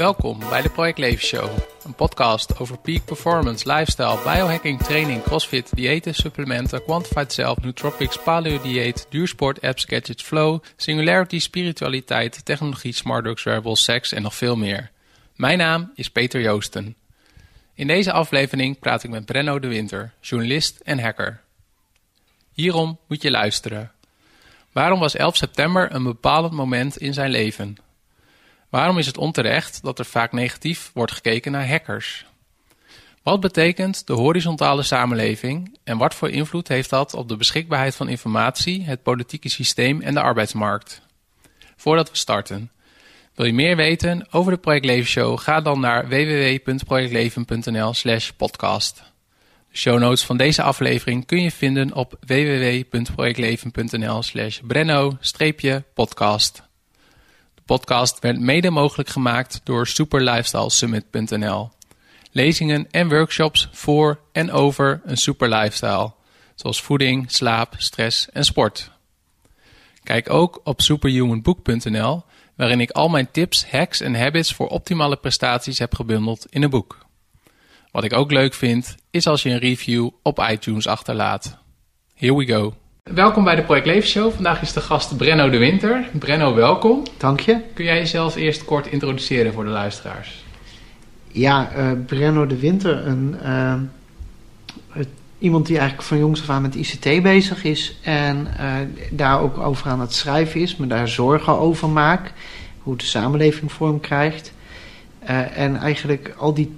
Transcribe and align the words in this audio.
Welkom 0.00 0.38
bij 0.38 0.62
de 0.62 0.70
Project 0.70 0.98
Leven 0.98 1.26
Show, 1.26 1.50
een 1.84 1.94
podcast 1.94 2.58
over 2.58 2.78
peak 2.78 3.04
performance, 3.04 3.72
lifestyle, 3.72 4.18
biohacking, 4.22 4.82
training, 4.82 5.22
crossfit, 5.22 5.76
diëten, 5.76 6.14
supplementen, 6.14 6.82
quantified 6.84 7.32
self, 7.32 7.60
nootropics, 7.60 8.18
paleo 8.18 8.60
dieet, 8.62 9.06
duursport, 9.10 9.60
apps, 9.60 9.84
gadgets, 9.84 10.22
flow, 10.22 10.62
singularity, 10.76 11.38
spiritualiteit, 11.38 12.44
technologie, 12.44 12.92
smart 12.92 13.24
drugs, 13.24 13.42
wearables, 13.42 13.84
seks 13.84 14.12
en 14.12 14.22
nog 14.22 14.34
veel 14.34 14.56
meer. 14.56 14.90
Mijn 15.36 15.58
naam 15.58 15.92
is 15.94 16.10
Peter 16.10 16.40
Joosten. 16.40 16.96
In 17.74 17.86
deze 17.86 18.12
aflevering 18.12 18.78
praat 18.78 19.02
ik 19.02 19.10
met 19.10 19.24
Brenno 19.24 19.58
de 19.58 19.68
Winter, 19.68 20.12
journalist 20.20 20.80
en 20.84 20.98
hacker. 20.98 21.40
Hierom 22.52 22.98
moet 23.06 23.22
je 23.22 23.30
luisteren. 23.30 23.92
Waarom 24.72 24.98
was 24.98 25.16
11 25.16 25.36
september 25.36 25.94
een 25.94 26.02
bepalend 26.02 26.52
moment 26.52 26.96
in 26.96 27.14
zijn 27.14 27.30
leven? 27.30 27.76
Waarom 28.70 28.98
is 28.98 29.06
het 29.06 29.18
onterecht 29.18 29.82
dat 29.82 29.98
er 29.98 30.04
vaak 30.04 30.32
negatief 30.32 30.90
wordt 30.94 31.12
gekeken 31.12 31.52
naar 31.52 31.68
hackers? 31.68 32.26
Wat 33.22 33.40
betekent 33.40 34.06
de 34.06 34.12
horizontale 34.12 34.82
samenleving 34.82 35.78
en 35.84 35.98
wat 35.98 36.14
voor 36.14 36.30
invloed 36.30 36.68
heeft 36.68 36.90
dat 36.90 37.14
op 37.14 37.28
de 37.28 37.36
beschikbaarheid 37.36 37.96
van 37.96 38.08
informatie, 38.08 38.84
het 38.84 39.02
politieke 39.02 39.48
systeem 39.48 40.00
en 40.00 40.14
de 40.14 40.20
arbeidsmarkt? 40.20 41.02
Voordat 41.76 42.10
we 42.10 42.16
starten, 42.16 42.70
wil 43.34 43.46
je 43.46 43.52
meer 43.52 43.76
weten 43.76 44.26
over 44.30 44.52
de 44.52 44.58
Project 44.58 44.84
Leven 44.84 45.10
Show? 45.10 45.38
Ga 45.38 45.60
dan 45.60 45.80
naar 45.80 46.08
www.projectleven.nl/slash 46.08 48.30
podcast. 48.30 49.02
De 49.70 49.76
show 49.76 49.98
notes 49.98 50.24
van 50.24 50.36
deze 50.36 50.62
aflevering 50.62 51.26
kun 51.26 51.42
je 51.42 51.50
vinden 51.50 51.94
op 51.94 52.16
www.projectleven.nl/slash 52.26 54.60
brenno-podcast. 54.66 56.56
De 56.56 56.62
podcast 57.76 58.18
werd 58.18 58.40
mede 58.40 58.70
mogelijk 58.70 59.08
gemaakt 59.08 59.60
door 59.64 59.86
superlifestylesummit.nl. 59.86 61.70
Lezingen 62.30 62.90
en 62.90 63.08
workshops 63.08 63.68
voor 63.72 64.20
en 64.32 64.52
over 64.52 65.00
een 65.04 65.16
super 65.16 65.48
lifestyle, 65.48 66.12
zoals 66.54 66.82
voeding, 66.82 67.32
slaap, 67.32 67.74
stress 67.76 68.30
en 68.30 68.44
sport. 68.44 68.90
Kijk 70.02 70.30
ook 70.30 70.60
op 70.64 70.80
superhumanbook.nl 70.80 72.22
waarin 72.56 72.80
ik 72.80 72.90
al 72.90 73.08
mijn 73.08 73.30
tips, 73.30 73.70
hacks 73.70 74.00
en 74.00 74.14
habits 74.14 74.54
voor 74.54 74.68
optimale 74.68 75.16
prestaties 75.16 75.78
heb 75.78 75.94
gebundeld 75.94 76.46
in 76.50 76.62
een 76.62 76.70
boek. 76.70 77.06
Wat 77.90 78.04
ik 78.04 78.12
ook 78.12 78.30
leuk 78.30 78.54
vind, 78.54 78.96
is 79.10 79.26
als 79.26 79.42
je 79.42 79.50
een 79.50 79.58
review 79.58 80.08
op 80.22 80.46
iTunes 80.50 80.86
achterlaat. 80.86 81.58
Here 82.14 82.36
we 82.36 82.46
go. 82.46 82.79
Welkom 83.04 83.44
bij 83.44 83.54
de 83.54 83.62
Project 83.62 83.86
Leven 83.86 84.08
Show. 84.08 84.32
Vandaag 84.32 84.62
is 84.62 84.72
de 84.72 84.80
gast 84.80 85.16
Brenno 85.16 85.50
de 85.50 85.58
Winter. 85.58 86.08
Brenno, 86.12 86.54
welkom. 86.54 87.02
Dank 87.16 87.40
je. 87.40 87.60
Kun 87.74 87.84
jij 87.84 87.98
jezelf 87.98 88.36
eerst 88.36 88.64
kort 88.64 88.86
introduceren 88.86 89.52
voor 89.52 89.64
de 89.64 89.70
luisteraars? 89.70 90.44
Ja, 91.28 91.70
uh, 91.76 91.90
Brenno 92.06 92.46
de 92.46 92.58
Winter, 92.58 93.06
een, 93.06 93.36
uh, 93.42 93.74
iemand 95.38 95.66
die 95.66 95.78
eigenlijk 95.78 96.08
van 96.08 96.18
jongs 96.18 96.40
af 96.40 96.50
aan 96.50 96.62
met 96.62 96.74
ICT 96.74 97.22
bezig 97.22 97.64
is 97.64 97.96
en 98.02 98.48
uh, 98.60 98.74
daar 99.10 99.40
ook 99.40 99.58
over 99.58 99.90
aan 99.90 100.00
het 100.00 100.14
schrijven 100.14 100.60
is, 100.60 100.76
me 100.76 100.86
daar 100.86 101.08
zorgen 101.08 101.58
over 101.58 101.88
maakt, 101.88 102.32
hoe 102.82 102.96
de 102.96 103.04
samenleving 103.04 103.72
vorm 103.72 104.00
krijgt. 104.00 104.52
en 105.54 105.76
eigenlijk 105.76 106.34
al 106.38 106.54
die 106.54 106.72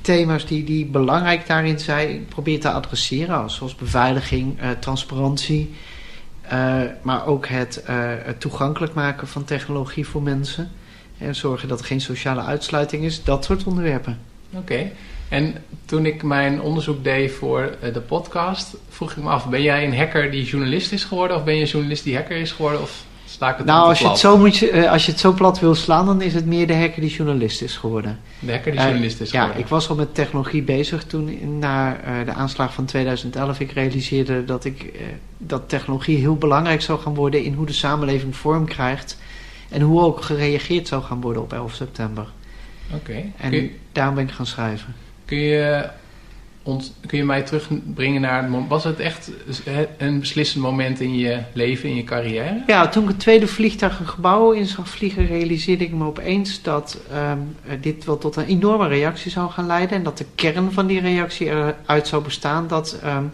thema's 0.00 0.46
die, 0.46 0.64
die 0.64 0.86
belangrijk 0.86 1.46
daarin 1.46 1.78
zijn, 1.78 2.26
probeer 2.28 2.60
te 2.60 2.70
adresseren, 2.70 3.50
zoals 3.50 3.74
beveiliging, 3.74 4.58
transparantie, 4.78 5.74
maar 7.02 7.26
ook 7.26 7.46
het, 7.46 7.82
het 8.24 8.40
toegankelijk 8.40 8.94
maken 8.94 9.28
van 9.28 9.44
technologie 9.44 10.06
voor 10.06 10.22
mensen. 10.22 10.70
En 11.18 11.34
zorgen 11.34 11.68
dat 11.68 11.80
er 11.80 11.86
geen 11.86 12.00
sociale 12.00 12.42
uitsluiting 12.42 13.04
is, 13.04 13.24
dat 13.24 13.44
soort 13.44 13.64
onderwerpen. 13.64 14.18
Oké. 14.50 14.90
En 15.28 15.54
toen 15.84 16.06
ik 16.06 16.22
mijn 16.22 16.60
onderzoek 16.60 17.04
deed 17.04 17.32
voor 17.32 17.76
de 17.92 18.00
podcast, 18.00 18.76
vroeg 18.88 19.10
ik 19.10 19.22
me 19.22 19.28
af: 19.28 19.48
ben 19.48 19.62
jij 19.62 19.84
een 19.84 19.96
hacker 19.96 20.30
die 20.30 20.44
journalist 20.44 20.92
is 20.92 21.04
geworden, 21.04 21.36
of 21.36 21.44
ben 21.44 21.54
je 21.54 21.60
een 21.60 21.66
journalist 21.66 22.04
die 22.04 22.16
hacker 22.16 22.36
is 22.36 22.52
geworden? 22.52 22.82
Of 22.82 23.04
sta 23.32 23.50
ik 23.50 23.56
het 23.56 23.66
nou, 23.66 23.88
als 23.88 23.98
je 23.98 24.08
het, 24.08 24.18
zo 24.18 24.38
moet 24.38 24.56
je, 24.56 24.90
als 24.90 25.06
je 25.06 25.10
het 25.10 25.20
zo 25.20 25.32
plat 25.32 25.60
wil 25.60 25.74
slaan, 25.74 26.06
dan 26.06 26.22
is 26.22 26.34
het 26.34 26.46
meer 26.46 26.66
de 26.66 26.74
hacker 26.74 27.00
die 27.00 27.10
journalist 27.10 27.62
is 27.62 27.76
geworden. 27.76 28.20
De 28.38 28.52
hacker 28.52 28.72
die 28.72 28.80
journalist 28.80 29.20
is 29.20 29.30
geworden. 29.30 29.56
Ja, 29.56 29.62
ik 29.62 29.68
was 29.68 29.88
al 29.88 29.94
met 29.94 30.14
technologie 30.14 30.62
bezig 30.62 31.04
toen 31.04 31.58
na 31.58 31.96
uh, 31.96 32.24
de 32.24 32.32
aanslag 32.32 32.74
van 32.74 32.84
2011 32.84 33.60
ik 33.60 33.72
realiseerde 33.72 34.44
dat, 34.44 34.64
ik, 34.64 34.92
dat 35.38 35.68
technologie 35.68 36.18
heel 36.18 36.36
belangrijk 36.36 36.82
zou 36.82 37.00
gaan 37.00 37.14
worden 37.14 37.44
in 37.44 37.52
hoe 37.52 37.66
de 37.66 37.72
samenleving 37.72 38.36
vorm 38.36 38.66
krijgt. 38.66 39.18
En 39.68 39.80
hoe 39.80 40.00
ook 40.00 40.22
gereageerd 40.22 40.88
zou 40.88 41.02
gaan 41.02 41.20
worden 41.20 41.42
op 41.42 41.52
11 41.52 41.74
september. 41.74 42.26
Oké. 42.94 43.22
En 43.36 43.52
je, 43.52 43.70
daarom 43.92 44.14
ben 44.14 44.24
ik 44.24 44.32
gaan 44.32 44.46
schrijven. 44.46 44.94
Kun 45.24 45.38
je, 45.38 45.88
kun 47.06 47.18
je 47.18 47.24
mij 47.24 47.42
terugbrengen 47.42 48.20
naar... 48.20 48.68
Was 48.68 48.84
het 48.84 49.00
echt 49.00 49.30
een 49.98 50.20
beslissend 50.20 50.62
moment 50.62 51.00
in 51.00 51.18
je 51.18 51.40
leven, 51.52 51.88
in 51.88 51.96
je 51.96 52.04
carrière? 52.04 52.62
Ja, 52.66 52.88
toen 52.88 53.02
ik 53.02 53.08
het 53.08 53.18
tweede 53.18 53.46
vliegtuig 53.46 53.98
een 54.00 54.08
gebouw 54.08 54.50
in 54.50 54.66
zag 54.66 54.88
vliegen... 54.88 55.26
realiseerde 55.26 55.84
ik 55.84 55.92
me 55.92 56.04
opeens 56.04 56.62
dat 56.62 56.98
um, 57.12 57.56
dit 57.80 58.04
wel 58.04 58.18
tot 58.18 58.36
een 58.36 58.46
enorme 58.46 58.88
reactie 58.88 59.30
zou 59.30 59.50
gaan 59.50 59.66
leiden... 59.66 59.96
en 59.96 60.02
dat 60.02 60.18
de 60.18 60.26
kern 60.34 60.72
van 60.72 60.86
die 60.86 61.00
reactie 61.00 61.46
eruit 61.46 62.06
zou 62.06 62.22
bestaan... 62.22 62.66
dat 62.66 62.98
um, 63.04 63.30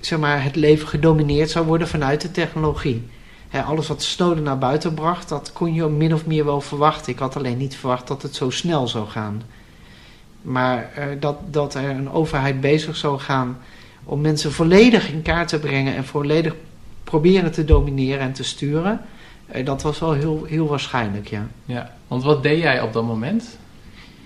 zeg 0.00 0.18
maar, 0.18 0.44
het 0.44 0.56
leven 0.56 0.88
gedomineerd 0.88 1.50
zou 1.50 1.66
worden 1.66 1.88
vanuit 1.88 2.20
de 2.20 2.30
technologie 2.30 3.02
alles 3.52 3.88
wat 3.88 4.02
Snowden 4.02 4.42
naar 4.42 4.58
buiten 4.58 4.94
bracht, 4.94 5.28
dat 5.28 5.52
kon 5.52 5.74
je 5.74 5.86
min 5.86 6.14
of 6.14 6.26
meer 6.26 6.44
wel 6.44 6.60
verwachten. 6.60 7.12
Ik 7.12 7.18
had 7.18 7.36
alleen 7.36 7.56
niet 7.56 7.76
verwacht 7.76 8.06
dat 8.06 8.22
het 8.22 8.34
zo 8.34 8.50
snel 8.50 8.88
zou 8.88 9.06
gaan. 9.06 9.42
Maar 10.42 10.90
uh, 10.98 11.04
dat, 11.20 11.36
dat 11.50 11.74
er 11.74 11.90
een 11.90 12.10
overheid 12.10 12.60
bezig 12.60 12.96
zou 12.96 13.18
gaan 13.18 13.58
om 14.04 14.20
mensen 14.20 14.52
volledig 14.52 15.10
in 15.10 15.22
kaart 15.22 15.48
te 15.48 15.58
brengen 15.58 15.94
en 15.94 16.04
volledig 16.04 16.54
proberen 17.04 17.52
te 17.52 17.64
domineren 17.64 18.20
en 18.20 18.32
te 18.32 18.44
sturen, 18.44 19.00
uh, 19.54 19.64
dat 19.64 19.82
was 19.82 19.98
wel 19.98 20.12
heel, 20.12 20.44
heel 20.44 20.66
waarschijnlijk, 20.66 21.28
ja. 21.28 21.46
Ja, 21.64 21.94
want 22.08 22.22
wat 22.22 22.42
deed 22.42 22.62
jij 22.62 22.80
op 22.80 22.92
dat 22.92 23.04
moment? 23.04 23.58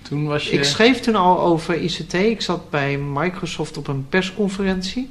Toen 0.03 0.27
was 0.27 0.49
je... 0.49 0.57
Ik 0.57 0.65
schreef 0.65 1.01
toen 1.01 1.17
al 1.17 1.41
over 1.41 1.77
ICT. 1.77 2.15
Ik 2.15 2.41
zat 2.41 2.71
bij 2.71 2.99
Microsoft 2.99 3.77
op 3.77 3.89
een 3.89 4.07
persconferentie. 4.09 5.11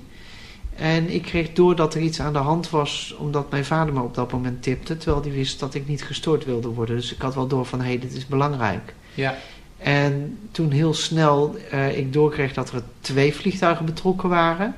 En 0.75 1.13
ik 1.13 1.21
kreeg 1.21 1.53
door 1.53 1.75
dat 1.75 1.95
er 1.95 2.01
iets 2.01 2.19
aan 2.19 2.33
de 2.33 2.39
hand 2.39 2.69
was, 2.69 3.15
omdat 3.17 3.51
mijn 3.51 3.65
vader 3.65 3.93
me 3.93 4.01
op 4.01 4.15
dat 4.15 4.31
moment 4.31 4.63
tipte, 4.63 4.97
terwijl 4.97 5.21
hij 5.21 5.31
wist 5.31 5.59
dat 5.59 5.73
ik 5.73 5.87
niet 5.87 6.03
gestoord 6.03 6.45
wilde 6.45 6.67
worden. 6.67 6.95
Dus 6.95 7.13
ik 7.13 7.21
had 7.21 7.35
wel 7.35 7.47
door 7.47 7.65
van, 7.65 7.79
hé, 7.79 7.87
hey, 7.87 7.99
dit 7.99 8.13
is 8.13 8.27
belangrijk. 8.27 8.93
Ja. 9.13 9.35
En 9.83 10.37
toen 10.51 10.71
heel 10.71 10.93
snel 10.93 11.55
uh, 11.73 11.97
ik 11.97 12.13
doorkreeg 12.13 12.53
dat 12.53 12.71
er 12.71 12.83
twee 12.99 13.35
vliegtuigen 13.35 13.85
betrokken 13.85 14.29
waren, 14.29 14.75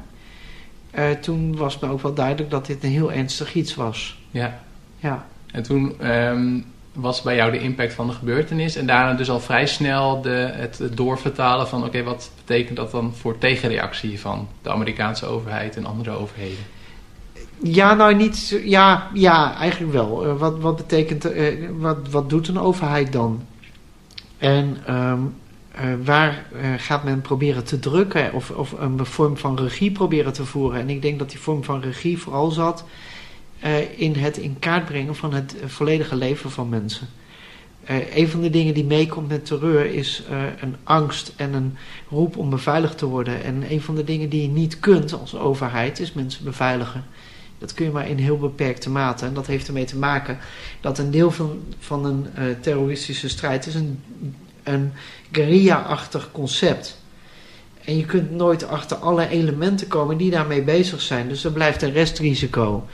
uh, 0.95 1.09
toen 1.11 1.57
was 1.57 1.79
me 1.79 1.89
ook 1.89 2.01
wel 2.01 2.13
duidelijk 2.13 2.49
dat 2.49 2.65
dit 2.65 2.83
een 2.83 2.89
heel 2.89 3.11
ernstig 3.11 3.53
iets 3.53 3.75
was. 3.75 4.19
Ja. 4.31 4.59
Ja. 4.99 5.25
En 5.51 5.63
toen 5.63 6.11
um, 6.11 6.65
was 6.93 7.21
bij 7.21 7.35
jou 7.35 7.51
de 7.51 7.59
impact 7.59 7.93
van 7.93 8.07
de 8.07 8.13
gebeurtenis 8.13 8.75
en 8.75 8.85
daarna 8.85 9.13
dus 9.13 9.29
al 9.29 9.39
vrij 9.39 9.67
snel 9.67 10.21
de, 10.21 10.49
het, 10.53 10.81
doorvertalen 10.93 11.67
van, 11.67 11.79
oké, 11.79 11.87
okay, 11.87 12.03
wat 12.03 12.31
betekent 12.45 12.77
dat 12.77 12.91
dan 12.91 13.13
voor 13.15 13.37
tegenreactie 13.37 14.19
van 14.19 14.47
de 14.61 14.69
Amerikaanse 14.69 15.25
overheid 15.25 15.75
en 15.75 15.85
andere 15.85 16.11
overheden? 16.11 16.65
Ja, 17.63 17.93
nou 17.93 18.15
niet. 18.15 18.61
Ja, 18.63 19.09
ja 19.13 19.55
eigenlijk 19.55 19.93
wel. 19.93 20.25
Uh, 20.27 20.37
wat, 20.37 20.59
wat 20.59 20.75
betekent. 20.75 21.35
Uh, 21.35 21.69
wat, 21.77 21.97
wat 22.09 22.29
doet 22.29 22.47
een 22.47 22.59
overheid 22.59 23.11
dan? 23.11 23.41
En 24.43 24.77
um, 24.89 25.35
uh, 25.75 26.05
waar 26.05 26.45
gaat 26.77 27.03
men 27.03 27.21
proberen 27.21 27.63
te 27.63 27.79
drukken 27.79 28.33
of, 28.33 28.49
of 28.49 28.71
een 28.71 29.05
vorm 29.05 29.37
van 29.37 29.57
regie 29.57 29.91
proberen 29.91 30.33
te 30.33 30.45
voeren? 30.45 30.79
En 30.79 30.89
ik 30.89 31.01
denk 31.01 31.19
dat 31.19 31.29
die 31.29 31.39
vorm 31.39 31.63
van 31.63 31.81
regie 31.81 32.17
vooral 32.17 32.51
zat 32.51 32.85
in 33.95 34.15
het 34.15 34.37
in 34.37 34.59
kaart 34.59 34.85
brengen 34.85 35.15
van 35.15 35.33
het 35.33 35.55
volledige 35.65 36.15
leven 36.15 36.51
van 36.51 36.69
mensen. 36.69 37.07
Een 38.13 38.27
van 38.27 38.41
de 38.41 38.49
dingen 38.49 38.73
die 38.73 38.85
meekomt 38.85 39.27
met 39.27 39.45
terreur 39.45 39.85
is 39.85 40.23
een 40.59 40.75
angst 40.83 41.33
en 41.35 41.53
een 41.53 41.77
roep 42.09 42.37
om 42.37 42.49
beveiligd 42.49 42.97
te 42.97 43.05
worden. 43.05 43.43
En 43.43 43.71
een 43.71 43.81
van 43.81 43.95
de 43.95 44.03
dingen 44.03 44.29
die 44.29 44.41
je 44.41 44.47
niet 44.47 44.79
kunt 44.79 45.19
als 45.19 45.35
overheid 45.35 45.99
is 45.99 46.13
mensen 46.13 46.43
beveiligen. 46.43 47.05
Dat 47.63 47.73
kun 47.73 47.85
je 47.85 47.91
maar 47.91 48.09
in 48.09 48.17
heel 48.17 48.37
beperkte 48.37 48.89
mate. 48.89 49.25
En 49.25 49.33
dat 49.33 49.47
heeft 49.47 49.67
ermee 49.67 49.85
te 49.85 49.97
maken 49.97 50.37
dat 50.81 50.97
een 50.97 51.11
deel 51.11 51.31
van, 51.31 51.59
van 51.79 52.05
een 52.05 52.25
uh, 52.37 52.43
terroristische 52.59 53.29
strijd 53.29 53.65
is 53.65 53.75
een, 53.75 54.03
een 54.63 54.91
guerrilla-achtig 55.31 56.29
concept. 56.31 56.97
En 57.85 57.97
je 57.97 58.05
kunt 58.05 58.31
nooit 58.31 58.67
achter 58.67 58.97
alle 58.97 59.27
elementen 59.27 59.87
komen 59.87 60.17
die 60.17 60.31
daarmee 60.31 60.61
bezig 60.61 61.01
zijn. 61.01 61.27
Dus 61.27 61.43
er 61.43 61.51
blijft 61.51 61.81
een 61.81 61.91
restrisico. 61.91 62.87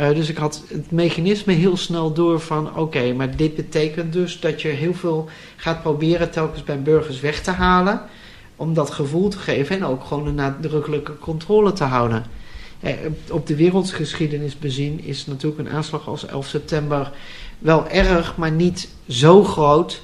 Uh, 0.00 0.08
dus 0.08 0.28
ik 0.28 0.36
had 0.36 0.62
het 0.68 0.90
mechanisme 0.90 1.52
heel 1.52 1.76
snel 1.76 2.12
door 2.12 2.40
van 2.40 2.76
oké, 2.76 3.12
maar 3.12 3.36
dit 3.36 3.56
betekent 3.56 4.12
dus 4.12 4.40
dat 4.40 4.62
je 4.62 4.68
heel 4.68 4.94
veel 4.94 5.28
gaat 5.56 5.82
proberen 5.82 6.30
telkens 6.30 6.64
bij 6.64 6.82
burgers 6.82 7.20
weg 7.20 7.42
te 7.42 7.50
halen. 7.50 8.02
Om 8.56 8.74
dat 8.74 8.90
gevoel 8.90 9.28
te 9.28 9.38
geven 9.38 9.76
en 9.76 9.84
ook 9.84 10.04
gewoon 10.04 10.26
een 10.26 10.34
nadrukkelijke 10.34 11.18
controle 11.18 11.72
te 11.72 11.84
houden. 11.84 12.39
Eh, 12.80 12.92
op 13.30 13.46
de 13.46 13.56
wereldgeschiedenis 13.56 14.58
bezien 14.58 15.04
is 15.04 15.26
natuurlijk 15.26 15.60
een 15.60 15.74
aanslag 15.74 16.08
als 16.08 16.26
11 16.26 16.46
september 16.46 17.12
wel 17.58 17.88
erg, 17.88 18.36
maar 18.36 18.52
niet 18.52 18.88
zo 19.08 19.44
groot 19.44 20.02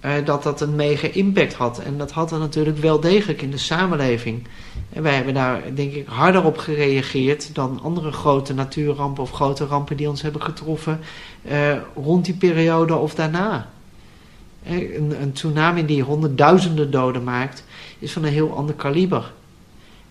eh, 0.00 0.12
dat 0.24 0.42
dat 0.42 0.60
een 0.60 0.76
mega 0.76 1.08
impact 1.12 1.54
had. 1.54 1.78
En 1.78 1.98
dat 1.98 2.10
had 2.10 2.32
er 2.32 2.38
natuurlijk 2.38 2.78
wel 2.78 3.00
degelijk 3.00 3.42
in 3.42 3.50
de 3.50 3.58
samenleving. 3.58 4.46
En 4.92 5.02
wij 5.02 5.14
hebben 5.14 5.34
daar 5.34 5.62
denk 5.74 5.92
ik 5.92 6.06
harder 6.06 6.44
op 6.44 6.58
gereageerd 6.58 7.54
dan 7.54 7.80
andere 7.82 8.12
grote 8.12 8.54
natuurrampen 8.54 9.22
of 9.22 9.30
grote 9.30 9.66
rampen 9.66 9.96
die 9.96 10.08
ons 10.08 10.22
hebben 10.22 10.42
getroffen 10.42 11.00
eh, 11.42 11.76
rond 11.94 12.24
die 12.24 12.34
periode 12.34 12.94
of 12.94 13.14
daarna. 13.14 13.68
Een, 14.66 15.22
een 15.22 15.32
tsunami 15.32 15.86
die 15.86 16.02
honderdduizenden 16.02 16.90
doden 16.90 17.24
maakt, 17.24 17.64
is 17.98 18.12
van 18.12 18.24
een 18.24 18.32
heel 18.32 18.56
ander 18.56 18.74
kaliber. 18.74 19.32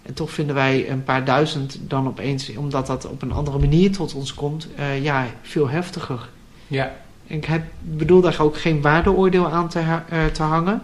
En 0.02 0.14
toch 0.14 0.32
vinden 0.32 0.56
wij 0.56 0.90
een 0.90 1.04
paar 1.04 1.26
duizend 1.26 1.80
dan 1.82 2.08
opeens, 2.08 2.56
omdat 2.56 2.88
dat 2.88 3.06
op 3.06 3.22
een 3.22 3.32
andere 3.32 3.60
manier 3.60 3.92
tot 3.92 4.14
ons 4.14 4.34
komt, 4.34 4.68
uh, 4.80 5.04
ja, 5.04 5.28
veel 5.42 5.70
heftiger. 5.70 6.30
Ja. 6.68 6.96
Ik 7.26 7.46
heb, 7.46 7.64
bedoel 7.82 8.22
daar 8.22 8.40
ook 8.40 8.58
geen 8.58 8.82
waardeoordeel 8.82 9.50
aan 9.50 9.70
te, 9.70 9.80
uh, 9.80 10.26
te 10.26 10.44
hangen. 10.44 10.82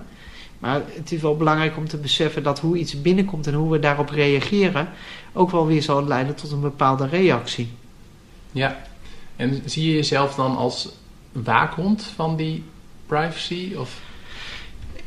Maar 0.59 0.81
het 0.85 1.11
is 1.11 1.21
wel 1.21 1.37
belangrijk 1.37 1.77
om 1.77 1.87
te 1.87 1.97
beseffen 1.97 2.43
dat 2.43 2.59
hoe 2.59 2.77
iets 2.77 3.01
binnenkomt 3.01 3.47
en 3.47 3.53
hoe 3.53 3.71
we 3.71 3.79
daarop 3.79 4.09
reageren, 4.09 4.89
ook 5.33 5.51
wel 5.51 5.67
weer 5.67 5.81
zal 5.81 6.07
leiden 6.07 6.35
tot 6.35 6.51
een 6.51 6.61
bepaalde 6.61 7.07
reactie. 7.07 7.69
Ja, 8.51 8.81
en 9.35 9.61
zie 9.65 9.87
je 9.87 9.93
jezelf 9.93 10.35
dan 10.35 10.57
als 10.57 10.89
waakhond 11.31 12.03
van 12.15 12.35
die 12.35 12.63
privacy? 13.05 13.73
Of? 13.77 14.01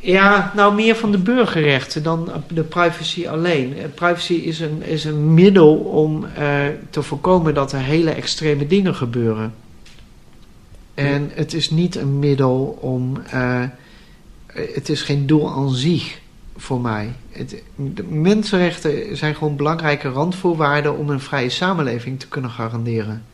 Ja, 0.03 0.53
nou 0.55 0.75
meer 0.75 0.97
van 0.97 1.13
de 1.13 1.19
burgerrechten 1.19 2.03
dan 2.03 2.33
de 2.49 2.63
privacy 2.63 3.29
alleen. 3.29 3.75
Privacy 3.95 4.33
is 4.33 4.61
een, 4.61 4.83
is 4.83 5.05
een 5.05 5.35
middel 5.35 5.75
om 5.77 6.25
uh, 6.39 6.67
te 6.91 7.03
voorkomen 7.03 7.55
dat 7.55 7.73
er 7.73 7.81
hele 7.81 8.11
extreme 8.11 8.67
dingen 8.67 8.95
gebeuren. 8.95 9.55
En 10.95 11.31
het 11.35 11.55
is 11.55 11.71
niet 11.71 11.97
een 11.97 12.19
middel 12.19 12.79
om. 12.81 13.23
Uh, 13.35 13.63
het 14.47 14.89
is 14.89 15.03
geen 15.03 15.27
doel 15.27 15.51
aan 15.51 15.71
zich 15.71 16.21
voor 16.57 16.81
mij. 16.81 17.13
Het, 17.31 17.63
de 17.77 18.03
mensenrechten 18.03 19.17
zijn 19.17 19.35
gewoon 19.35 19.57
belangrijke 19.57 20.09
randvoorwaarden 20.09 20.99
om 20.99 21.11
een 21.11 21.21
vrije 21.21 21.49
samenleving 21.49 22.21
te 22.21 22.29
kunnen 22.29 22.51
garanderen. 22.51 23.25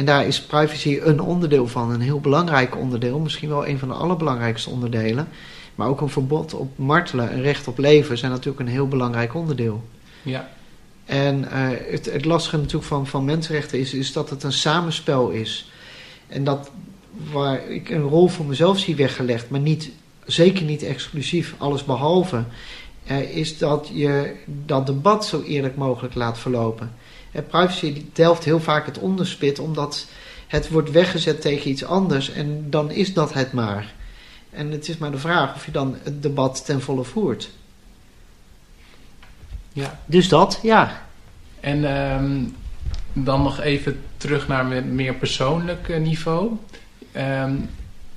En 0.00 0.06
daar 0.06 0.26
is 0.26 0.42
privacy 0.42 1.00
een 1.02 1.20
onderdeel 1.20 1.66
van, 1.66 1.90
een 1.90 2.00
heel 2.00 2.20
belangrijk 2.20 2.76
onderdeel, 2.76 3.18
misschien 3.18 3.48
wel 3.48 3.66
een 3.66 3.78
van 3.78 3.88
de 3.88 3.94
allerbelangrijkste 3.94 4.70
onderdelen. 4.70 5.28
Maar 5.74 5.88
ook 5.88 6.00
een 6.00 6.08
verbod 6.08 6.54
op 6.54 6.78
martelen, 6.78 7.32
een 7.32 7.42
recht 7.42 7.68
op 7.68 7.78
leven 7.78 8.18
zijn 8.18 8.30
natuurlijk 8.30 8.60
een 8.60 8.72
heel 8.72 8.88
belangrijk 8.88 9.34
onderdeel. 9.34 9.82
Ja. 10.22 10.50
En 11.04 11.40
uh, 11.40 11.68
het, 11.90 12.12
het 12.12 12.24
lastige 12.24 12.56
natuurlijk 12.56 12.84
van, 12.84 13.06
van 13.06 13.24
mensenrechten 13.24 13.78
is, 13.78 13.94
is 13.94 14.12
dat 14.12 14.30
het 14.30 14.42
een 14.42 14.52
samenspel 14.52 15.30
is. 15.30 15.70
En 16.26 16.44
dat 16.44 16.70
waar 17.32 17.68
ik 17.68 17.90
een 17.90 18.08
rol 18.08 18.28
voor 18.28 18.46
mezelf 18.46 18.78
zie 18.78 18.96
weggelegd, 18.96 19.50
maar 19.50 19.60
niet, 19.60 19.90
zeker 20.24 20.64
niet 20.64 20.82
exclusief, 20.82 21.54
alles 21.58 21.84
behalve, 21.84 22.44
uh, 23.10 23.36
is 23.36 23.58
dat 23.58 23.90
je 23.92 24.34
dat 24.66 24.86
debat 24.86 25.26
zo 25.26 25.42
eerlijk 25.42 25.76
mogelijk 25.76 26.14
laat 26.14 26.38
verlopen. 26.38 26.90
En 27.32 27.46
privacy 27.46 28.04
delft 28.12 28.44
heel 28.44 28.60
vaak 28.60 28.86
het 28.86 28.98
onderspit, 28.98 29.58
omdat 29.58 30.06
het 30.46 30.68
wordt 30.68 30.90
weggezet 30.90 31.40
tegen 31.40 31.70
iets 31.70 31.84
anders 31.84 32.32
en 32.32 32.66
dan 32.70 32.90
is 32.90 33.14
dat 33.14 33.32
het 33.32 33.52
maar. 33.52 33.92
En 34.50 34.70
het 34.70 34.88
is 34.88 34.98
maar 34.98 35.10
de 35.10 35.18
vraag 35.18 35.54
of 35.54 35.66
je 35.66 35.72
dan 35.72 35.96
het 36.02 36.22
debat 36.22 36.64
ten 36.64 36.80
volle 36.80 37.04
voert. 37.04 37.50
Ja. 39.72 40.00
Dus 40.06 40.28
dat, 40.28 40.58
ja. 40.62 41.06
En 41.60 41.84
um, 41.84 42.56
dan 43.12 43.42
nog 43.42 43.60
even 43.60 44.00
terug 44.16 44.48
naar 44.48 44.72
een 44.72 44.94
meer 44.94 45.14
persoonlijk 45.14 45.98
niveau. 45.98 46.50
Um, 47.16 47.70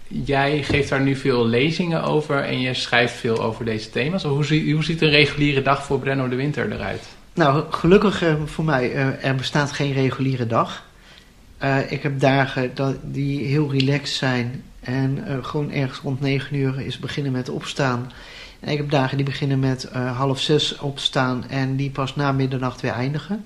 jij 0.07 0.63
geeft 0.63 0.89
daar 0.89 1.01
nu 1.01 1.15
veel 1.15 1.45
lezingen 1.45 2.03
over 2.03 2.43
en 2.43 2.59
je 2.59 2.73
schrijft 2.73 3.13
veel 3.13 3.43
over 3.43 3.65
deze 3.65 3.89
thema's. 3.89 4.23
Hoe, 4.23 4.45
zie, 4.45 4.73
hoe 4.73 4.83
ziet 4.83 5.01
een 5.01 5.09
reguliere 5.09 5.61
dag 5.61 5.83
voor 5.83 5.99
Brenno 5.99 6.29
de 6.29 6.35
Winter 6.35 6.71
eruit? 6.71 7.07
Nou, 7.35 7.71
gelukkig 7.71 8.23
uh, 8.23 8.33
voor 8.45 8.63
mij, 8.63 8.91
uh, 8.91 9.25
er 9.25 9.35
bestaat 9.35 9.71
geen 9.71 9.93
reguliere 9.93 10.47
dag. 10.47 10.83
Uh, 11.63 11.91
ik 11.91 12.03
heb 12.03 12.19
dagen 12.19 12.75
dat, 12.75 12.95
die 13.01 13.45
heel 13.45 13.71
relaxed 13.71 14.15
zijn 14.15 14.63
en 14.79 15.25
gewoon 15.41 15.71
ergens 15.71 15.99
rond 15.99 16.21
9 16.21 16.55
uur 16.55 16.81
is 16.81 16.99
beginnen 16.99 17.31
met 17.31 17.49
opstaan. 17.49 18.11
En 18.59 18.71
ik 18.71 18.77
heb 18.77 18.89
dagen 18.89 19.17
die 19.17 19.25
beginnen 19.25 19.59
met 19.59 19.89
half 19.93 20.39
zes 20.39 20.77
opstaan 20.77 21.49
en 21.49 21.75
die 21.75 21.89
pas 21.89 22.15
na 22.15 22.31
middernacht 22.31 22.81
weer 22.81 22.91
eindigen. 22.91 23.45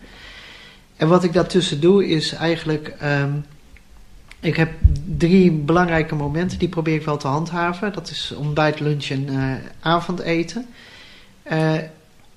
En 0.96 1.08
wat 1.08 1.24
ik 1.24 1.34
daartussen 1.34 1.80
doe 1.80 2.08
is 2.08 2.34
eigenlijk... 2.34 2.94
Um, 3.04 3.46
ik 4.40 4.56
heb 4.56 4.72
drie 5.18 5.52
belangrijke 5.52 6.16
momenten, 6.16 6.60
die 6.60 6.70
probeer 6.70 6.96
ik 6.96 7.06
wel 7.06 7.18
te 7.18 7.28
handhaven. 7.28 7.94
Dat 7.94 8.10
is 8.10 8.34
ontbijt, 8.38 8.80
lunch 8.80 9.06
en 9.06 9.30
avondeten. 9.80 10.66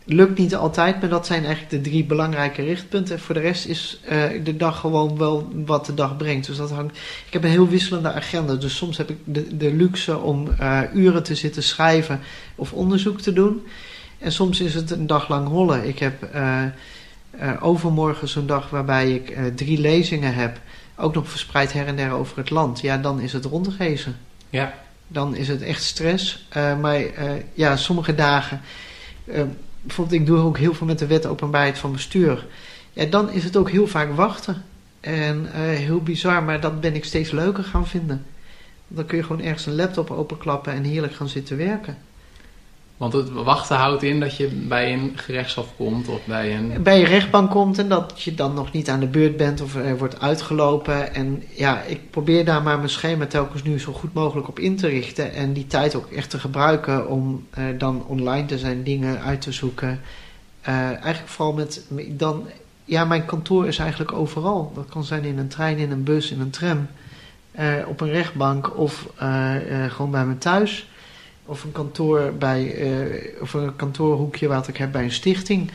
Lukt 0.04 0.38
niet 0.38 0.54
altijd, 0.54 1.00
maar 1.00 1.08
dat 1.08 1.26
zijn 1.26 1.44
eigenlijk 1.44 1.70
de 1.70 1.90
drie 1.90 2.04
belangrijke 2.04 2.62
richtpunten. 2.62 3.14
En 3.14 3.20
voor 3.20 3.34
de 3.34 3.40
rest 3.40 3.66
is 3.66 4.00
uh, 4.10 4.24
de 4.44 4.56
dag 4.56 4.80
gewoon 4.80 5.18
wel 5.18 5.48
wat 5.64 5.86
de 5.86 5.94
dag 5.94 6.16
brengt. 6.16 6.46
Dus 6.46 6.56
dat 6.56 6.70
hangt. 6.70 6.96
Ik 7.26 7.32
heb 7.32 7.44
een 7.44 7.50
heel 7.50 7.68
wisselende 7.68 8.12
agenda. 8.12 8.54
Dus 8.54 8.76
soms 8.76 8.96
heb 8.96 9.10
ik 9.10 9.18
de, 9.24 9.56
de 9.56 9.72
luxe 9.74 10.18
om 10.18 10.48
uren 10.94 11.22
te 11.22 11.34
zitten 11.34 11.62
schrijven 11.62 12.20
of 12.54 12.72
onderzoek 12.72 13.20
te 13.20 13.32
doen. 13.32 13.66
En 14.18 14.32
soms 14.32 14.60
is 14.60 14.74
het 14.74 14.90
een 14.90 15.06
dag 15.06 15.28
lang 15.28 15.48
hollen. 15.48 15.88
Ik 15.88 15.98
heb 15.98 16.28
overmorgen 17.60 18.28
zo'n 18.28 18.46
dag 18.46 18.70
waarbij 18.70 19.10
ik 19.10 19.36
drie 19.56 19.80
lezingen 19.80 20.34
heb 20.34 20.60
ook 21.00 21.14
nog 21.14 21.28
verspreid 21.28 21.72
her 21.72 21.86
en 21.86 21.96
der 21.96 22.10
over 22.10 22.38
het 22.38 22.50
land, 22.50 22.80
ja, 22.80 22.96
dan 22.96 23.20
is 23.20 23.32
het 23.32 23.44
rondgezen. 23.44 24.16
Ja. 24.50 24.74
Dan 25.08 25.36
is 25.36 25.48
het 25.48 25.62
echt 25.62 25.82
stress. 25.82 26.46
Uh, 26.56 26.78
maar 26.80 27.00
uh, 27.00 27.10
ja, 27.54 27.76
sommige 27.76 28.14
dagen, 28.14 28.60
uh, 29.24 29.42
bijvoorbeeld 29.82 30.20
ik 30.20 30.26
doe 30.26 30.38
ook 30.38 30.58
heel 30.58 30.74
veel 30.74 30.86
met 30.86 30.98
de 30.98 31.06
wet 31.06 31.26
openbaarheid 31.26 31.78
van 31.78 31.92
bestuur. 31.92 32.46
Ja, 32.92 33.04
dan 33.04 33.30
is 33.30 33.44
het 33.44 33.56
ook 33.56 33.70
heel 33.70 33.86
vaak 33.86 34.12
wachten. 34.14 34.62
En 35.00 35.46
heel 35.54 36.02
bizar, 36.02 36.42
maar 36.42 36.60
dat 36.60 36.80
ben 36.80 36.94
ik 36.94 37.04
steeds 37.04 37.30
leuker 37.30 37.64
gaan 37.64 37.86
vinden. 37.86 38.24
Dan 38.88 39.06
kun 39.06 39.16
je 39.16 39.24
gewoon 39.24 39.42
ergens 39.42 39.66
een 39.66 39.74
laptop 39.74 40.10
openklappen 40.10 40.72
en 40.72 40.84
heerlijk 40.84 41.14
gaan 41.14 41.28
zitten 41.28 41.56
werken. 41.56 41.98
Want 43.00 43.12
het 43.12 43.30
wachten 43.30 43.76
houdt 43.76 44.02
in 44.02 44.20
dat 44.20 44.36
je 44.36 44.46
bij 44.46 44.92
een 44.92 45.12
gerechtshof 45.14 45.76
komt 45.76 46.08
of 46.08 46.20
bij 46.24 46.56
een... 46.56 46.82
Bij 46.82 46.98
een 46.98 47.04
rechtbank 47.04 47.50
komt 47.50 47.78
en 47.78 47.88
dat 47.88 48.22
je 48.22 48.34
dan 48.34 48.54
nog 48.54 48.72
niet 48.72 48.88
aan 48.88 49.00
de 49.00 49.06
beurt 49.06 49.36
bent 49.36 49.60
of 49.60 49.74
er 49.74 49.98
wordt 49.98 50.20
uitgelopen. 50.20 51.14
En 51.14 51.42
ja, 51.54 51.82
ik 51.82 52.10
probeer 52.10 52.44
daar 52.44 52.62
maar 52.62 52.76
mijn 52.76 52.88
schema 52.88 53.26
telkens 53.26 53.62
nu 53.62 53.78
zo 53.78 53.92
goed 53.92 54.14
mogelijk 54.14 54.48
op 54.48 54.58
in 54.58 54.76
te 54.76 54.88
richten. 54.88 55.32
En 55.32 55.52
die 55.52 55.66
tijd 55.66 55.94
ook 55.94 56.10
echt 56.10 56.30
te 56.30 56.38
gebruiken 56.38 57.08
om 57.08 57.46
uh, 57.58 57.64
dan 57.78 58.04
online 58.06 58.46
te 58.46 58.58
zijn, 58.58 58.82
dingen 58.82 59.20
uit 59.20 59.40
te 59.40 59.52
zoeken. 59.52 60.00
Uh, 60.68 60.74
eigenlijk 60.76 61.28
vooral 61.28 61.54
met 61.54 61.84
dan... 62.08 62.46
Ja, 62.84 63.04
mijn 63.04 63.24
kantoor 63.24 63.66
is 63.66 63.78
eigenlijk 63.78 64.12
overal. 64.12 64.72
Dat 64.74 64.86
kan 64.88 65.04
zijn 65.04 65.24
in 65.24 65.38
een 65.38 65.48
trein, 65.48 65.78
in 65.78 65.90
een 65.90 66.04
bus, 66.04 66.30
in 66.30 66.40
een 66.40 66.50
tram. 66.50 66.86
Uh, 67.60 67.74
op 67.86 68.00
een 68.00 68.10
rechtbank 68.10 68.78
of 68.78 69.06
gewoon 69.88 70.10
bij 70.10 70.26
me 70.26 70.38
thuis 70.38 70.88
of 71.50 71.64
een 71.64 71.72
kantoor 71.72 72.32
bij, 72.38 72.74
uh, 72.78 73.42
of 73.42 73.52
een 73.52 73.76
kantoorhoekje 73.76 74.48
wat 74.48 74.68
ik 74.68 74.76
heb 74.76 74.92
bij 74.92 75.02
een 75.02 75.12
stichting. 75.12 75.70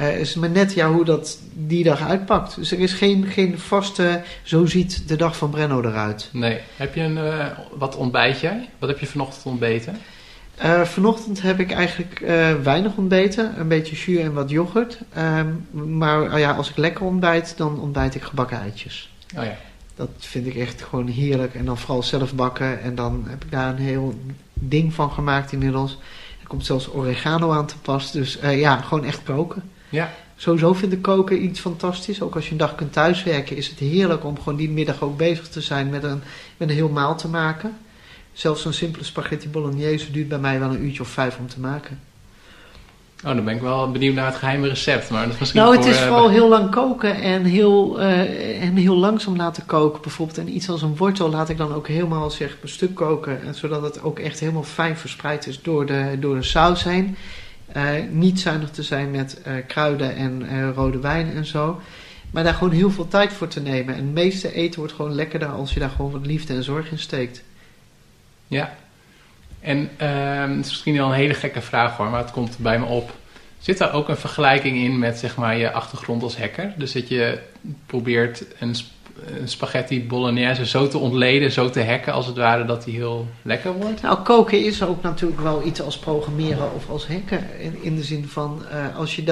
Uh, 0.00 0.20
is 0.20 0.34
maar 0.34 0.50
net 0.50 0.74
ja, 0.74 0.90
hoe 0.92 1.04
dat 1.04 1.38
die 1.54 1.84
dag 1.84 2.08
uitpakt. 2.08 2.54
Dus 2.54 2.72
er 2.72 2.78
is 2.78 2.92
geen, 2.92 3.26
geen 3.26 3.58
vaste, 3.58 4.22
zo 4.42 4.66
ziet 4.66 5.08
de 5.08 5.16
dag 5.16 5.36
van 5.36 5.50
Brenno 5.50 5.82
eruit. 5.82 6.28
Nee. 6.32 6.60
Heb 6.76 6.94
je 6.94 7.00
een, 7.00 7.16
uh, 7.16 7.46
wat 7.78 7.96
ontbijt 7.96 8.40
jij? 8.40 8.68
Wat 8.78 8.88
heb 8.88 8.98
je 8.98 9.06
vanochtend 9.06 9.46
ontbeten? 9.46 9.98
Uh, 10.64 10.82
vanochtend 10.82 11.42
heb 11.42 11.60
ik 11.60 11.72
eigenlijk 11.72 12.18
weinig 12.62 12.96
ontbeten. 12.96 13.60
Een 13.60 13.68
beetje 13.68 13.96
jus 13.96 14.22
en 14.22 14.32
wat 14.32 14.50
yoghurt. 14.50 14.98
Um, 15.18 15.98
maar 15.98 16.38
ja, 16.38 16.52
als 16.52 16.70
ik 16.70 16.76
lekker 16.76 17.04
ontbijt, 17.04 17.56
dan 17.56 17.80
ontbijt 17.80 18.14
ik 18.14 18.22
gebakken 18.22 18.60
eitjes. 18.60 19.10
Oh 19.36 19.44
ja. 19.44 19.56
Dat 19.98 20.10
vind 20.18 20.46
ik 20.46 20.54
echt 20.54 20.82
gewoon 20.82 21.06
heerlijk. 21.06 21.54
En 21.54 21.64
dan 21.64 21.78
vooral 21.78 22.02
zelf 22.02 22.34
bakken. 22.34 22.80
En 22.80 22.94
dan 22.94 23.24
heb 23.28 23.44
ik 23.44 23.50
daar 23.50 23.68
een 23.68 23.82
heel 23.82 24.20
ding 24.54 24.94
van 24.94 25.10
gemaakt 25.10 25.52
inmiddels. 25.52 25.98
Er 26.40 26.46
komt 26.46 26.66
zelfs 26.66 26.92
oregano 26.92 27.50
aan 27.52 27.66
te 27.66 27.78
pas. 27.78 28.12
Dus 28.12 28.42
uh, 28.42 28.60
ja, 28.60 28.76
gewoon 28.76 29.04
echt 29.04 29.22
koken. 29.22 29.62
Ja. 29.88 30.14
Sowieso 30.36 30.72
vind 30.72 30.92
ik 30.92 31.02
koken 31.02 31.44
iets 31.44 31.60
fantastisch. 31.60 32.22
Ook 32.22 32.34
als 32.34 32.44
je 32.44 32.50
een 32.50 32.56
dag 32.56 32.74
kunt 32.74 32.92
thuiswerken 32.92 33.56
is 33.56 33.68
het 33.68 33.78
heerlijk 33.78 34.24
om 34.24 34.38
gewoon 34.38 34.58
die 34.58 34.70
middag 34.70 35.02
ook 35.02 35.16
bezig 35.16 35.48
te 35.48 35.60
zijn 35.60 35.90
met 35.90 36.02
een, 36.02 36.22
met 36.56 36.68
een 36.68 36.74
heel 36.74 36.88
maal 36.88 37.16
te 37.16 37.28
maken. 37.28 37.76
Zelfs 38.32 38.62
zo'n 38.62 38.72
simpele 38.72 39.04
spaghetti 39.04 39.48
bolognese 39.48 40.10
duurt 40.10 40.28
bij 40.28 40.38
mij 40.38 40.58
wel 40.58 40.70
een 40.70 40.84
uurtje 40.84 41.02
of 41.02 41.08
vijf 41.08 41.38
om 41.38 41.48
te 41.48 41.60
maken. 41.60 42.00
Oh, 43.24 43.34
dan 43.34 43.44
ben 43.44 43.54
ik 43.54 43.60
wel 43.60 43.90
benieuwd 43.90 44.14
naar 44.14 44.26
het 44.26 44.36
geheime 44.36 44.68
recept. 44.68 45.10
Maar 45.10 45.24
dat 45.24 45.32
is 45.32 45.38
misschien 45.38 45.60
nou, 45.60 45.74
het 45.74 45.84
voor, 45.84 45.92
is 45.92 46.00
uh, 46.00 46.06
vooral 46.06 46.30
heel 46.30 46.48
lang 46.48 46.70
koken 46.70 47.14
en 47.14 47.44
heel, 47.44 48.00
uh, 48.00 48.62
en 48.62 48.76
heel 48.76 48.96
langzaam 48.96 49.36
laten 49.36 49.66
koken. 49.66 50.02
Bijvoorbeeld, 50.02 50.38
en 50.38 50.54
iets 50.54 50.68
als 50.68 50.82
een 50.82 50.96
wortel 50.96 51.30
laat 51.30 51.48
ik 51.48 51.56
dan 51.56 51.74
ook 51.74 51.88
helemaal 51.88 52.30
zeg, 52.30 52.60
per 52.60 52.68
stuk 52.68 52.94
koken. 52.94 53.42
En, 53.42 53.54
zodat 53.54 53.82
het 53.82 54.02
ook 54.02 54.18
echt 54.18 54.40
helemaal 54.40 54.62
fijn 54.62 54.96
verspreid 54.96 55.46
is 55.46 55.62
door 55.62 55.86
de, 55.86 56.16
door 56.20 56.34
de 56.34 56.42
saus 56.42 56.84
heen. 56.84 57.16
Uh, 57.76 57.90
niet 58.10 58.40
zuinig 58.40 58.70
te 58.70 58.82
zijn 58.82 59.10
met 59.10 59.40
kruiden 59.66 60.16
en 60.16 60.72
rode 60.74 60.98
wijn 60.98 61.32
en 61.34 61.44
zo. 61.44 61.80
Maar 62.30 62.44
daar 62.44 62.54
gewoon 62.54 62.72
heel 62.72 62.90
veel 62.90 63.08
tijd 63.08 63.32
voor 63.32 63.48
te 63.48 63.60
nemen. 63.60 63.94
En 63.94 64.04
het 64.04 64.14
meeste 64.14 64.52
eten 64.52 64.78
wordt 64.78 64.94
gewoon 64.94 65.14
lekkerder 65.14 65.48
als 65.48 65.74
je 65.74 65.80
daar 65.80 65.90
gewoon 65.90 66.10
wat 66.10 66.26
liefde 66.26 66.54
en 66.54 66.62
zorg 66.64 66.90
in 66.90 66.98
steekt. 66.98 67.42
Ja. 68.46 68.76
En 69.60 69.90
ehm, 69.96 70.50
het 70.50 70.64
is 70.64 70.70
misschien 70.70 70.96
wel 70.96 71.06
een 71.06 71.12
hele 71.12 71.34
gekke 71.34 71.60
vraag 71.60 71.96
hoor, 71.96 72.10
maar 72.10 72.20
het 72.20 72.30
komt 72.30 72.58
bij 72.58 72.78
me 72.78 72.84
op. 72.84 73.12
Zit 73.58 73.78
daar 73.78 73.92
ook 73.92 74.08
een 74.08 74.16
vergelijking 74.16 74.76
in 74.76 74.98
met 74.98 75.18
zeg 75.18 75.36
maar, 75.36 75.56
je 75.56 75.72
achtergrond 75.72 76.22
als 76.22 76.38
hacker? 76.38 76.72
Dus 76.76 76.92
dat 76.92 77.08
je 77.08 77.38
probeert 77.86 78.44
een, 78.58 78.76
spaghetti 79.44 80.06
bolognese 80.06 80.66
zo 80.66 80.88
te 80.88 80.98
ontleden, 80.98 81.52
zo 81.52 81.70
te 81.70 81.84
hacken 81.84 82.12
als 82.12 82.26
het 82.26 82.36
ware, 82.36 82.64
dat 82.64 82.84
die 82.84 82.94
heel 82.94 83.26
lekker 83.42 83.72
wordt? 83.72 84.02
Nou, 84.02 84.18
koken 84.18 84.64
is 84.64 84.82
ook 84.82 85.02
natuurlijk 85.02 85.40
wel 85.40 85.66
iets 85.66 85.82
als 85.82 85.98
programmeren 85.98 86.74
of 86.74 86.90
als 86.90 87.06
hacken. 87.06 87.46
In, 87.60 87.78
in 87.82 87.96
de 87.96 88.02
zin 88.02 88.28
van, 88.28 88.62
uh, 88.72 88.96
als 88.96 89.16
je 89.16 89.24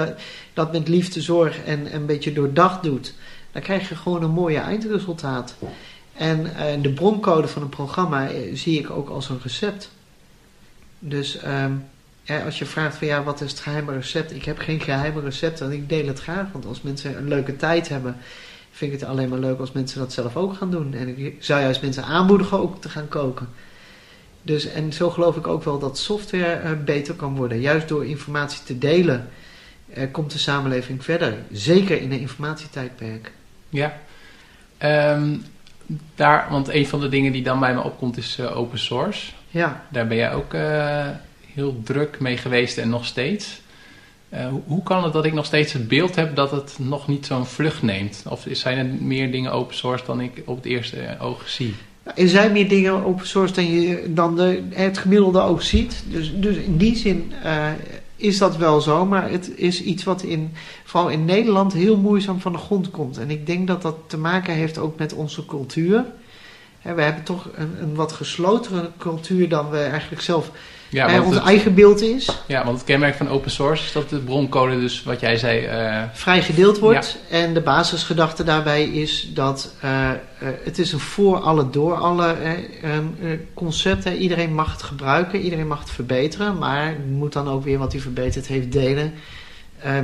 dat, 0.55 0.73
met 0.73 0.89
liefde, 0.89 1.21
zorg 1.21 1.65
en, 1.65 1.87
en 1.87 1.95
een 1.95 2.07
beetje 2.07 2.33
doordacht 2.33 2.83
doet, 2.83 3.15
dan 3.53 3.63
krijg 3.63 3.89
je 3.89 3.95
gewoon 3.95 4.23
een 4.23 4.31
mooie 4.31 4.59
eindresultaat. 4.59 5.57
En 6.13 6.41
uh, 6.41 6.83
de 6.83 6.93
broncode 6.93 7.49
van 7.49 7.63
een 7.63 7.69
programma 7.69 8.31
uh, 8.31 8.37
zie 8.55 8.79
ik 8.79 8.91
ook 8.91 9.09
als 9.09 9.29
een 9.29 9.41
recept. 9.43 9.91
Dus 10.99 11.39
ja, 12.23 12.45
als 12.45 12.59
je 12.59 12.67
vraagt 12.67 12.97
van 12.97 13.07
ja, 13.07 13.23
wat 13.23 13.41
is 13.41 13.51
het 13.51 13.61
geheime 13.61 13.93
recept? 13.93 14.35
Ik 14.35 14.45
heb 14.45 14.59
geen 14.59 14.81
geheime 14.81 15.21
recept 15.21 15.61
en 15.61 15.73
ik 15.73 15.89
deel 15.89 16.07
het 16.07 16.21
graag. 16.21 16.47
Want 16.53 16.67
als 16.67 16.83
mensen 16.83 17.17
een 17.17 17.29
leuke 17.29 17.57
tijd 17.57 17.89
hebben, 17.89 18.17
vind 18.71 18.93
ik 18.93 19.01
het 19.01 19.09
alleen 19.09 19.29
maar 19.29 19.39
leuk 19.39 19.59
als 19.59 19.73
mensen 19.73 19.99
dat 19.99 20.13
zelf 20.13 20.37
ook 20.37 20.55
gaan 20.55 20.71
doen. 20.71 20.95
En 20.95 21.19
ik 21.19 21.37
zou 21.39 21.61
juist 21.61 21.83
mensen 21.83 22.05
aanmoedigen 22.05 22.59
ook 22.59 22.81
te 22.81 22.89
gaan 22.89 23.09
koken. 23.09 23.49
Dus, 24.43 24.67
en 24.67 24.93
zo 24.93 25.11
geloof 25.11 25.37
ik 25.37 25.47
ook 25.47 25.65
wel 25.65 25.79
dat 25.79 25.99
software 25.99 26.63
uh, 26.65 26.71
beter 26.85 27.15
kan 27.15 27.37
worden. 27.37 27.61
Juist 27.61 27.89
door 27.89 28.07
informatie 28.07 28.63
te 28.65 28.79
delen 28.79 29.29
uh, 29.97 30.05
komt 30.13 30.33
de 30.33 30.39
samenleving 30.39 31.05
verder. 31.05 31.35
Zeker 31.53 32.01
in 32.01 32.13
een 32.13 32.21
informatietijdperk. 32.21 33.33
Ja, 33.69 33.99
um, 35.15 35.45
daar, 36.15 36.47
want 36.51 36.69
een 36.69 36.87
van 36.87 37.01
de 37.01 37.09
dingen 37.09 37.33
die 37.33 37.43
dan 37.43 37.61
bij 37.61 37.75
me 37.75 37.83
opkomt 37.83 38.17
is 38.17 38.39
uh, 38.41 38.57
open 38.57 38.79
source. 38.79 39.33
Ja. 39.57 39.87
Daar 39.89 40.07
ben 40.07 40.17
jij 40.17 40.33
ook 40.35 40.57
heel 41.55 41.81
druk 41.85 42.21
mee 42.21 42.37
geweest 42.37 42.79
en 42.79 42.89
nog 42.89 43.07
steeds. 43.07 43.61
Uh, 44.35 44.49
hoe 44.67 44.83
kan 44.83 45.05
het 45.05 45.13
dat 45.13 45.25
ik 45.25 45.33
nog 45.33 45.45
steeds 45.45 45.73
het 45.73 45.89
beeld 45.89 46.15
heb 46.15 46.37
dat 46.37 46.51
het 46.51 46.77
nog 46.79 47.09
niet 47.09 47.27
zo'n 47.27 47.47
vlucht 47.47 47.83
neemt? 47.83 48.23
Of 48.29 48.47
zijn 48.51 48.79
er 48.79 49.05
meer 49.05 49.31
dingen 49.31 49.53
open 49.53 49.75
source 49.75 50.05
dan 50.05 50.21
ik 50.21 50.43
op 50.45 50.57
het 50.57 50.65
eerste 50.65 51.17
oog 51.21 51.49
zie? 51.49 51.75
Er 52.15 52.29
zijn 52.29 52.53
meer 52.53 52.69
dingen 52.69 53.05
open 53.05 53.27
source 53.27 53.55
dan, 53.55 53.71
je, 53.71 54.13
dan 54.13 54.37
de, 54.37 54.63
het 54.71 54.99
gemiddelde 54.99 55.41
oog 55.41 55.63
ziet. 55.63 56.05
Dus, 56.07 56.33
dus 56.35 56.57
in 56.57 56.77
die 56.77 56.97
zin 56.97 57.33
uh, 57.45 57.67
is 58.17 58.39
dat 58.39 58.57
wel 58.57 58.81
zo. 58.81 59.07
Maar 59.07 59.31
het 59.31 59.51
is 59.57 59.83
iets 59.83 60.05
wat 60.05 60.23
in, 60.23 60.51
vooral 60.85 61.09
in 61.11 61.25
Nederland 61.25 61.73
heel 61.73 61.97
moeizaam 61.97 62.41
van 62.41 62.53
de 62.53 62.59
grond 62.59 62.91
komt. 62.91 63.19
En 63.19 63.31
ik 63.31 63.47
denk 63.47 63.67
dat 63.67 63.83
dat 63.83 63.97
te 64.07 64.19
maken 64.19 64.55
heeft 64.55 64.79
ook 64.79 64.99
met 64.99 65.13
onze 65.13 65.47
cultuur. 65.47 66.05
We 66.95 67.03
hebben 67.03 67.23
toch 67.23 67.49
een, 67.55 67.77
een 67.81 67.95
wat 67.95 68.13
geslotere 68.13 68.91
cultuur 68.99 69.49
dan 69.49 69.71
we 69.71 69.79
eigenlijk 69.79 70.23
zelf 70.23 70.51
ja, 70.89 71.09
eh, 71.09 71.25
ons 71.25 71.35
het, 71.35 71.45
eigen 71.45 71.75
beeld 71.75 72.01
is. 72.01 72.29
Ja, 72.47 72.65
want 72.65 72.77
het 72.77 72.87
kenmerk 72.87 73.15
van 73.15 73.29
open 73.29 73.51
source 73.51 73.85
is 73.85 73.93
dat 73.93 74.09
de 74.09 74.19
broncode 74.19 74.81
dus, 74.81 75.03
wat 75.03 75.21
jij 75.21 75.37
zei... 75.37 75.67
Uh, 75.67 76.03
Vrij 76.13 76.43
gedeeld 76.43 76.79
wordt. 76.79 77.19
Ja. 77.29 77.37
En 77.37 77.55
de 77.55 77.61
basisgedachte 77.61 78.45
daarbij 78.45 78.85
is 78.85 79.31
dat 79.35 79.75
uh, 79.85 79.91
uh, 80.43 80.49
het 80.65 80.79
is 80.79 80.93
een 80.93 80.99
voor 80.99 81.39
alle, 81.39 81.71
door 81.71 81.95
alle 81.95 82.37
concept. 83.55 84.05
Hè. 84.05 84.13
Iedereen 84.13 84.55
mag 84.55 84.73
het 84.73 84.83
gebruiken, 84.83 85.41
iedereen 85.41 85.67
mag 85.67 85.79
het 85.79 85.91
verbeteren. 85.91 86.59
Maar 86.59 86.95
moet 87.09 87.33
dan 87.33 87.49
ook 87.49 87.65
weer 87.65 87.79
wat 87.79 87.93
hij 87.93 88.01
verbeterd 88.01 88.47
heeft 88.47 88.73
delen 88.73 89.15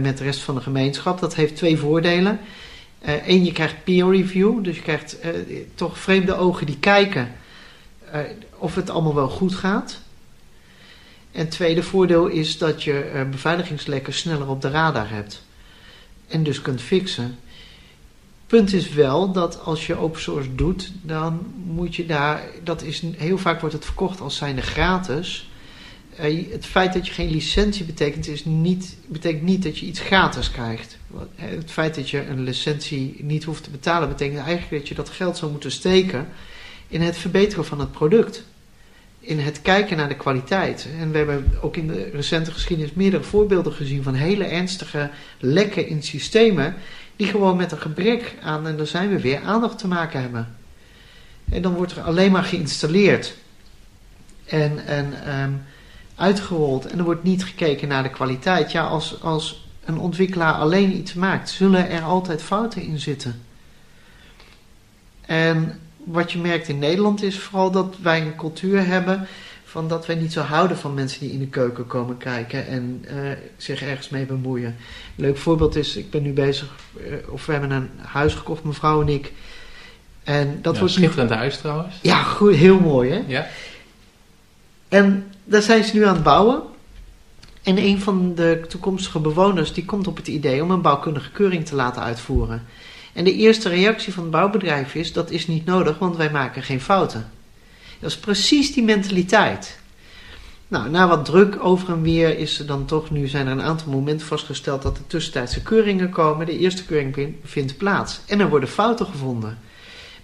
met 0.00 0.18
de 0.18 0.24
rest 0.24 0.40
van 0.40 0.54
de 0.54 0.60
gemeenschap. 0.60 1.20
Dat 1.20 1.34
heeft 1.34 1.56
twee 1.56 1.78
voordelen. 1.78 2.40
Eén, 3.04 3.44
je 3.44 3.52
krijgt 3.52 3.84
peer 3.84 4.10
review. 4.10 4.64
Dus 4.64 4.76
je 4.76 4.82
krijgt 4.82 5.16
toch 5.74 5.98
vreemde 5.98 6.34
ogen 6.34 6.66
die 6.66 6.78
kijken 6.78 7.32
of 8.58 8.74
het 8.74 8.90
allemaal 8.90 9.14
wel 9.14 9.28
goed 9.28 9.54
gaat. 9.54 10.00
En 11.32 11.48
tweede 11.48 11.82
voordeel 11.82 12.26
is 12.26 12.58
dat 12.58 12.82
je 12.82 13.26
beveiligingslekken 13.30 14.12
sneller 14.12 14.48
op 14.48 14.62
de 14.62 14.70
radar 14.70 15.10
hebt. 15.10 15.42
En 16.28 16.42
dus 16.42 16.62
kunt 16.62 16.80
fixen. 16.80 17.38
Punt 18.46 18.72
is 18.72 18.88
wel 18.88 19.32
dat 19.32 19.64
als 19.64 19.86
je 19.86 19.96
open 19.96 20.20
source 20.20 20.54
doet, 20.54 20.92
dan 21.02 21.52
moet 21.66 21.96
je 21.96 22.06
daar. 22.06 22.42
Dat 22.62 22.82
is, 22.82 23.02
heel 23.16 23.38
vaak 23.38 23.60
wordt 23.60 23.74
het 23.74 23.84
verkocht 23.84 24.20
als 24.20 24.36
zijnde 24.36 24.62
gratis. 24.62 25.50
Het 26.50 26.66
feit 26.66 26.92
dat 26.92 27.06
je 27.06 27.12
geen 27.12 27.30
licentie 27.30 27.84
betekent, 27.84 28.28
is 28.28 28.44
niet, 28.44 28.96
betekent 29.06 29.42
niet 29.42 29.62
dat 29.62 29.78
je 29.78 29.86
iets 29.86 30.00
gratis 30.00 30.50
krijgt. 30.50 30.98
Het 31.34 31.70
feit 31.70 31.94
dat 31.94 32.10
je 32.10 32.26
een 32.26 32.42
licentie 32.42 33.16
niet 33.18 33.44
hoeft 33.44 33.64
te 33.64 33.70
betalen, 33.70 34.08
betekent 34.08 34.46
eigenlijk 34.46 34.80
dat 34.82 34.88
je 34.88 34.94
dat 34.94 35.08
geld 35.08 35.36
zou 35.36 35.50
moeten 35.50 35.70
steken 35.70 36.28
in 36.88 37.00
het 37.00 37.16
verbeteren 37.16 37.64
van 37.64 37.80
het 37.80 37.92
product 37.92 38.44
in 39.22 39.38
het 39.38 39.62
kijken 39.62 39.96
naar 39.96 40.08
de 40.08 40.16
kwaliteit. 40.16 40.88
En 40.98 41.10
we 41.10 41.18
hebben 41.18 41.52
ook 41.60 41.76
in 41.76 41.86
de 41.86 42.10
recente 42.12 42.52
geschiedenis 42.52 42.92
meerdere 42.92 43.22
voorbeelden 43.22 43.72
gezien 43.72 44.02
van 44.02 44.14
hele 44.14 44.44
ernstige 44.44 45.10
lekken 45.38 45.86
in 45.86 46.02
systemen, 46.02 46.74
die 47.16 47.26
gewoon 47.26 47.56
met 47.56 47.72
een 47.72 47.78
gebrek 47.78 48.34
aan, 48.42 48.66
en 48.66 48.76
daar 48.76 48.86
zijn 48.86 49.08
we 49.08 49.20
weer, 49.20 49.40
aandacht 49.40 49.78
te 49.78 49.86
maken 49.86 50.20
hebben. 50.20 50.56
En 51.50 51.62
dan 51.62 51.74
wordt 51.74 51.92
er 51.92 52.02
alleen 52.02 52.32
maar 52.32 52.44
geïnstalleerd 52.44 53.34
en, 54.44 54.86
en 54.86 55.38
um, 55.40 55.62
uitgerold 56.14 56.86
en 56.86 56.98
er 56.98 57.04
wordt 57.04 57.22
niet 57.22 57.44
gekeken 57.44 57.88
naar 57.88 58.02
de 58.02 58.10
kwaliteit. 58.10 58.72
Ja, 58.72 58.86
als, 58.86 59.22
als 59.22 59.68
een 59.84 59.98
ontwikkelaar 59.98 60.54
alleen 60.54 60.96
iets 60.96 61.14
maakt, 61.14 61.50
zullen 61.50 61.90
er 61.90 62.02
altijd 62.02 62.42
fouten 62.42 62.82
in 62.82 62.98
zitten. 62.98 63.42
En 65.20 65.80
wat 66.04 66.32
je 66.32 66.38
merkt 66.38 66.68
in 66.68 66.78
Nederland 66.78 67.22
is 67.22 67.38
vooral 67.38 67.70
dat 67.70 67.96
wij 68.02 68.20
een 68.20 68.36
cultuur 68.36 68.86
hebben 68.86 69.26
van 69.64 69.88
dat 69.88 70.06
wij 70.06 70.16
niet 70.16 70.32
zo 70.32 70.40
houden 70.40 70.76
van 70.76 70.94
mensen 70.94 71.20
die 71.20 71.32
in 71.32 71.38
de 71.38 71.46
keuken 71.46 71.86
komen 71.86 72.16
kijken 72.16 72.66
en 72.66 73.04
uh, 73.14 73.30
zich 73.56 73.82
ergens 73.82 74.08
mee 74.08 74.24
bemoeien. 74.24 74.76
Een 75.16 75.24
leuk 75.24 75.36
voorbeeld 75.36 75.76
is, 75.76 75.96
ik 75.96 76.10
ben 76.10 76.22
nu 76.22 76.32
bezig, 76.32 76.68
uh, 76.96 77.14
of 77.28 77.46
we 77.46 77.52
hebben 77.52 77.70
een 77.70 77.90
huis 77.96 78.34
gekocht, 78.34 78.64
mevrouw 78.64 79.00
en 79.00 79.08
ik. 79.08 79.32
En 80.22 80.58
dat 80.62 80.72
ja, 80.72 80.78
wordt 80.78 80.94
schitterend 80.94 81.30
nu... 81.30 81.36
huis 81.36 81.56
trouwens. 81.58 81.98
Ja, 82.02 82.22
goed, 82.22 82.54
heel 82.54 82.80
mooi 82.80 83.10
hè. 83.10 83.22
Ja. 83.26 83.46
En 84.88 85.32
daar 85.44 85.62
zijn 85.62 85.84
ze 85.84 85.96
nu 85.96 86.06
aan 86.06 86.14
het 86.14 86.22
bouwen. 86.22 86.62
En 87.62 87.78
een 87.78 88.00
van 88.00 88.34
de 88.34 88.64
toekomstige 88.68 89.18
bewoners 89.18 89.72
die 89.72 89.84
komt 89.84 90.06
op 90.06 90.16
het 90.16 90.28
idee 90.28 90.62
om 90.62 90.70
een 90.70 90.80
bouwkundige 90.80 91.30
keuring 91.30 91.66
te 91.66 91.74
laten 91.74 92.02
uitvoeren. 92.02 92.66
En 93.12 93.24
de 93.24 93.34
eerste 93.34 93.68
reactie 93.68 94.12
van 94.12 94.22
het 94.22 94.32
bouwbedrijf 94.32 94.94
is: 94.94 95.12
dat 95.12 95.30
is 95.30 95.46
niet 95.46 95.64
nodig, 95.64 95.98
want 95.98 96.16
wij 96.16 96.30
maken 96.30 96.62
geen 96.62 96.80
fouten. 96.80 97.30
Dat 98.00 98.10
is 98.10 98.18
precies 98.18 98.72
die 98.72 98.82
mentaliteit. 98.82 99.80
Nou, 100.68 100.90
na 100.90 101.08
wat 101.08 101.24
druk 101.24 101.64
over 101.64 101.88
en 101.88 102.02
weer 102.02 102.38
is 102.38 102.58
er 102.58 102.66
dan 102.66 102.84
toch, 102.84 103.10
nu 103.10 103.26
zijn 103.26 103.46
er 103.46 103.52
een 103.52 103.62
aantal 103.62 103.92
momenten 103.92 104.26
vastgesteld 104.26 104.82
dat 104.82 104.96
er 104.96 105.06
tussentijdse 105.06 105.62
keuringen 105.62 106.10
komen. 106.10 106.46
De 106.46 106.58
eerste 106.58 106.84
keuring 106.84 107.34
vindt 107.44 107.76
plaats 107.76 108.20
en 108.26 108.40
er 108.40 108.48
worden 108.48 108.68
fouten 108.68 109.06
gevonden. 109.06 109.58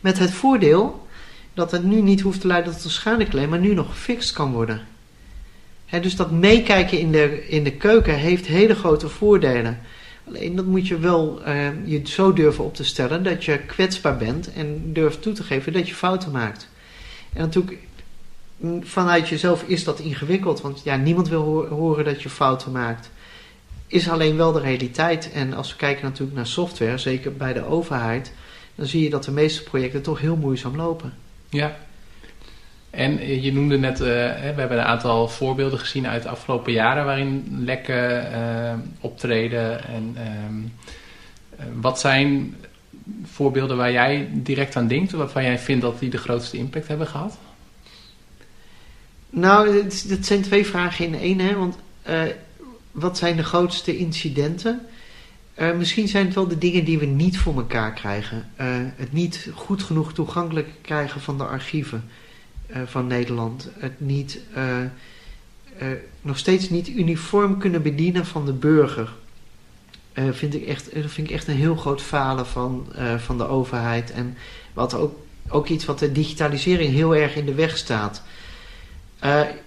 Met 0.01 0.19
het 0.19 0.31
voordeel 0.31 1.07
dat 1.55 1.71
het 1.71 1.85
nu 1.85 2.01
niet 2.01 2.21
hoeft 2.21 2.41
te 2.41 2.47
leiden 2.47 2.73
tot 2.73 2.85
een 2.85 2.91
schadeclaim, 2.91 3.49
maar 3.49 3.59
nu 3.59 3.75
nog 3.75 3.87
gefixt 3.87 4.33
kan 4.33 4.53
worden. 4.53 4.87
Dus 5.91 6.17
dat 6.17 6.31
meekijken 6.31 6.99
in 6.99 7.13
de, 7.13 7.49
in 7.49 7.65
de 7.65 7.73
keuken 7.73 8.15
heeft 8.15 8.47
hele 8.47 8.75
grote 8.75 9.09
voordelen. 9.09 9.79
Alleen 10.29 10.57
dat 10.57 10.65
moet 10.65 10.89
je 10.89 10.99
wel 10.99 11.41
uh, 11.47 11.69
je 11.85 12.01
zo 12.05 12.33
durven 12.33 12.65
op 12.65 12.75
te 12.75 12.85
stellen 12.85 13.23
dat 13.23 13.45
je 13.45 13.59
kwetsbaar 13.59 14.17
bent 14.17 14.53
en 14.53 14.93
durft 14.93 15.23
toe 15.23 15.33
te 15.33 15.43
geven 15.43 15.73
dat 15.73 15.89
je 15.89 15.95
fouten 15.95 16.31
maakt. 16.31 16.69
En 17.33 17.41
natuurlijk, 17.41 17.79
mm, 18.57 18.85
vanuit 18.85 19.29
jezelf 19.29 19.63
is 19.63 19.85
dat 19.85 19.99
ingewikkeld, 19.99 20.61
want 20.61 20.81
ja, 20.85 20.97
niemand 20.97 21.29
wil 21.29 21.43
ho 21.43 21.69
horen 21.69 22.05
dat 22.05 22.23
je 22.23 22.29
fouten 22.29 22.73
maakt. 22.73 23.11
Is 23.87 24.09
alleen 24.09 24.37
wel 24.37 24.53
de 24.53 24.61
realiteit. 24.61 25.33
En 25.33 25.55
als 25.55 25.71
we 25.71 25.77
kijken 25.77 26.05
natuurlijk 26.05 26.37
naar 26.37 26.47
software, 26.47 26.99
zeker 26.99 27.37
bij 27.37 27.53
de 27.53 27.65
overheid, 27.65 28.33
dan 28.75 28.87
zie 28.87 29.03
je 29.03 29.11
dat 29.11 29.25
de 29.25 29.31
meeste 29.31 29.63
projecten 29.63 30.03
toch 30.03 30.21
heel 30.21 30.37
moeizaam 30.37 30.77
lopen. 30.77 31.13
Ja, 31.49 31.77
en 32.99 33.19
eh, 33.19 33.45
je 33.45 33.53
noemde 33.53 33.79
net, 33.79 34.01
uh, 34.01 34.07
we 34.07 34.55
hebben 34.55 34.79
een 34.79 34.85
aantal 34.85 35.29
voorbeelden 35.29 35.79
gezien 35.79 36.07
uit 36.07 36.23
de 36.23 36.29
afgelopen 36.29 36.73
jaren 36.73 37.05
waarin 37.05 37.59
lekken 37.65 38.33
uh, 38.33 38.73
optreden. 39.01 39.85
En 39.85 40.17
uh, 40.17 41.65
wat 41.81 42.01
zijn 42.01 42.57
voorbeelden 43.23 43.77
waar 43.77 43.93
jij 43.93 44.29
direct 44.33 44.77
aan 44.77 44.87
denkt, 44.87 45.13
waarvan 45.13 45.43
jij 45.43 45.59
vindt 45.59 45.83
dat 45.83 45.99
die 45.99 46.11
de 46.11 46.19
grootste 46.19 46.57
impact 46.57 46.89
hebben 46.89 47.07
gehad? 47.07 47.39
Nou, 49.31 49.83
dat 49.83 50.27
zijn 50.27 50.43
twee 50.43 50.67
vragen 50.67 51.05
in 51.05 51.15
één. 51.15 51.39
Hè? 51.39 51.57
Want 51.57 51.79
wat 52.91 53.19
zijn 53.19 53.37
de 53.37 53.45
grootste 53.45 53.97
incidenten? 53.97 54.81
misschien 55.77 56.09
zijn 56.09 56.25
het 56.25 56.35
wel 56.35 56.49
de 56.49 56.59
dingen 56.59 56.85
die 56.85 56.99
we 56.99 57.07
niet 57.07 57.39
voor 57.39 57.55
elkaar 57.55 57.93
krijgen. 57.93 58.49
het 58.97 59.13
niet 59.13 59.51
goed 59.55 59.83
genoeg 59.83 60.13
toegankelijk 60.13 60.69
krijgen 60.83 61.21
van 61.21 61.39
de 61.39 61.45
archieven. 61.45 62.05
Uh, 62.71 62.77
van 62.87 63.07
Nederland. 63.07 63.69
Het 63.79 64.01
niet, 64.01 64.41
uh, 64.57 64.79
uh, 65.83 65.89
nog 66.23 66.39
steeds 66.39 66.71
niet 66.71 66.89
uniform 66.89 67.59
kunnen 67.59 67.83
bedienen 67.83 68.27
van 68.27 68.47
de 68.47 68.53
burger. 68.53 69.13
vind 70.15 70.55
ik 70.55 70.67
echt, 70.67 70.89
vind 70.93 71.29
ik 71.29 71.31
echt 71.31 71.49
een 71.49 71.57
heel 71.57 71.77
groot 71.77 72.03
falen 72.03 72.47
van, 72.47 72.87
van 73.19 73.39
de 73.39 73.47
overheid. 73.47 74.11
En 74.11 74.37
wat 74.73 74.95
ook, 74.95 75.17
ook 75.49 75.69
iets 75.69 75.85
wat 75.85 75.99
de 75.99 76.13
digitalisering 76.13 76.93
heel 76.93 77.17
erg 77.17 77.37
in 77.37 77.47
de 77.47 77.55
weg 77.55 77.77
staat. 77.77 78.23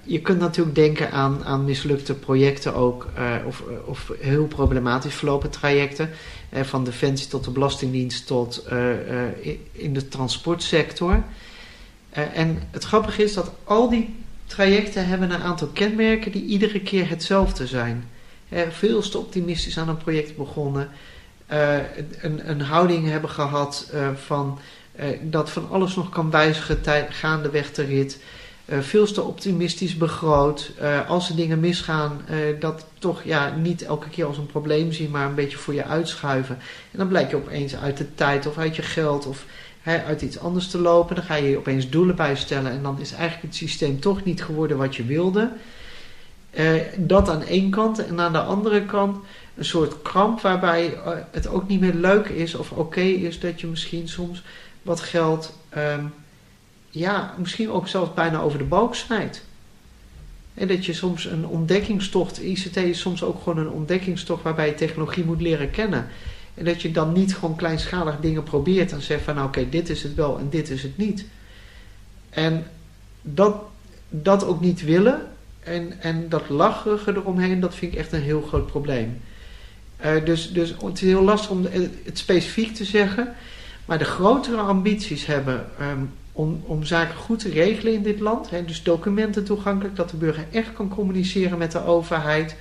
Je 0.04 0.22
kunt 0.22 0.40
natuurlijk 0.40 0.76
denken 0.76 1.12
aan, 1.12 1.44
aan 1.44 1.66
mislukte 1.66 2.14
projecten 2.14 2.74
ook, 2.74 3.08
of, 3.46 3.64
of 3.86 4.12
heel 4.20 4.46
problematisch 4.46 5.16
verlopen 5.16 5.50
trajecten. 5.50 6.10
Uh, 6.54 6.62
van 6.62 6.84
defensie 6.84 7.28
tot 7.28 7.44
de 7.44 7.52
Belastingdienst 7.52 8.28
tot 8.28 8.68
in 9.72 9.94
de 9.94 10.08
transportsector. 10.08 11.24
En 12.12 12.62
het 12.72 12.84
grappige 12.84 13.24
is 13.24 13.34
dat 13.34 13.52
al 13.64 13.90
die 13.90 14.16
trajecten 14.46 15.08
hebben 15.08 15.32
een 15.32 15.42
aantal 15.42 15.68
kenmerken 15.68 16.32
die 16.32 16.46
iedere 16.46 16.82
keer 16.82 17.10
hetzelfde 17.10 17.68
zijn. 17.68 18.10
veel 18.70 19.02
te 19.02 19.18
optimistisch 19.18 19.78
aan 19.78 19.90
een 19.90 19.98
project 19.98 20.38
begonnen. 20.38 20.90
een, 22.22 22.50
een 22.50 22.62
houding 22.62 23.08
hebben 23.10 23.30
gehad 23.30 23.92
van, 24.26 24.60
dat 25.22 25.50
van 25.50 25.70
alles 25.70 25.96
nog 25.96 26.10
kan 26.10 26.32
wijzigen 26.32 26.80
gaandeweg 27.10 27.74
de 27.74 27.84
rit. 27.84 28.20
Veel 28.80 29.06
te 29.06 29.22
optimistisch 29.22 29.98
begroot. 29.98 30.72
Als 31.08 31.30
er 31.30 31.36
dingen 31.36 31.60
misgaan, 31.60 32.22
dat 32.60 32.86
toch 33.00 33.24
ja, 33.24 33.56
niet 33.56 33.84
elke 33.84 34.10
keer 34.10 34.26
als 34.26 34.38
een 34.38 34.46
probleem 34.46 34.92
zien, 34.92 35.12
maar 35.12 35.26
een 35.26 35.36
beetje 35.36 35.58
voor 35.58 35.74
je 35.74 35.86
uitschuiven. 35.86 36.58
En 36.92 36.98
dan 36.98 37.08
blijkt 37.08 37.30
je 37.30 37.36
opeens 37.36 37.76
uit 37.76 37.98
de 37.98 38.16
tijd 38.16 38.46
of 38.46 38.58
uit 38.58 38.76
je 38.76 38.82
geld 38.82 39.26
of 39.26 39.46
uit 39.84 40.22
iets 40.22 40.40
anders 40.40 40.68
te 40.68 40.80
lopen. 40.80 41.16
Dan 41.16 41.24
ga 41.24 41.36
je 41.36 41.58
opeens 41.58 41.90
doelen 41.90 42.16
bijstellen 42.16 42.72
en 42.72 42.84
dan 42.84 43.00
is 43.00 43.12
eigenlijk 43.12 43.42
het 43.42 43.56
systeem 43.56 44.00
toch 44.00 44.24
niet 44.24 44.44
geworden 44.44 44.78
wat 44.78 44.96
je 44.96 45.06
wilde. 45.06 45.52
dat 46.98 47.30
aan 47.30 47.44
één 47.44 47.70
kant 47.70 48.06
en 48.06 48.20
aan 48.20 48.34
de 48.34 48.42
andere 48.42 48.86
kant 48.86 49.18
een 49.56 49.66
soort 49.66 50.02
kramp 50.02 50.42
waarbij 50.42 50.94
het 51.32 51.48
ook 51.48 51.68
niet 51.68 51.80
meer 51.80 51.94
leuk 51.94 52.28
is 52.28 52.56
of 52.56 52.72
oké 52.72 53.02
is 53.02 53.40
dat 53.40 53.62
je 53.62 53.68
misschien 53.68 54.08
soms 54.08 54.44
wat 54.82 55.00
geld. 55.00 55.58
Um, 55.78 56.14
ja, 56.90 57.34
misschien 57.38 57.72
ook 57.72 57.88
zelfs 57.88 58.14
bijna 58.14 58.40
over 58.40 58.58
de 58.58 58.64
balk 58.64 58.96
snijdt. 58.96 59.44
En 60.54 60.68
dat 60.68 60.86
je 60.86 60.94
soms 60.94 61.26
een 61.26 61.46
ontdekkingstocht, 61.46 62.42
ICT 62.42 62.76
is 62.76 63.00
soms 63.00 63.24
ook 63.24 63.42
gewoon 63.44 63.58
een 63.58 63.70
ontdekkingstocht 63.70 64.44
waarbij 64.44 64.68
je 64.68 64.74
technologie 64.74 65.24
moet 65.24 65.42
leren 65.42 65.72
kennen. 65.72 66.08
En 66.54 66.66
dat 66.66 66.82
je 66.82 66.92
dan 66.92 67.12
niet 67.12 67.36
gewoon 67.36 67.56
kleinschalig 67.56 68.20
dingen 68.20 68.44
probeert 68.44 68.92
en 68.92 69.02
zegt 69.02 69.24
van 69.24 69.36
nou 69.36 69.48
oké, 69.48 69.70
dit 69.70 69.90
is 69.90 70.04
het 70.04 70.16
wel 70.16 70.40
en 70.40 70.50
dit 70.50 70.70
is 70.70 70.84
het 70.84 70.98
niet. 70.98 71.26
En 72.30 72.66
dat, 73.22 73.56
dat 74.10 74.46
ook 74.46 74.62
niet 74.62 74.84
willen 74.84 75.22
en, 75.64 75.94
en 76.00 76.30
dat 76.30 76.50
lacherige 76.50 77.12
eromheen, 77.12 77.60
dat 77.60 77.76
vind 77.76 77.94
ik 77.94 78.00
echt 78.00 78.12
een 78.12 78.22
heel 78.22 78.42
groot 78.42 78.66
probleem. 78.66 79.22
Uh, 80.06 80.26
dus, 80.26 80.52
dus 80.52 80.76
het 80.84 80.94
is 80.94 81.02
heel 81.02 81.24
lastig 81.24 81.50
om 81.50 81.66
het 82.04 82.18
specifiek 82.18 82.76
te 82.76 82.86
zeggen. 82.86 83.34
Maar 83.86 83.98
de 83.98 84.06
grotere 84.06 84.58
ambities 84.58 85.26
hebben 85.26 85.66
um, 85.82 86.12
om, 86.32 86.64
om 86.66 86.84
zaken 86.84 87.16
goed 87.16 87.40
te 87.40 87.50
regelen 87.50 87.94
in 87.94 88.04
dit 88.04 88.20
land. 88.20 88.50
Hè, 88.50 88.66
dus 88.66 88.84
documenten 88.84 89.44
toegankelijk, 89.44 89.96
dat 89.96 90.10
de 90.10 90.18
burger 90.18 90.46
echt 90.52 90.74
kan 90.74 90.90
communiceren 90.90 91.58
met 91.58 91.72
de 91.72 91.86
overheid. 91.86 92.56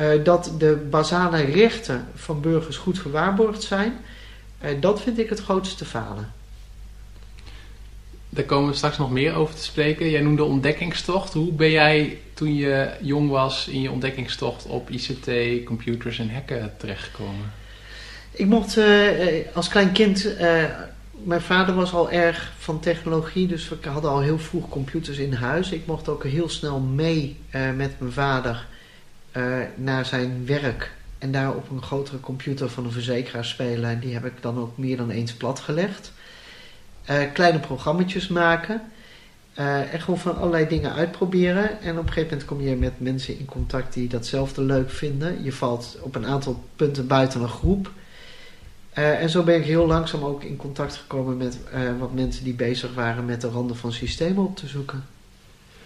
Uh, 0.00 0.24
dat 0.24 0.52
de 0.58 0.86
basale 0.90 1.40
rechten 1.44 2.06
van 2.14 2.40
burgers 2.40 2.76
goed 2.76 2.98
gewaarborgd 2.98 3.62
zijn. 3.62 3.92
Uh, 4.64 4.70
dat 4.80 5.00
vind 5.00 5.18
ik 5.18 5.28
het 5.28 5.40
grootste 5.40 5.84
falen. 5.84 6.32
Daar 8.28 8.44
komen 8.44 8.70
we 8.70 8.76
straks 8.76 8.98
nog 8.98 9.10
meer 9.10 9.34
over 9.34 9.54
te 9.54 9.62
spreken. 9.62 10.10
Jij 10.10 10.20
noemde 10.20 10.44
ontdekkingstocht. 10.44 11.32
Hoe 11.32 11.52
ben 11.52 11.70
jij 11.70 12.18
toen 12.34 12.54
je 12.54 12.90
jong 13.00 13.30
was 13.30 13.68
in 13.68 13.80
je 13.80 13.90
ontdekkingstocht 13.90 14.66
op 14.66 14.90
ICT, 14.90 15.30
computers 15.64 16.18
en 16.18 16.30
hacken 16.30 16.74
terechtgekomen? 16.76 17.52
Ik 18.30 18.46
mocht 18.46 18.76
uh, 18.76 19.08
als 19.54 19.68
klein 19.68 19.92
kind 19.92 20.36
mijn 21.24 21.40
vader 21.40 21.74
was 21.74 21.92
al 21.92 22.10
erg 22.10 22.52
van 22.58 22.80
technologie, 22.80 23.46
dus 23.46 23.68
we 23.68 23.88
hadden 23.88 24.10
al 24.10 24.20
heel 24.20 24.38
vroeg 24.38 24.68
computers 24.68 25.18
in 25.18 25.32
huis. 25.32 25.70
Ik 25.70 25.86
mocht 25.86 26.08
ook 26.08 26.24
heel 26.24 26.48
snel 26.48 26.80
mee 26.80 27.36
met 27.76 28.00
mijn 28.00 28.12
vader 28.12 28.66
uh, 29.36 29.56
naar 29.74 30.06
zijn 30.06 30.46
werk 30.46 30.92
en 31.18 31.32
daar 31.32 31.54
op 31.54 31.70
een 31.70 31.82
grotere 31.82 32.20
computer 32.20 32.68
van 32.68 32.84
een 32.84 32.92
verzekeraar 32.92 33.44
spelen. 33.44 33.90
En 33.90 33.98
die 33.98 34.14
heb 34.14 34.24
ik 34.24 34.42
dan 34.42 34.58
ook 34.58 34.78
meer 34.78 34.96
dan 34.96 35.10
eens 35.10 35.32
platgelegd. 35.32 36.12
Uh, 37.10 37.16
kleine 37.32 37.58
programma's 37.58 38.28
maken. 38.28 38.82
en 39.54 40.00
gewoon 40.00 40.18
van 40.18 40.36
allerlei 40.36 40.68
dingen 40.68 40.92
uitproberen. 40.92 41.80
En 41.80 41.98
op 41.98 42.06
een 42.06 42.12
gegeven 42.12 42.28
moment 42.30 42.44
kom 42.44 42.60
je 42.60 42.76
met 42.76 43.00
mensen 43.00 43.38
in 43.38 43.44
contact 43.44 43.94
die 43.94 44.08
datzelfde 44.08 44.62
leuk 44.62 44.90
vinden. 44.90 45.42
Je 45.42 45.52
valt 45.52 45.98
op 46.00 46.14
een 46.14 46.26
aantal 46.26 46.64
punten 46.76 47.06
buiten 47.06 47.40
een 47.40 47.48
groep. 47.48 47.90
Uh, 48.98 49.20
en 49.22 49.30
zo 49.30 49.42
ben 49.42 49.56
ik 49.56 49.64
heel 49.64 49.86
langzaam 49.86 50.24
ook 50.24 50.42
in 50.42 50.56
contact 50.56 50.96
gekomen 50.96 51.36
met 51.36 51.58
uh, 51.74 51.98
wat 51.98 52.12
mensen 52.12 52.44
die 52.44 52.54
bezig 52.54 52.94
waren 52.94 53.24
met 53.24 53.40
de 53.40 53.48
randen 53.48 53.76
van 53.76 53.92
systemen 53.92 54.44
op 54.44 54.56
te 54.56 54.66
zoeken. 54.66 55.04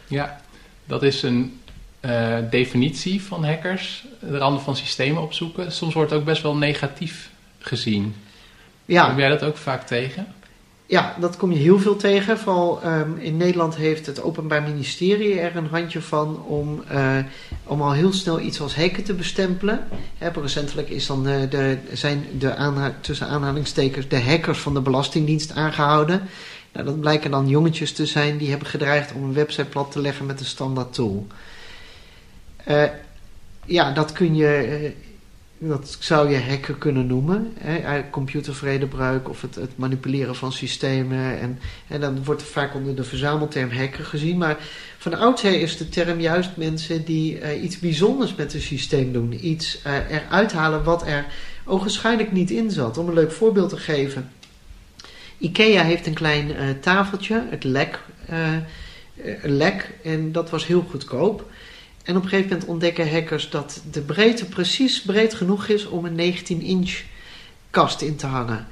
Ja, 0.07 0.41
dat 0.85 1.03
is 1.03 1.23
een 1.23 1.61
uh, 2.05 2.37
definitie 2.51 3.23
van 3.23 3.45
hackers, 3.45 4.05
de 4.21 4.39
randen 4.39 4.63
van 4.63 4.77
systemen 4.77 5.23
opzoeken. 5.23 5.73
Soms 5.73 5.95
wordt 5.95 6.11
het 6.11 6.21
ook 6.21 6.27
best 6.27 6.43
wel 6.43 6.57
negatief 6.57 7.31
gezien. 7.59 8.15
Ja. 8.85 9.07
Kom 9.07 9.19
jij 9.19 9.29
dat 9.29 9.43
ook 9.43 9.57
vaak 9.57 9.87
tegen? 9.87 10.27
Ja, 10.87 11.17
dat 11.21 11.37
kom 11.37 11.53
je 11.53 11.59
heel 11.59 11.79
veel 11.79 11.97
tegen. 11.97 12.39
Vooral 12.39 12.81
um, 12.85 13.17
in 13.19 13.37
Nederland 13.37 13.77
heeft 13.77 14.07
het 14.07 14.23
Openbaar 14.23 14.63
Ministerie 14.63 15.41
er 15.41 15.57
een 15.57 15.67
handje 15.67 16.01
van 16.01 16.43
om, 16.47 16.83
uh, 16.93 17.19
om 17.65 17.83
al 17.83 17.93
heel 17.93 18.13
snel 18.13 18.41
iets 18.41 18.61
als 18.61 18.77
hacken 18.77 19.03
te 19.05 19.15
bestempelen. 19.15 19.89
Recentelijk 20.19 20.89
is 20.89 21.07
dan 21.07 21.23
de, 21.23 21.47
de, 21.51 21.79
zijn 21.93 22.25
de 22.39 22.55
aanha 22.55 22.95
tussen 23.01 23.27
aanhalingstekens 23.27 24.09
de 24.09 24.21
hackers 24.21 24.59
van 24.59 24.75
de 24.75 24.81
Belastingdienst 24.81 25.53
aangehouden. 25.53 26.23
Nou, 26.73 26.87
dat 26.87 27.01
blijken 27.01 27.31
dan 27.31 27.49
jongetjes 27.49 27.93
te 27.93 28.07
zijn 28.07 28.39
die 28.39 28.51
hebben 28.51 28.69
gedreigd 28.69 29.13
om 29.13 29.23
een 29.23 29.35
website 29.35 29.65
plat 29.69 29.93
te 29.93 30.01
leggen 30.01 30.27
met 30.27 30.41
een 30.41 30.47
standaard 30.47 30.93
tool. 30.93 31.27
Uh, 32.69 32.85
ja, 33.65 33.93
dat 33.93 34.13
kun 34.13 34.35
je. 34.35 34.81
Uh, 34.83 34.91
dat 35.69 35.97
zou 36.01 36.31
je 36.31 36.41
hacken 36.41 36.79
kunnen 36.79 37.07
noemen. 37.07 37.53
Hè, 37.59 38.11
computervredebruik 38.11 39.29
of 39.29 39.41
het, 39.43 39.55
het, 39.55 39.77
manipuleren 39.77 40.37
van 40.37 40.53
systemen. 40.53 41.41
En, 41.41 41.59
en 41.89 42.01
dan 42.01 42.25
wordt 42.25 42.41
het 42.41 42.51
vaak 42.51 42.75
onder 42.75 42.97
de 42.97 43.05
verzamelterm 43.05 43.71
hacker 43.71 44.05
gezien. 44.05 44.39
Maar 44.39 44.57
van 44.99 45.15
oudsher 45.15 45.61
is 45.61 45.77
de 45.77 45.89
term 45.89 46.21
juist 46.21 46.51
mensen 46.57 47.05
die 47.05 47.61
iets 47.61 47.79
bijzonders 47.79 48.35
met 48.35 48.55
een 48.55 48.61
systeem 48.61 49.13
doen. 49.13 49.47
Iets 49.47 49.81
eruit 50.11 50.53
halen 50.53 50.85
wat 50.85 51.07
er 51.07 51.27
ogenschijnlijk 51.65 52.33
niet 52.33 52.51
in 52.51 52.71
zat. 52.71 52.99
Om 52.99 53.09
een 53.09 53.15
leuk 53.15 53.33
voorbeeld 53.33 53.71
te 53.71 53.77
geven. 53.77 54.31
IKEA 55.39 55.83
heeft 55.83 56.07
een 56.07 56.15
klein 56.15 56.81
tafeltje, 56.81 57.47
het 57.51 57.65
lek, 57.65 58.01
lek. 59.43 59.91
En 60.03 60.33
dat 60.33 60.51
was 60.51 60.67
heel 60.67 60.87
goedkoop. 60.91 61.51
En 62.03 62.17
op 62.17 62.23
een 62.23 62.29
gegeven 62.29 62.51
moment 62.51 62.69
ontdekken 62.69 63.11
hackers 63.11 63.51
dat 63.51 63.83
de 63.91 64.01
breedte 64.01 64.45
precies 64.45 65.03
breed 65.03 65.35
genoeg 65.35 65.67
is 65.67 65.87
om 65.87 66.05
een 66.05 66.35
19-inch 66.35 67.01
kast 67.71 68.01
in 68.01 68.17
te 68.17 68.27
hangen. 68.27 68.67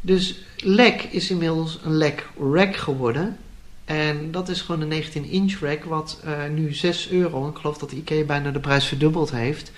Dus 0.00 0.38
lek 0.56 1.02
is 1.02 1.30
inmiddels 1.30 1.78
een 1.84 1.96
lek 1.96 2.26
rack 2.38 2.76
geworden. 2.76 3.36
En 3.84 4.30
dat 4.30 4.48
is 4.48 4.60
gewoon 4.60 4.90
een 4.90 5.02
19-inch 5.02 5.60
rack, 5.60 5.84
wat 5.84 6.20
uh, 6.24 6.32
nu 6.54 6.74
6 6.74 7.10
euro, 7.10 7.48
ik 7.48 7.56
geloof 7.56 7.78
dat 7.78 7.92
IKEA 7.92 8.24
bijna 8.24 8.50
de 8.50 8.60
prijs 8.60 8.84
verdubbeld 8.84 9.30
heeft, 9.30 9.72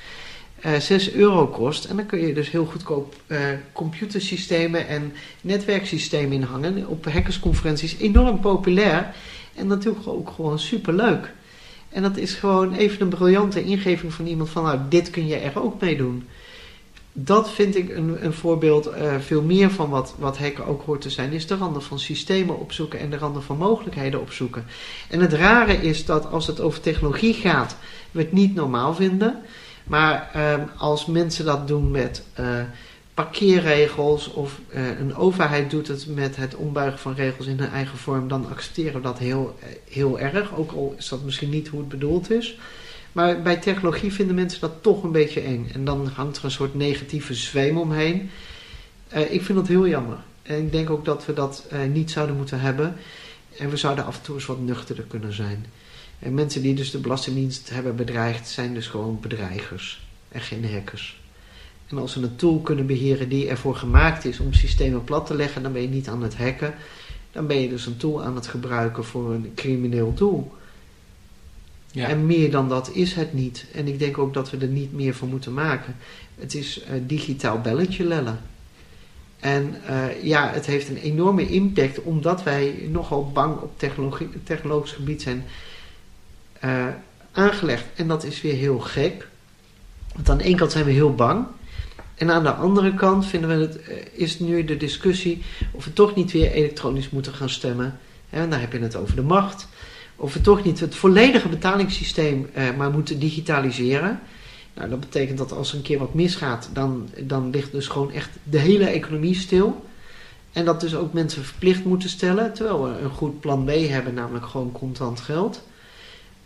uh, 0.64 0.74
eh, 0.74 0.80
6 0.80 1.12
euro 1.12 1.46
kost. 1.46 1.84
En 1.84 1.96
dan 1.96 2.06
kun 2.06 2.26
je 2.26 2.34
dus 2.34 2.50
heel 2.50 2.64
goedkoop 2.64 3.14
uh, 3.26 3.38
computersystemen 3.72 4.88
en 4.88 5.12
netwerksystemen 5.40 6.32
inhangen. 6.32 6.88
Op 6.88 7.04
hackersconferenties 7.04 7.96
enorm 7.96 8.40
populair 8.40 9.14
en 9.54 9.66
natuurlijk 9.66 10.06
ook 10.06 10.30
gewoon 10.30 10.58
super 10.58 10.94
leuk. 10.94 11.32
En 11.90 12.02
dat 12.02 12.16
is 12.16 12.34
gewoon 12.34 12.74
even 12.74 13.02
een 13.02 13.08
briljante 13.08 13.64
ingeving 13.64 14.12
van 14.12 14.26
iemand 14.26 14.50
van, 14.50 14.62
nou, 14.62 14.78
dit 14.88 15.10
kun 15.10 15.26
je 15.26 15.36
er 15.36 15.62
ook 15.62 15.80
mee 15.80 15.96
doen. 15.96 16.28
Dat 17.12 17.50
vind 17.50 17.76
ik 17.76 17.96
een, 17.96 18.24
een 18.24 18.32
voorbeeld, 18.32 18.86
uh, 18.86 19.18
veel 19.18 19.42
meer 19.42 19.70
van 19.70 19.90
wat, 19.90 20.14
wat 20.18 20.38
hacken 20.38 20.66
ook 20.66 20.82
hoort 20.82 21.00
te 21.00 21.10
zijn, 21.10 21.32
is 21.32 21.46
de 21.46 21.56
randen 21.56 21.82
van 21.82 21.98
systemen 21.98 22.58
opzoeken 22.58 22.98
en 22.98 23.10
de 23.10 23.18
randen 23.18 23.42
van 23.42 23.56
mogelijkheden 23.56 24.20
opzoeken. 24.20 24.66
En 25.08 25.20
het 25.20 25.32
rare 25.32 25.74
is 25.74 26.04
dat 26.04 26.30
als 26.30 26.46
het 26.46 26.60
over 26.60 26.80
technologie 26.80 27.34
gaat, 27.34 27.76
we 28.10 28.20
het 28.20 28.32
niet 28.32 28.54
normaal 28.54 28.94
vinden. 28.94 29.42
Maar 29.84 30.30
uh, 30.36 30.54
als 30.76 31.06
mensen 31.06 31.44
dat 31.44 31.68
doen 31.68 31.90
met 31.90 32.22
uh, 32.40 32.46
parkeerregels 33.24 34.32
of 34.32 34.60
uh, 34.74 34.98
een 34.98 35.14
overheid 35.14 35.70
doet 35.70 35.88
het 35.88 36.06
met 36.06 36.36
het 36.36 36.54
ombuigen 36.54 36.98
van 36.98 37.14
regels 37.14 37.46
in 37.46 37.58
hun 37.58 37.70
eigen 37.70 37.98
vorm, 37.98 38.28
dan 38.28 38.48
accepteren 38.48 38.94
we 38.94 39.00
dat 39.00 39.18
heel, 39.18 39.56
eh, 39.60 39.68
heel 39.88 40.20
erg. 40.20 40.54
Ook 40.54 40.72
al 40.72 40.94
is 40.98 41.08
dat 41.08 41.24
misschien 41.24 41.50
niet 41.50 41.68
hoe 41.68 41.80
het 41.80 41.88
bedoeld 41.88 42.30
is. 42.30 42.58
Maar 43.12 43.42
bij 43.42 43.56
technologie 43.56 44.12
vinden 44.12 44.34
mensen 44.34 44.60
dat 44.60 44.82
toch 44.82 45.02
een 45.02 45.12
beetje 45.12 45.40
eng. 45.40 45.70
En 45.74 45.84
dan 45.84 46.06
hangt 46.06 46.36
er 46.36 46.44
een 46.44 46.50
soort 46.50 46.74
negatieve 46.74 47.34
zweem 47.34 47.78
omheen. 47.78 48.30
Uh, 49.14 49.32
ik 49.32 49.42
vind 49.42 49.58
dat 49.58 49.68
heel 49.68 49.88
jammer. 49.88 50.18
En 50.42 50.58
ik 50.58 50.72
denk 50.72 50.90
ook 50.90 51.04
dat 51.04 51.26
we 51.26 51.32
dat 51.32 51.64
niet 51.92 52.10
zouden 52.10 52.36
moeten 52.36 52.60
hebben. 52.60 52.96
En 53.58 53.70
we 53.70 53.76
zouden 53.76 54.04
af 54.04 54.16
en 54.16 54.22
toe 54.22 54.34
eens 54.34 54.46
wat 54.46 54.60
nuchterder 54.60 55.04
kunnen 55.04 55.32
zijn. 55.32 55.66
En 56.18 56.34
mensen 56.34 56.62
die 56.62 56.74
dus 56.74 56.90
de 56.90 56.98
Belastingdienst 56.98 57.70
hebben 57.70 57.96
bedreigd, 57.96 58.48
zijn 58.48 58.74
dus 58.74 58.86
gewoon 58.86 59.20
bedreigers. 59.20 60.06
En 60.28 60.40
geen 60.40 60.72
hackers. 60.72 61.19
En 61.90 61.98
als 61.98 62.14
we 62.14 62.22
een 62.22 62.36
tool 62.36 62.60
kunnen 62.60 62.86
beheren 62.86 63.28
die 63.28 63.48
ervoor 63.48 63.76
gemaakt 63.76 64.24
is 64.24 64.40
om 64.40 64.52
systemen 64.52 65.04
plat 65.04 65.26
te 65.26 65.34
leggen, 65.34 65.62
dan 65.62 65.72
ben 65.72 65.82
je 65.82 65.88
niet 65.88 66.08
aan 66.08 66.22
het 66.22 66.36
hacken. 66.36 66.74
Dan 67.32 67.46
ben 67.46 67.60
je 67.60 67.68
dus 67.68 67.86
een 67.86 67.96
tool 67.96 68.22
aan 68.22 68.34
het 68.34 68.46
gebruiken 68.46 69.04
voor 69.04 69.32
een 69.32 69.52
crimineel 69.54 70.14
doel. 70.14 70.52
Ja. 71.92 72.08
En 72.08 72.26
meer 72.26 72.50
dan 72.50 72.68
dat 72.68 72.90
is 72.92 73.14
het 73.14 73.32
niet. 73.32 73.66
En 73.74 73.88
ik 73.88 73.98
denk 73.98 74.18
ook 74.18 74.34
dat 74.34 74.50
we 74.50 74.56
er 74.56 74.66
niet 74.66 74.92
meer 74.92 75.14
van 75.14 75.28
moeten 75.28 75.54
maken. 75.54 75.96
Het 76.34 76.54
is 76.54 76.82
eh, 76.82 76.94
digitaal 77.06 77.60
belletje 77.60 78.04
lellen. 78.04 78.40
En 79.40 79.76
eh, 79.86 80.24
ja, 80.24 80.50
het 80.52 80.66
heeft 80.66 80.88
een 80.88 80.96
enorme 80.96 81.48
impact 81.48 82.02
omdat 82.02 82.42
wij 82.42 82.88
nogal 82.90 83.30
bang 83.32 83.60
op 83.60 83.78
technologie, 83.78 84.28
technologisch 84.42 84.92
gebied 84.92 85.22
zijn 85.22 85.44
eh, 86.60 86.86
aangelegd. 87.32 87.84
En 87.94 88.08
dat 88.08 88.24
is 88.24 88.40
weer 88.40 88.54
heel 88.54 88.78
gek. 88.78 89.28
Want 90.14 90.30
aan 90.30 90.38
de 90.38 90.44
ene 90.44 90.56
kant 90.56 90.72
zijn 90.72 90.84
we 90.84 90.90
heel 90.90 91.14
bang. 91.14 91.46
En 92.20 92.30
aan 92.30 92.42
de 92.42 92.52
andere 92.52 92.94
kant 92.94 93.26
vinden 93.26 93.48
we 93.48 93.54
het, 93.54 93.82
eh, 93.82 93.96
is 94.12 94.38
nu 94.38 94.64
de 94.64 94.76
discussie 94.76 95.42
of 95.72 95.84
we 95.84 95.92
toch 95.92 96.14
niet 96.14 96.32
weer 96.32 96.50
elektronisch 96.50 97.10
moeten 97.10 97.34
gaan 97.34 97.50
stemmen. 97.50 97.98
En 98.30 98.50
daar 98.50 98.60
heb 98.60 98.72
je 98.72 98.78
het 98.78 98.96
over 98.96 99.16
de 99.16 99.22
macht. 99.22 99.68
Of 100.16 100.34
we 100.34 100.40
toch 100.40 100.64
niet 100.64 100.80
het 100.80 100.94
volledige 100.94 101.48
betalingssysteem 101.48 102.50
eh, 102.54 102.64
maar 102.76 102.90
moeten 102.90 103.18
digitaliseren. 103.18 104.20
Nou, 104.74 104.88
dat 104.90 105.00
betekent 105.00 105.38
dat 105.38 105.52
als 105.52 105.70
er 105.70 105.76
een 105.76 105.82
keer 105.82 105.98
wat 105.98 106.14
misgaat, 106.14 106.70
dan, 106.72 107.08
dan 107.20 107.50
ligt 107.50 107.72
dus 107.72 107.88
gewoon 107.88 108.12
echt 108.12 108.30
de 108.42 108.58
hele 108.58 108.86
economie 108.86 109.34
stil. 109.34 109.84
En 110.52 110.64
dat 110.64 110.80
dus 110.80 110.94
ook 110.94 111.12
mensen 111.12 111.44
verplicht 111.44 111.84
moeten 111.84 112.08
stellen, 112.08 112.52
terwijl 112.52 112.84
we 112.84 112.98
een 112.98 113.10
goed 113.10 113.40
plan 113.40 113.64
B 113.64 113.70
hebben, 113.70 114.14
namelijk 114.14 114.46
gewoon 114.46 114.72
contant 114.72 115.20
geld. 115.20 115.62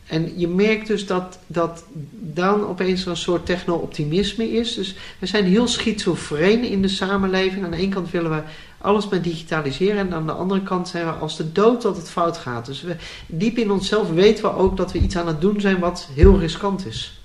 En 0.07 0.39
je 0.39 0.49
merkt 0.49 0.87
dus 0.87 1.07
dat, 1.07 1.39
dat 1.47 1.85
dan 2.11 2.67
opeens 2.67 3.07
een 3.07 3.17
soort 3.17 3.47
techno-optimisme 3.47 4.53
is. 4.53 4.75
Dus 4.75 4.95
we 5.19 5.27
zijn 5.27 5.45
heel 5.45 5.69
schizofreen 5.69 6.65
in 6.65 6.83
de 6.83 6.89
samenleving. 6.89 7.65
Aan 7.65 7.71
de 7.71 7.77
ene 7.77 7.89
kant 7.95 8.11
willen 8.11 8.31
we 8.31 8.43
alles 8.79 9.09
maar 9.09 9.23
digitaliseren. 9.23 9.99
En 9.99 10.15
aan 10.15 10.27
de 10.27 10.33
andere 10.33 10.63
kant 10.63 10.89
zijn 10.89 11.05
we 11.05 11.11
als 11.11 11.37
de 11.37 11.53
dood 11.53 11.83
dat 11.83 11.97
het 11.97 12.11
fout 12.11 12.37
gaat. 12.37 12.67
Dus 12.67 12.83
we, 12.83 12.97
diep 13.27 13.59
in 13.59 13.71
onszelf 13.71 14.11
weten 14.11 14.45
we 14.45 14.57
ook 14.57 14.77
dat 14.77 14.93
we 14.93 14.99
iets 14.99 15.17
aan 15.17 15.27
het 15.27 15.41
doen 15.41 15.61
zijn 15.61 15.79
wat 15.79 16.09
heel 16.15 16.39
riskant 16.39 16.87
is. 16.87 17.21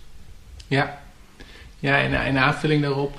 Ja, 0.67 1.01
ja 1.79 1.97
en 1.97 2.25
in 2.27 2.37
aanvulling 2.37 2.81
daarop 2.81 3.17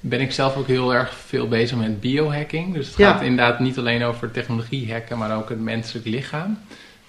ben 0.00 0.20
ik 0.20 0.32
zelf 0.32 0.56
ook 0.56 0.66
heel 0.66 0.94
erg 0.94 1.14
veel 1.26 1.48
bezig 1.48 1.76
met 1.78 2.00
biohacking. 2.00 2.74
Dus 2.74 2.86
het 2.86 2.96
Ja. 2.96 3.12
gaat 3.12 3.22
inderdaad 3.22 3.58
niet 3.60 3.78
alleen 3.78 4.02
over 4.04 4.30
technologie 4.30 4.92
hacken, 4.92 5.18
maar 5.18 5.36
ook 5.36 5.48
het 5.48 5.60
menselijk 5.60 6.06
lichaam. 6.06 6.58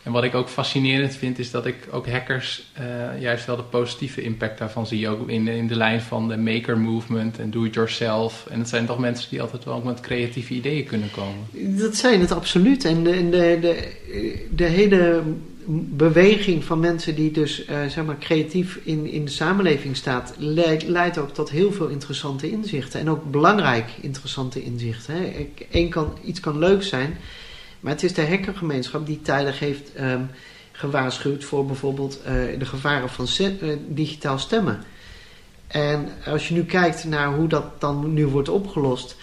En 0.03 0.11
wat 0.11 0.23
ik 0.23 0.35
ook 0.35 0.49
fascinerend 0.49 1.15
vind, 1.15 1.39
is 1.39 1.51
dat 1.51 1.65
ik 1.65 1.87
ook 1.91 2.07
hackers 2.07 2.71
eh, 2.73 3.21
juist 3.21 3.45
wel 3.45 3.55
de 3.55 3.63
positieve 3.63 4.21
impact 4.21 4.57
daarvan 4.57 4.87
zie. 4.87 5.09
Ook 5.09 5.29
in, 5.29 5.47
in 5.47 5.67
de 5.67 5.75
lijn 5.75 6.01
van 6.01 6.27
de 6.27 6.37
maker 6.37 6.77
movement 6.77 7.39
en 7.39 7.51
do 7.51 7.63
it 7.63 7.73
yourself. 7.73 8.45
En 8.49 8.59
het 8.59 8.69
zijn 8.69 8.85
toch 8.85 8.99
mensen 8.99 9.29
die 9.29 9.41
altijd 9.41 9.63
wel 9.63 9.81
met 9.81 9.99
creatieve 9.99 10.53
ideeën 10.53 10.85
kunnen 10.85 11.11
komen. 11.11 11.77
Dat 11.77 11.95
zijn 11.95 12.19
het 12.19 12.31
absoluut. 12.31 12.85
En 12.85 13.03
de, 13.03 13.57
de, 13.61 13.91
de, 14.55 14.63
hele 14.63 15.21
beweging 15.95 16.63
van 16.63 16.79
mensen 16.79 17.15
die 17.15 17.31
dus 17.31 17.65
eh, 17.65 17.85
zeg 17.87 18.05
maar 18.05 18.17
creatief 18.17 18.79
in, 18.83 19.05
in 19.05 19.25
de 19.25 19.31
samenleving 19.31 19.95
staat, 19.95 20.33
leidt, 20.37 20.87
leidt 20.87 21.17
ook 21.17 21.33
tot 21.33 21.49
heel 21.49 21.71
veel 21.71 21.87
interessante 21.87 22.51
inzichten. 22.51 22.99
En 22.99 23.09
ook 23.09 23.31
belangrijk 23.31 23.89
interessante 24.01 24.63
inzichten. 24.63 25.15
Eén 25.71 25.89
kan, 25.89 26.17
iets 26.25 26.39
kan 26.39 26.57
leuk 26.57 26.83
zijn, 26.83 27.17
maar 27.83 27.91
het 27.91 28.03
is 28.03 28.13
de 28.13 28.27
hackergemeenschap 28.27 29.05
die 29.05 29.21
tijdig 29.21 29.59
heeft 29.59 29.93
ehm, 29.93 30.21
gewaarschuwd 30.71 31.43
voor 31.43 31.65
bijvoorbeeld 31.65 32.21
eh, 32.21 32.33
de 32.59 32.65
gevaren 32.65 33.09
van 33.09 33.27
eh, 33.37 33.69
digitaal 33.87 34.39
stemmen. 34.39 34.83
En 35.67 36.07
als 36.25 36.47
je 36.47 36.53
nu 36.53 36.63
kijkt 36.63 37.03
naar 37.03 37.33
hoe 37.33 37.47
dat 37.47 37.81
dan 37.81 38.13
nu 38.13 38.27
wordt 38.27 38.49
opgelost, 38.49 39.15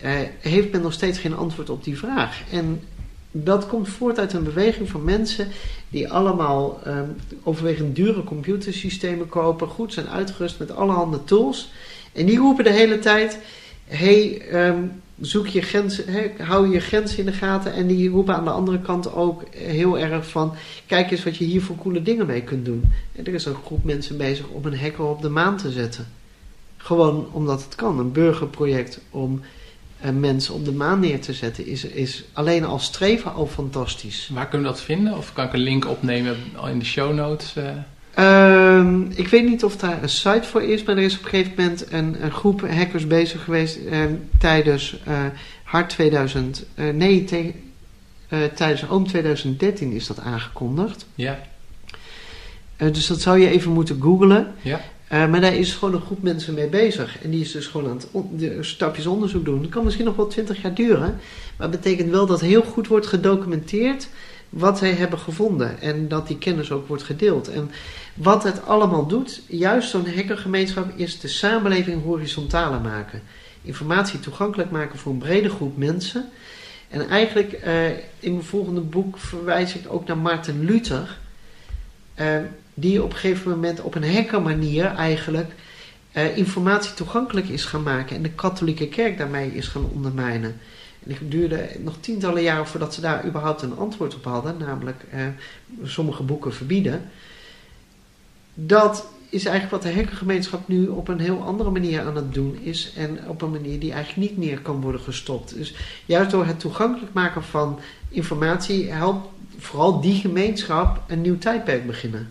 eh, 0.00 0.12
heeft 0.38 0.72
men 0.72 0.80
nog 0.80 0.92
steeds 0.92 1.18
geen 1.18 1.36
antwoord 1.36 1.70
op 1.70 1.84
die 1.84 1.98
vraag. 1.98 2.42
En 2.50 2.82
dat 3.30 3.66
komt 3.66 3.88
voort 3.88 4.18
uit 4.18 4.32
een 4.32 4.44
beweging 4.44 4.88
van 4.88 5.04
mensen 5.04 5.48
die 5.88 6.12
allemaal 6.12 6.80
ehm, 6.84 7.08
overwegend 7.42 7.96
dure 7.96 8.24
computersystemen 8.24 9.28
kopen, 9.28 9.68
goed 9.68 9.92
zijn 9.92 10.08
uitgerust 10.08 10.58
met 10.58 10.76
allerhande 10.76 11.24
tools. 11.24 11.72
En 12.12 12.26
die 12.26 12.38
roepen 12.38 12.64
de 12.64 12.72
hele 12.72 12.98
tijd: 12.98 13.38
hey, 13.86 14.40
ehm, 14.50 14.82
zoek 15.20 15.46
je 15.46 15.60
grenzen, 15.62 16.32
hou 16.38 16.72
je 16.72 16.80
grenzen 16.80 17.18
in 17.18 17.24
de 17.24 17.32
gaten. 17.32 17.72
En 17.72 17.86
die 17.86 18.08
roepen 18.08 18.34
aan 18.34 18.44
de 18.44 18.50
andere 18.50 18.80
kant 18.80 19.12
ook 19.12 19.42
heel 19.50 19.98
erg 19.98 20.28
van: 20.28 20.54
kijk 20.86 21.10
eens 21.10 21.24
wat 21.24 21.36
je 21.36 21.44
hier 21.44 21.62
voor 21.62 21.76
coole 21.76 22.02
dingen 22.02 22.26
mee 22.26 22.42
kunt 22.42 22.64
doen. 22.64 22.92
En 23.12 23.26
er 23.26 23.34
is 23.34 23.44
een 23.44 23.56
groep 23.64 23.84
mensen 23.84 24.16
bezig 24.16 24.46
om 24.46 24.64
een 24.64 24.78
hacker 24.78 25.04
op 25.04 25.22
de 25.22 25.28
maan 25.28 25.56
te 25.56 25.70
zetten. 25.70 26.06
Gewoon 26.76 27.28
omdat 27.32 27.64
het 27.64 27.74
kan. 27.74 27.98
Een 27.98 28.12
burgerproject 28.12 29.00
om 29.10 29.40
mensen 30.12 30.54
op 30.54 30.64
de 30.64 30.72
maan 30.72 31.00
neer 31.00 31.20
te 31.20 31.32
zetten 31.32 31.66
is, 31.66 31.84
is 31.84 32.24
alleen 32.32 32.64
al 32.64 32.78
streven 32.78 33.34
al 33.34 33.46
fantastisch. 33.46 34.30
Waar 34.32 34.48
kunnen 34.48 34.66
we 34.66 34.74
dat 34.74 34.82
vinden? 34.84 35.16
Of 35.16 35.32
kan 35.32 35.44
ik 35.46 35.52
een 35.52 35.58
link 35.60 35.86
opnemen 35.88 36.36
in 36.70 36.78
de 36.78 36.84
show 36.84 37.14
notes? 37.14 37.56
eh? 37.56 37.70
Ehm, 38.14 39.00
ik 39.10 39.28
weet 39.28 39.44
niet 39.44 39.64
of 39.64 39.76
daar 39.76 40.02
een 40.02 40.08
site 40.08 40.42
voor 40.48 40.62
is, 40.62 40.82
maar 40.82 40.96
er 40.96 41.02
is 41.02 41.16
op 41.18 41.24
een 41.24 41.28
gegeven 41.30 41.52
moment 41.56 41.92
een, 41.92 42.16
een 42.24 42.30
groep 42.32 42.68
hackers 42.70 43.06
bezig 43.06 43.44
geweest 43.44 43.78
eh, 43.90 44.00
tijdens 44.38 44.96
eh 45.04 45.24
Hart 45.64 45.88
2000. 45.90 46.64
eh, 46.74 46.88
nee, 46.88 47.24
te- 47.24 47.52
eh, 48.28 48.38
tijdens 48.54 48.88
Oom 48.90 49.06
2013 49.06 49.92
is 49.92 50.06
dat 50.06 50.20
aangekondigd. 50.20 51.06
ja, 51.14 52.92
dus 52.92 53.06
dat 53.06 53.20
zou 53.20 53.38
je 53.38 53.48
even 53.48 53.72
moeten 53.72 54.00
googlen. 54.02 54.52
ja. 54.62 54.80
Maar 55.08 55.40
daar 55.40 55.54
is 55.54 55.72
gewoon 55.72 55.94
een 55.94 56.00
groep 56.00 56.22
mensen 56.22 56.54
mee 56.54 56.66
bezig. 56.68 57.22
En 57.22 57.30
die 57.30 57.40
is 57.40 57.52
dus 57.52 57.66
gewoon 57.66 57.90
aan 57.90 57.96
het 57.96 58.08
on- 58.10 58.40
stapjes 58.60 59.06
onderzoek 59.06 59.44
doen. 59.44 59.62
Dat 59.62 59.70
kan 59.70 59.84
misschien 59.84 60.04
nog 60.04 60.16
wel 60.16 60.26
twintig 60.26 60.62
jaar 60.62 60.74
duren. 60.74 61.18
Maar 61.56 61.68
het 61.68 61.80
betekent 61.80 62.10
wel 62.10 62.26
dat 62.26 62.40
heel 62.40 62.62
goed 62.62 62.86
wordt 62.86 63.06
gedocumenteerd 63.06 64.08
wat 64.54 64.78
zij 64.78 64.92
hebben 64.92 65.18
gevonden. 65.18 65.80
En 65.80 66.08
dat 66.08 66.26
die 66.26 66.38
kennis 66.38 66.70
ook 66.70 66.88
wordt 66.88 67.02
gedeeld. 67.02 67.48
En 67.48 67.70
wat 68.14 68.42
het 68.42 68.66
allemaal 68.66 69.06
doet, 69.06 69.42
juist 69.46 69.90
zo'n 69.90 70.14
hackergemeenschap, 70.14 70.92
is 70.96 71.20
de 71.20 71.28
samenleving 71.28 72.02
horizontaler 72.02 72.80
maken. 72.80 73.22
Informatie 73.62 74.20
toegankelijk 74.20 74.70
maken 74.70 74.98
voor 74.98 75.12
een 75.12 75.18
brede 75.18 75.50
groep 75.50 75.76
mensen. 75.76 76.28
En 76.88 77.08
eigenlijk 77.08 77.52
eh, 77.52 77.88
in 78.18 78.32
mijn 78.32 78.42
volgende 78.42 78.80
boek 78.80 79.18
verwijs 79.18 79.74
ik 79.74 79.92
ook 79.92 80.06
naar 80.06 80.18
Martin 80.18 80.64
Luther. 80.64 81.18
eh, 82.14 82.36
die 82.74 83.02
op 83.02 83.10
een 83.12 83.18
gegeven 83.18 83.50
moment 83.50 83.80
op 83.80 83.94
een 83.94 84.14
hackermanier 84.14 84.84
eigenlijk 84.84 85.52
eh, 86.12 86.36
informatie 86.36 86.94
toegankelijk 86.94 87.48
is 87.48 87.64
gaan 87.64 87.82
maken. 87.82 88.16
En 88.16 88.22
de 88.22 88.30
katholieke 88.30 88.88
kerk 88.88 89.18
daarmee 89.18 89.54
is 89.54 89.68
gaan 89.68 89.88
ondermijnen. 89.92 90.60
En 91.06 91.10
het 91.10 91.30
duurde 91.30 91.68
nog 91.78 91.94
tientallen 92.00 92.42
jaren 92.42 92.66
voordat 92.66 92.94
ze 92.94 93.00
daar 93.00 93.26
überhaupt 93.26 93.62
een 93.62 93.76
antwoord 93.76 94.14
op 94.14 94.24
hadden. 94.24 94.56
Namelijk 94.58 95.04
eh, 95.10 95.26
sommige 95.82 96.22
boeken 96.22 96.54
verbieden. 96.54 97.10
Dat 98.54 99.08
is 99.28 99.44
eigenlijk 99.44 99.82
wat 99.82 99.92
de 99.92 99.98
hackergemeenschap 100.00 100.68
nu 100.68 100.86
op 100.86 101.08
een 101.08 101.20
heel 101.20 101.42
andere 101.42 101.70
manier 101.70 102.00
aan 102.00 102.16
het 102.16 102.34
doen 102.34 102.58
is. 102.62 102.92
En 102.96 103.28
op 103.28 103.42
een 103.42 103.50
manier 103.50 103.80
die 103.80 103.92
eigenlijk 103.92 104.30
niet 104.30 104.38
meer 104.38 104.60
kan 104.60 104.80
worden 104.80 105.00
gestopt. 105.00 105.54
Dus 105.54 105.74
juist 106.06 106.30
door 106.30 106.46
het 106.46 106.60
toegankelijk 106.60 107.12
maken 107.12 107.42
van 107.42 107.80
informatie 108.08 108.90
helpt 108.90 109.28
vooral 109.58 110.00
die 110.00 110.20
gemeenschap 110.20 111.02
een 111.06 111.20
nieuw 111.20 111.38
tijdperk 111.38 111.86
beginnen. 111.86 112.28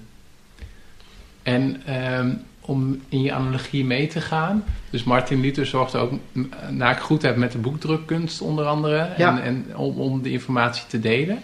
En 1.44 1.86
ehm, 1.86 2.34
om 2.65 3.02
in 3.10 3.21
je 3.21 3.34
analogie 3.34 3.86
mee 3.86 4.08
te 4.08 4.21
gaan. 4.21 4.63
Dus 4.89 5.04
Martin 5.04 5.41
Luther 5.41 5.65
zorgde 5.65 5.97
ook, 5.97 6.12
naar 6.69 6.91
ik 6.91 7.02
goed 7.02 7.21
heb, 7.21 7.36
met 7.36 7.52
de 7.52 7.58
boekdrukkunst 7.58 8.41
onder 8.41 8.65
andere. 8.65 9.10
Ja. 9.17 9.38
En, 9.38 9.43
en 9.43 9.78
om, 9.78 9.99
om 9.99 10.21
de 10.21 10.32
informatie 10.32 10.84
te 10.88 10.99
delen. 10.99 11.41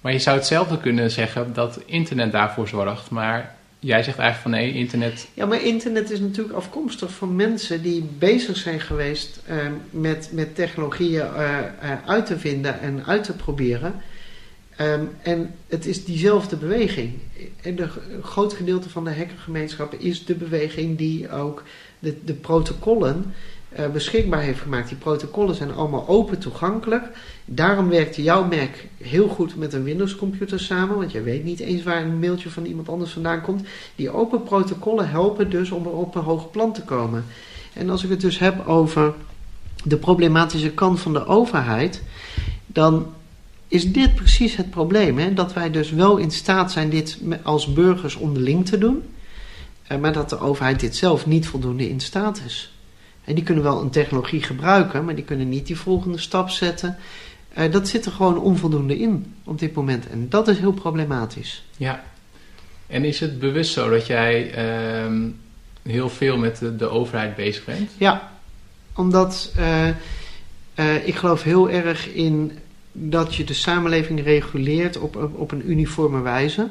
Maar 0.00 0.12
je 0.12 0.18
zou 0.18 0.36
hetzelfde 0.36 0.78
kunnen 0.78 1.10
zeggen 1.10 1.52
dat 1.52 1.80
internet 1.86 2.32
daarvoor 2.32 2.68
zorgt. 2.68 3.10
Maar 3.10 3.54
jij 3.78 4.02
zegt 4.02 4.18
eigenlijk 4.18 4.40
van 4.40 4.50
nee, 4.50 4.74
internet... 4.74 5.28
Ja, 5.34 5.46
maar 5.46 5.62
internet 5.62 6.10
is 6.10 6.20
natuurlijk 6.20 6.56
afkomstig 6.56 7.10
van 7.12 7.36
mensen 7.36 7.82
die 7.82 8.08
bezig 8.18 8.56
zijn 8.56 8.80
geweest 8.80 9.40
eh, 9.46 9.56
met, 9.90 10.28
met 10.32 10.54
technologieën 10.54 11.20
eh, 11.20 11.58
eh, 11.58 11.64
uit 12.06 12.26
te 12.26 12.38
vinden 12.38 12.80
en 12.80 13.04
uit 13.06 13.24
te 13.24 13.32
proberen. 13.32 13.94
Ehm, 14.76 15.04
en 15.22 15.54
het 15.66 15.86
is 15.86 16.04
diezelfde 16.04 16.56
beweging. 16.56 17.12
En 17.62 17.82
een 17.82 18.22
groot 18.22 18.52
gedeelte 18.52 18.88
van 18.88 19.04
de 19.04 19.14
hackergemeenschap 19.14 19.94
is 19.94 20.24
de 20.24 20.34
beweging 20.34 20.98
die 20.98 21.30
ook 21.30 21.62
de, 21.98 22.16
de 22.24 22.34
protocollen 22.34 23.34
eh, 23.68 23.90
beschikbaar 23.90 24.40
heeft 24.40 24.60
gemaakt. 24.60 24.88
Die 24.88 24.98
protocollen 24.98 25.54
zijn 25.54 25.74
allemaal 25.74 26.08
open 26.08 26.38
toegankelijk. 26.38 27.04
Daarom 27.44 27.88
werkt 27.88 28.16
jouw 28.16 28.44
Mac 28.44 28.70
heel 28.98 29.28
goed 29.28 29.56
met 29.56 29.72
een 29.72 29.84
Windows 29.84 30.16
computer 30.16 30.60
samen, 30.60 30.96
want 30.96 31.12
jij 31.12 31.22
weet 31.22 31.44
niet 31.44 31.60
eens 31.60 31.82
waar 31.82 32.02
een 32.02 32.18
mailtje 32.18 32.50
van 32.50 32.64
iemand 32.64 32.88
anders 32.88 33.10
vandaan 33.10 33.40
komt. 33.40 33.62
Die 33.94 34.10
open 34.10 34.42
protocollen 34.42 35.08
helpen 35.08 35.50
dus 35.50 35.70
om 35.70 35.86
op 35.86 36.14
een 36.14 36.22
hoog 36.22 36.50
plan 36.50 36.72
te 36.72 36.82
komen. 36.82 37.24
En 37.72 37.90
als 37.90 38.04
ik 38.04 38.10
het 38.10 38.20
dus 38.20 38.38
heb 38.38 38.66
over 38.66 39.14
de 39.84 39.96
problematische 39.96 40.70
kant 40.70 41.00
van 41.00 41.12
de 41.12 41.26
overheid, 41.26 42.02
dan 42.66 43.06
is 43.74 43.92
dit 43.92 44.14
precies 44.14 44.56
het 44.56 44.70
probleem. 44.70 45.18
Hè? 45.18 45.34
Dat 45.34 45.52
wij 45.52 45.70
dus 45.70 45.90
wel 45.90 46.16
in 46.16 46.30
staat 46.30 46.72
zijn 46.72 46.90
dit 46.90 47.18
als 47.42 47.72
burgers 47.72 48.14
onderling 48.14 48.66
te 48.66 48.78
doen, 48.78 49.02
eh, 49.86 49.98
maar 49.98 50.12
dat 50.12 50.30
de 50.30 50.38
overheid 50.38 50.80
dit 50.80 50.96
zelf 50.96 51.26
niet 51.26 51.46
voldoende 51.46 51.88
in 51.88 52.00
staat 52.00 52.42
is. 52.46 52.72
En 53.24 53.34
die 53.34 53.44
kunnen 53.44 53.64
wel 53.64 53.80
een 53.80 53.90
technologie 53.90 54.42
gebruiken, 54.42 55.04
maar 55.04 55.14
die 55.14 55.24
kunnen 55.24 55.48
niet 55.48 55.66
die 55.66 55.76
volgende 55.76 56.18
stap 56.18 56.50
zetten. 56.50 56.96
Eh, 57.52 57.72
dat 57.72 57.88
zit 57.88 58.06
er 58.06 58.12
gewoon 58.12 58.38
onvoldoende 58.38 58.98
in 58.98 59.34
op 59.44 59.58
dit 59.58 59.74
moment. 59.74 60.08
En 60.08 60.28
dat 60.28 60.48
is 60.48 60.58
heel 60.58 60.72
problematisch. 60.72 61.64
Ja. 61.76 62.04
En 62.86 63.04
is 63.04 63.20
het 63.20 63.38
bewust 63.38 63.72
zo 63.72 63.90
dat 63.90 64.06
jij 64.06 64.52
ehm, 64.52 65.28
heel 65.82 66.08
veel 66.08 66.36
met 66.38 66.58
de, 66.58 66.76
de, 66.76 66.88
overheid 66.88 67.36
bezig 67.36 67.64
bent? 67.64 67.90
Ja, 67.96 68.32
omdat 68.94 69.52
uh, 69.58 71.06
ik 71.06 71.14
geloof 71.14 71.42
heel 71.42 71.70
erg 71.70 72.08
in 72.08 72.58
dat 72.96 73.34
je 73.34 73.44
de 73.44 73.54
samenleving 73.54 74.22
reguleert 74.22 74.98
op, 74.98 75.30
op 75.34 75.52
een 75.52 75.70
uniforme 75.70 76.20
wijze. 76.20 76.70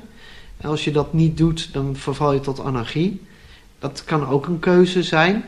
En 0.58 0.70
als 0.70 0.84
je 0.84 0.92
dat 0.92 1.14
niet 1.14 1.38
doet, 1.38 1.74
dan 1.74 1.96
verval 1.96 2.34
je 2.34 2.40
tot 2.40 2.60
anarchie. 2.60 3.22
Dat 3.80 4.04
kan 4.04 4.28
ook 4.28 4.48
een 4.48 4.60
keuze 4.60 5.04
zijn. 5.04 5.44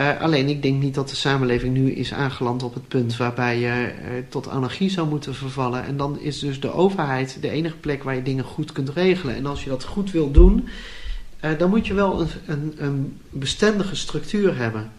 Uh, 0.00 0.20
alleen 0.20 0.48
ik 0.48 0.62
denk 0.62 0.82
niet 0.82 0.94
dat 0.94 1.08
de 1.08 1.16
samenleving 1.16 1.74
nu 1.74 1.92
is 1.92 2.12
aangeland 2.12 2.62
op 2.62 2.74
het 2.74 2.88
punt 2.88 3.16
waarbij 3.16 3.58
je 3.58 3.92
uh, 3.92 4.10
tot 4.28 4.48
anarchie 4.48 4.90
zou 4.90 5.08
moeten 5.08 5.34
vervallen. 5.34 5.84
En 5.84 5.96
dan 5.96 6.20
is 6.20 6.38
dus 6.38 6.60
de 6.60 6.72
overheid 6.72 7.38
de 7.40 7.50
enige 7.50 7.76
plek 7.76 8.02
waar 8.02 8.14
je 8.14 8.22
dingen 8.22 8.44
goed 8.44 8.72
kunt 8.72 8.88
regelen. 8.88 9.34
En 9.34 9.46
als 9.46 9.64
je 9.64 9.70
dat 9.70 9.84
goed 9.84 10.10
wil 10.10 10.30
doen, 10.30 10.68
uh, 11.44 11.58
dan 11.58 11.70
moet 11.70 11.86
je 11.86 11.94
wel 11.94 12.20
een, 12.20 12.28
een, 12.46 12.74
een, 12.78 13.18
bestendige 13.30 13.96
structuur 13.96 14.56
hebben. 14.56 14.92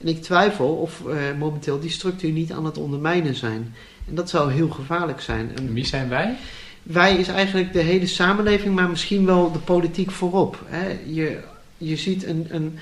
En 0.00 0.08
ik 0.08 0.22
twijfel 0.22 0.74
of 0.74 1.02
momenteel 1.38 1.80
die 1.80 1.90
structuur 1.90 2.30
niet 2.30 2.52
aan 2.52 2.64
het 2.64 2.78
ondermijnen 2.78 3.34
zijn. 3.34 3.74
En 4.08 4.14
dat 4.14 4.30
zou 4.30 4.52
heel 4.52 4.68
gevaarlijk 4.68 5.20
zijn. 5.20 5.56
En 5.56 5.72
wie 5.72 5.86
zijn 5.86 6.08
wij? 6.08 6.36
Wij 6.82 7.16
is 7.16 7.28
eigenlijk 7.28 7.72
de 7.72 7.80
hele 7.80 8.06
samenleving, 8.06 8.74
maar 8.74 8.88
misschien 8.88 9.26
wel 9.26 9.52
de 9.52 9.58
politiek 9.58 10.10
voorop. 10.10 10.58
Hè. 10.66 10.98
Je, 11.06 11.38
je 11.78 11.96
ziet 11.96 12.24
een, 12.24 12.46
een 12.50 12.78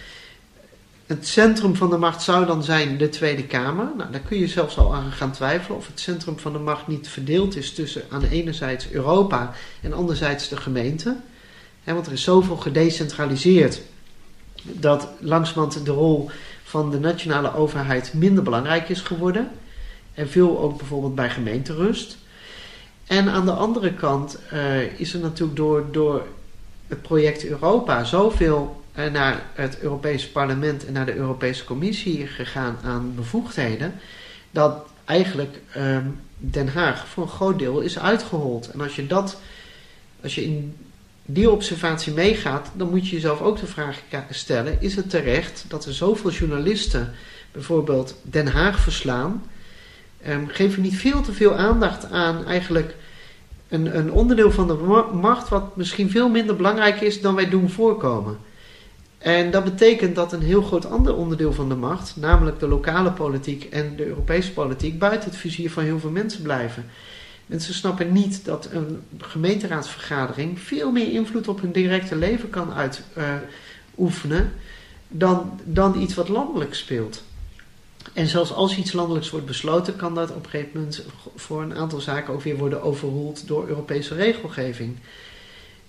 het 1.06 1.26
centrum 1.28 1.76
van 1.76 1.90
de 1.90 1.96
macht 1.96 2.22
zou 2.22 2.46
dan 2.46 2.62
zijn 2.62 2.98
de 2.98 3.08
Tweede 3.08 3.44
Kamer. 3.44 3.88
Nou, 3.96 4.10
daar 4.10 4.20
kun 4.20 4.38
je 4.38 4.48
zelfs 4.48 4.78
al 4.78 4.94
aan 4.94 5.12
gaan 5.12 5.32
twijfelen 5.32 5.76
of 5.76 5.86
het 5.86 6.00
centrum 6.00 6.38
van 6.38 6.52
de 6.52 6.58
macht 6.58 6.86
niet 6.86 7.08
verdeeld 7.08 7.56
is 7.56 7.72
tussen 7.72 8.02
aan 8.10 8.20
de 8.20 8.30
enerzijds 8.30 8.90
Europa 8.90 9.52
en 9.80 9.92
anderzijds 9.92 10.48
de 10.48 10.56
gemeente. 10.56 11.16
want 11.84 12.06
er 12.06 12.12
is 12.12 12.22
zoveel 12.22 12.56
gedecentraliseerd 12.56 13.82
dat 14.62 15.08
langzamerhand 15.18 15.84
de 15.84 15.92
rol 15.92 16.30
van 16.62 16.90
de 16.90 16.98
nationale 16.98 17.54
overheid 17.54 18.14
minder 18.14 18.44
belangrijk 18.44 18.88
is 18.88 19.00
geworden. 19.00 19.50
En 20.14 20.28
veel 20.28 20.58
ook 20.58 20.76
bijvoorbeeld 20.76 21.14
bij 21.14 21.30
gemeenterust. 21.30 22.16
En 23.06 23.28
aan 23.28 23.44
de 23.44 23.52
andere 23.52 23.94
kant 23.94 24.38
uh, 24.52 25.00
is 25.00 25.14
er 25.14 25.20
natuurlijk 25.20 25.56
door, 25.56 25.84
door 25.90 26.26
het 26.86 27.02
project 27.02 27.46
Europa 27.46 28.04
zoveel 28.04 28.82
naar 28.94 29.42
het 29.54 29.78
Europese 29.78 30.30
parlement 30.30 30.86
en 30.86 30.92
naar 30.92 31.06
de 31.06 31.14
Europese 31.14 31.64
Commissie 31.64 32.26
gegaan 32.26 32.76
aan 32.82 33.14
bevoegdheden, 33.14 33.94
dat 34.50 34.86
eigenlijk 35.04 35.60
um, 35.76 36.20
Den 36.36 36.68
Haag 36.68 37.06
voor 37.06 37.22
een 37.22 37.28
groot 37.28 37.58
deel 37.58 37.80
is 37.80 37.98
uitgehold. 37.98 38.70
En 38.70 38.80
als 38.80 38.96
je 38.96 39.06
dat, 39.06 39.40
als 40.22 40.34
je 40.34 40.44
in 40.44 40.76
die 41.24 41.50
observatie 41.50 42.12
meegaat, 42.12 42.70
dan 42.74 42.90
moet 42.90 43.08
je 43.08 43.14
jezelf 43.14 43.40
ook 43.40 43.60
de 43.60 43.66
vraag 43.66 43.98
stellen: 44.30 44.80
is 44.80 44.96
het 44.96 45.10
terecht 45.10 45.64
dat 45.68 45.84
er 45.84 45.94
zoveel 45.94 46.30
journalisten 46.30 47.12
bijvoorbeeld 47.52 48.14
Den 48.22 48.46
Haag 48.46 48.80
verslaan? 48.80 49.42
Um, 50.28 50.48
niet 50.76 50.96
veel 50.96 51.20
te 51.20 51.32
veel 51.32 51.54
aandacht 51.54 52.10
aan 52.10 52.46
eigenlijk 52.46 52.94
een, 53.68 53.96
een 53.96 54.12
onderdeel 54.12 54.50
van 54.50 54.66
de 54.66 55.04
macht 55.12 55.48
wat 55.48 55.76
misschien 55.76 56.10
veel 56.10 56.28
minder 56.28 56.56
belangrijk 56.56 57.00
is 57.00 57.20
dan 57.20 57.34
wij 57.34 57.48
doen 57.48 57.70
voorkomen. 57.70 58.38
En 59.18 59.50
dat 59.50 59.64
betekent 59.64 60.14
dat 60.14 60.32
een 60.32 60.42
heel 60.42 60.62
groot 60.62 60.90
ander 60.90 61.16
onderdeel 61.16 61.52
van 61.52 61.68
de 61.68 61.74
macht, 61.74 62.16
namelijk 62.16 62.58
de 62.58 62.68
lokale 62.68 63.12
politiek 63.12 63.64
en 63.64 63.96
de 63.96 64.06
Europese 64.06 64.52
politiek, 64.52 64.98
buiten 64.98 65.30
het 65.30 65.38
vizier 65.38 65.70
van 65.70 65.82
heel 65.82 65.98
veel 65.98 66.10
mensen 66.10 66.42
blijven. 66.42 66.84
Mensen 67.46 67.74
snappen 67.74 68.12
niet 68.12 68.44
dat 68.44 68.68
een 68.72 69.02
gemeenteraadsvergadering 69.18 70.60
veel 70.60 70.90
meer 70.90 71.12
invloed 71.12 71.48
op 71.48 71.60
hun 71.60 71.72
directe 71.72 72.16
leven 72.16 72.50
kan 72.50 72.72
uitoefenen 72.72 74.42
uh, 74.42 74.50
dan, 75.08 75.60
dan 75.64 76.00
iets 76.00 76.14
wat 76.14 76.28
landelijk 76.28 76.74
speelt. 76.74 77.22
En 78.12 78.26
zelfs 78.26 78.52
als 78.52 78.76
iets 78.76 78.92
landelijks 78.92 79.30
wordt 79.30 79.46
besloten, 79.46 79.96
kan 79.96 80.14
dat 80.14 80.30
op 80.30 80.44
een 80.44 80.50
gegeven 80.50 80.70
moment 80.74 81.04
voor 81.36 81.62
een 81.62 81.74
aantal 81.74 82.00
zaken 82.00 82.34
ook 82.34 82.42
weer 82.42 82.56
worden 82.56 82.82
overroeld 82.82 83.46
door 83.46 83.68
Europese 83.68 84.14
regelgeving. 84.14 84.96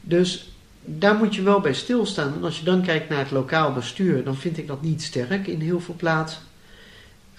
Dus 0.01 0.51
daar 0.85 1.15
moet 1.15 1.35
je 1.35 1.41
wel 1.41 1.59
bij 1.59 1.73
stilstaan. 1.73 2.33
En 2.33 2.43
als 2.43 2.59
je 2.59 2.65
dan 2.65 2.81
kijkt 2.81 3.09
naar 3.09 3.19
het 3.19 3.31
lokaal 3.31 3.73
bestuur, 3.73 4.23
dan 4.23 4.35
vind 4.35 4.57
ik 4.57 4.67
dat 4.67 4.81
niet 4.81 5.03
sterk 5.03 5.47
in 5.47 5.59
heel 5.59 5.79
veel 5.79 5.95
plaatsen. 5.95 6.41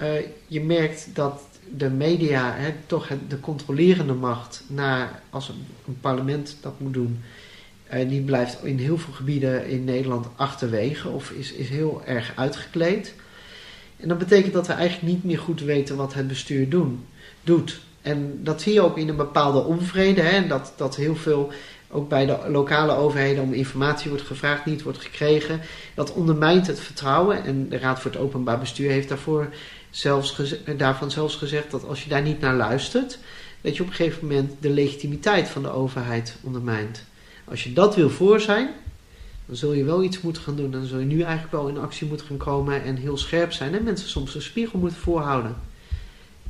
Uh, 0.01 0.12
je 0.47 0.61
merkt 0.61 1.09
dat 1.14 1.42
de 1.77 1.90
media, 1.90 2.53
hè, 2.55 2.75
toch 2.87 3.09
de 3.29 3.40
controlerende 3.40 4.12
macht, 4.12 4.62
naar, 4.66 5.23
als 5.31 5.49
een, 5.49 5.97
parlement 6.01 6.57
dat 6.61 6.81
moet 6.81 6.92
doen, 6.92 7.23
uh, 7.94 8.09
die 8.09 8.20
blijft 8.20 8.64
in 8.64 8.79
heel 8.79 8.99
veel 8.99 9.12
gebieden 9.12 9.66
in 9.68 9.85
Nederland 9.85 10.27
achterwege 10.37 11.09
of 11.09 11.31
is, 11.31 11.53
is 11.53 11.68
heel 11.68 12.03
erg 12.05 12.33
uitgekleed. 12.37 13.14
En 14.05 14.11
dat 14.11 14.19
betekent 14.19 14.53
dat 14.53 14.67
we 14.67 14.73
eigenlijk 14.73 15.12
niet 15.12 15.25
meer 15.25 15.38
goed 15.38 15.61
weten 15.61 15.97
wat 15.97 16.14
het 16.14 16.29
bestuur 16.29 16.69
doen, 16.69 17.07
doet. 17.43 17.81
En 18.03 18.40
dat 18.43 18.62
zie 18.62 18.73
je 18.73 18.81
ook 18.81 18.99
in 18.99 19.09
een 19.09 19.17
bepaalde 19.17 19.59
onvrede, 19.59 20.21
hè, 20.21 20.47
dat, 20.47 20.73
dat 20.77 20.97
heel 20.97 21.17
veel 21.17 21.53
ook 21.90 22.09
bij 22.09 22.27
de 22.27 22.38
lokale 22.49 22.93
overheden 22.93 23.43
om 23.43 23.53
informatie 23.53 24.11
wordt 24.11 24.27
gevraagd, 24.27 24.64
niet 24.64 24.83
wordt 24.83 24.99
gekregen. 24.99 25.61
Dat 25.95 26.12
ondermijnt 26.12 26.67
het 26.67 26.81
vertrouwen. 26.81 27.45
En 27.45 27.69
de 27.69 27.79
Raad 27.79 28.01
voor 28.01 28.11
het 28.11 28.21
Openbaar 28.21 28.59
Bestuur 28.59 28.90
heeft 28.90 29.09
daarvoor 29.09 29.49
zelfs 29.90 30.43
daarvan 30.77 31.11
zelfs 31.11 31.37
gezegd 31.37 31.71
dat 31.71 31.88
als 31.88 32.03
je 32.03 32.09
daar 32.09 32.23
niet 32.23 32.40
naar 32.40 32.55
luistert, 32.55 33.19
dat 33.61 33.77
je 33.77 33.83
op 33.83 33.88
een 33.88 33.95
gegeven 33.95 34.27
moment 34.27 34.53
de 34.61 34.71
legitimiteit 34.71 35.49
van 35.49 35.62
de 35.62 35.71
overheid 35.71 36.37
ondermijnt. 36.43 37.05
Als 37.45 37.64
je 37.64 37.73
dat 37.73 37.95
wil 37.95 38.11
voor 38.11 38.40
zijn, 38.40 38.71
dan 39.46 39.57
zul 39.57 39.72
je 39.72 39.85
wel 39.85 40.02
iets 40.02 40.20
moeten 40.20 40.42
gaan 40.42 40.57
doen. 40.57 40.70
Dan 40.70 40.85
zul 40.85 40.98
je 40.98 41.04
nu 41.04 41.20
eigenlijk 41.20 41.52
wel 41.52 41.68
in 41.68 41.78
actie 41.78 42.07
moeten 42.07 42.26
gaan 42.26 42.37
komen 42.37 42.83
en 42.83 42.96
heel 42.96 43.16
scherp 43.16 43.52
zijn. 43.52 43.74
En 43.74 43.85
mensen 43.85 44.09
soms 44.09 44.35
een 44.35 44.42
spiegel 44.42 44.78
moeten 44.78 44.98
voorhouden. 44.98 45.57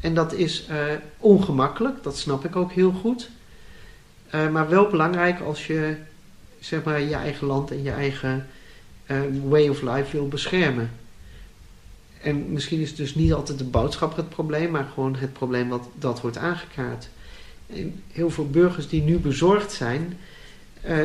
En 0.01 0.15
dat 0.15 0.33
is 0.33 0.67
uh, 0.71 0.77
ongemakkelijk, 1.19 2.03
dat 2.03 2.19
snap 2.19 2.45
ik 2.45 2.57
ook 2.57 2.73
heel 2.73 2.93
goed. 2.93 3.31
Uh, 4.35 4.51
maar 4.51 4.69
wel 4.69 4.87
belangrijk 4.87 5.41
als 5.41 5.67
je 5.67 5.97
zeg 6.61 6.83
maar, 6.83 7.01
je 7.01 7.15
eigen 7.15 7.47
land 7.47 7.71
en 7.71 7.83
je 7.83 7.91
eigen 7.91 8.47
uh, 9.07 9.21
way 9.45 9.69
of 9.69 9.83
life 9.83 10.17
wil 10.17 10.29
beschermen. 10.29 10.91
En 12.23 12.53
misschien 12.53 12.81
is 12.81 12.95
dus 12.95 13.15
niet 13.15 13.33
altijd 13.33 13.59
de 13.59 13.65
boodschap 13.65 14.17
het 14.17 14.29
probleem, 14.29 14.71
maar 14.71 14.89
gewoon 14.95 15.17
het 15.17 15.33
probleem 15.33 15.69
wat 15.69 15.89
dat 15.99 16.21
wordt 16.21 16.37
aangekaart. 16.37 17.09
En 17.67 18.03
heel 18.13 18.31
veel 18.31 18.51
burgers 18.51 18.89
die 18.89 19.03
nu 19.03 19.19
bezorgd 19.19 19.73
zijn, 19.73 20.19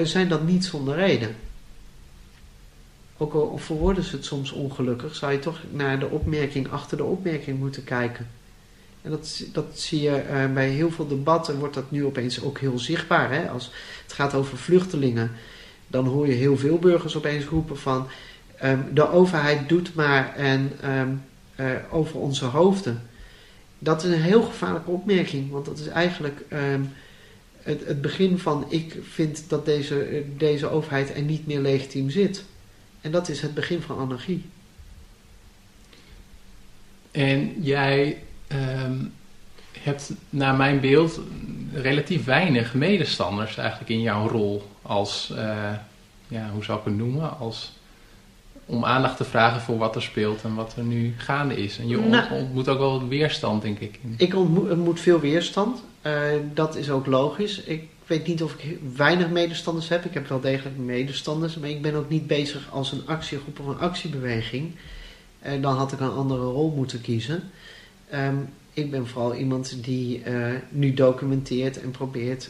zijn 0.04 0.30
dat 0.30 0.44
niet 0.44 0.66
zonder 0.66 0.96
reden. 0.96 1.36
Ook 3.22 3.34
al 3.34 3.58
verwoorden 3.58 4.04
ze 4.04 4.16
het 4.16 4.26
soms 4.26 4.52
ongelukkig, 4.52 5.16
zou 5.16 5.32
je 5.32 5.40
toch 5.40 5.60
naar 5.72 6.00
de 6.00 6.10
opmerking 6.10 6.72
achter 6.72 6.98
de 6.98 7.04
opmerking 7.04 7.60
moeten 7.60 7.84
kijken. 7.84 8.28
En 9.02 9.12
dat, 9.12 9.44
dat 9.54 9.66
zie 9.74 10.02
je 10.02 10.24
uh, 10.32 10.54
bij 10.54 10.70
heel 10.70 10.92
veel 10.92 11.08
debatten, 11.08 11.60
wordt 11.60 11.74
dat 11.74 11.92
nu 11.92 12.06
opeens 12.06 12.42
ook 12.42 12.60
heel 12.60 12.80
zichtbaar. 12.80 13.32
Hè? 13.32 13.50
Als 13.50 13.72
het 14.04 14.14
gaat 14.14 14.34
over 14.34 14.58
vluchtelingen, 14.58 15.32
dan 15.88 16.06
hoor 16.06 16.28
je 16.28 16.34
heel 16.34 16.58
veel 16.58 16.80
burgers 16.80 17.16
opeens 17.16 17.46
roepen 17.46 17.78
van... 17.78 18.08
Um, 18.64 18.86
de 18.94 19.10
overheid 19.10 19.70
doet 19.70 19.96
maar 19.96 20.36
en 20.36 20.72
um, 20.86 21.24
uh, 21.60 21.66
over 21.92 22.20
onze 22.20 22.46
hoofden. 22.46 23.02
Dat 23.80 24.04
is 24.04 24.12
een 24.12 24.22
heel 24.22 24.42
gevaarlijke 24.42 24.90
opmerking, 24.90 25.52
want 25.52 25.66
dat 25.66 25.80
is 25.80 25.88
eigenlijk 25.88 26.42
um, 26.74 26.92
het, 27.62 27.86
het, 27.86 28.02
begin 28.02 28.38
van... 28.38 28.66
ik 28.70 28.98
vind 29.02 29.44
dat 29.48 29.66
deze, 29.66 30.24
deze 30.38 30.70
overheid 30.70 31.16
er 31.16 31.22
niet 31.22 31.48
meer 31.48 31.60
legitiem 31.60 32.10
zit. 32.10 32.44
En 33.02 33.12
dat 33.12 33.30
is 33.30 33.42
het 33.42 33.54
begin 33.54 33.82
van 33.82 33.98
anarchie. 33.98 34.46
En 37.12 37.62
jij 37.62 38.24
um, 38.52 39.14
hebt 39.80 40.12
naar 40.30 40.56
mijn 40.56 40.80
beeld 40.80 41.20
relatief 41.74 42.26
weinig 42.26 42.74
medestanders 42.74 43.58
eigenlijk 43.58 43.90
in 43.90 44.02
jouw 44.02 44.28
rol 44.28 44.70
als, 44.82 45.32
uh, 45.34 45.72
ja, 46.28 46.50
hoe 46.54 46.64
zou 46.64 46.80
ik 46.80 46.86
het 46.86 46.96
noemen, 46.98 47.38
als 47.38 47.72
om 48.66 48.86
aandacht 48.86 49.18
te 49.18 49.24
vragen 49.24 49.62
voor 49.62 49.78
wat 49.78 49.96
er 49.96 50.02
speelt 50.02 50.44
en 50.44 50.56
wat 50.56 50.76
er 50.76 50.84
nu 50.84 51.14
gaande 51.18 51.64
is. 51.64 51.78
En 51.80 51.88
je 51.88 51.98
nou, 51.98 52.34
ontmoet 52.34 52.68
ook 52.68 52.78
wel 52.78 53.08
weerstand, 53.08 53.62
denk 53.62 53.80
ik. 53.80 54.00
Ik 54.18 54.36
ontmoet, 54.36 54.72
ontmoet 54.72 55.00
veel 55.00 55.20
weerstand. 55.20 55.84
Uh, 56.04 56.34
dat 56.54 56.76
is 56.76 56.90
ook 56.90 57.06
logisch. 57.06 57.62
Ik 57.62 57.88
weet 58.06 58.28
niet 58.28 58.44
of 58.44 58.54
ik 58.54 58.80
weinig 58.96 59.30
medestanders 59.30 59.90
heb. 59.90 60.06
Ik 60.06 60.14
heb 60.14 60.28
wel 60.28 60.40
degelijk 60.40 60.78
medestanders, 60.78 61.56
maar 61.56 61.70
ik 61.70 61.82
ben 61.82 61.96
ook 61.96 62.10
niet 62.10 62.28
bezig 62.28 62.72
als 62.72 62.92
een 62.92 63.08
actiegroep 63.08 63.60
of 63.60 63.66
een 63.66 63.80
actiebeweging. 63.80 64.76
En 65.40 65.56
uh, 65.56 65.62
dan 65.62 65.76
had 65.76 65.92
ik 65.92 66.00
een 66.00 66.12
andere 66.12 66.44
rol 66.44 66.72
moeten 66.76 67.02
kiezen. 67.02 67.44
Um, 68.14 68.50
ik 68.74 68.92
ben 68.92 69.08
vooral 69.08 69.36
iemand 69.36 69.84
die 69.84 70.24
uh, 70.24 70.54
nu 70.70 70.94
documenteert 70.94 71.82
en 71.82 71.92
probeert 71.92 72.50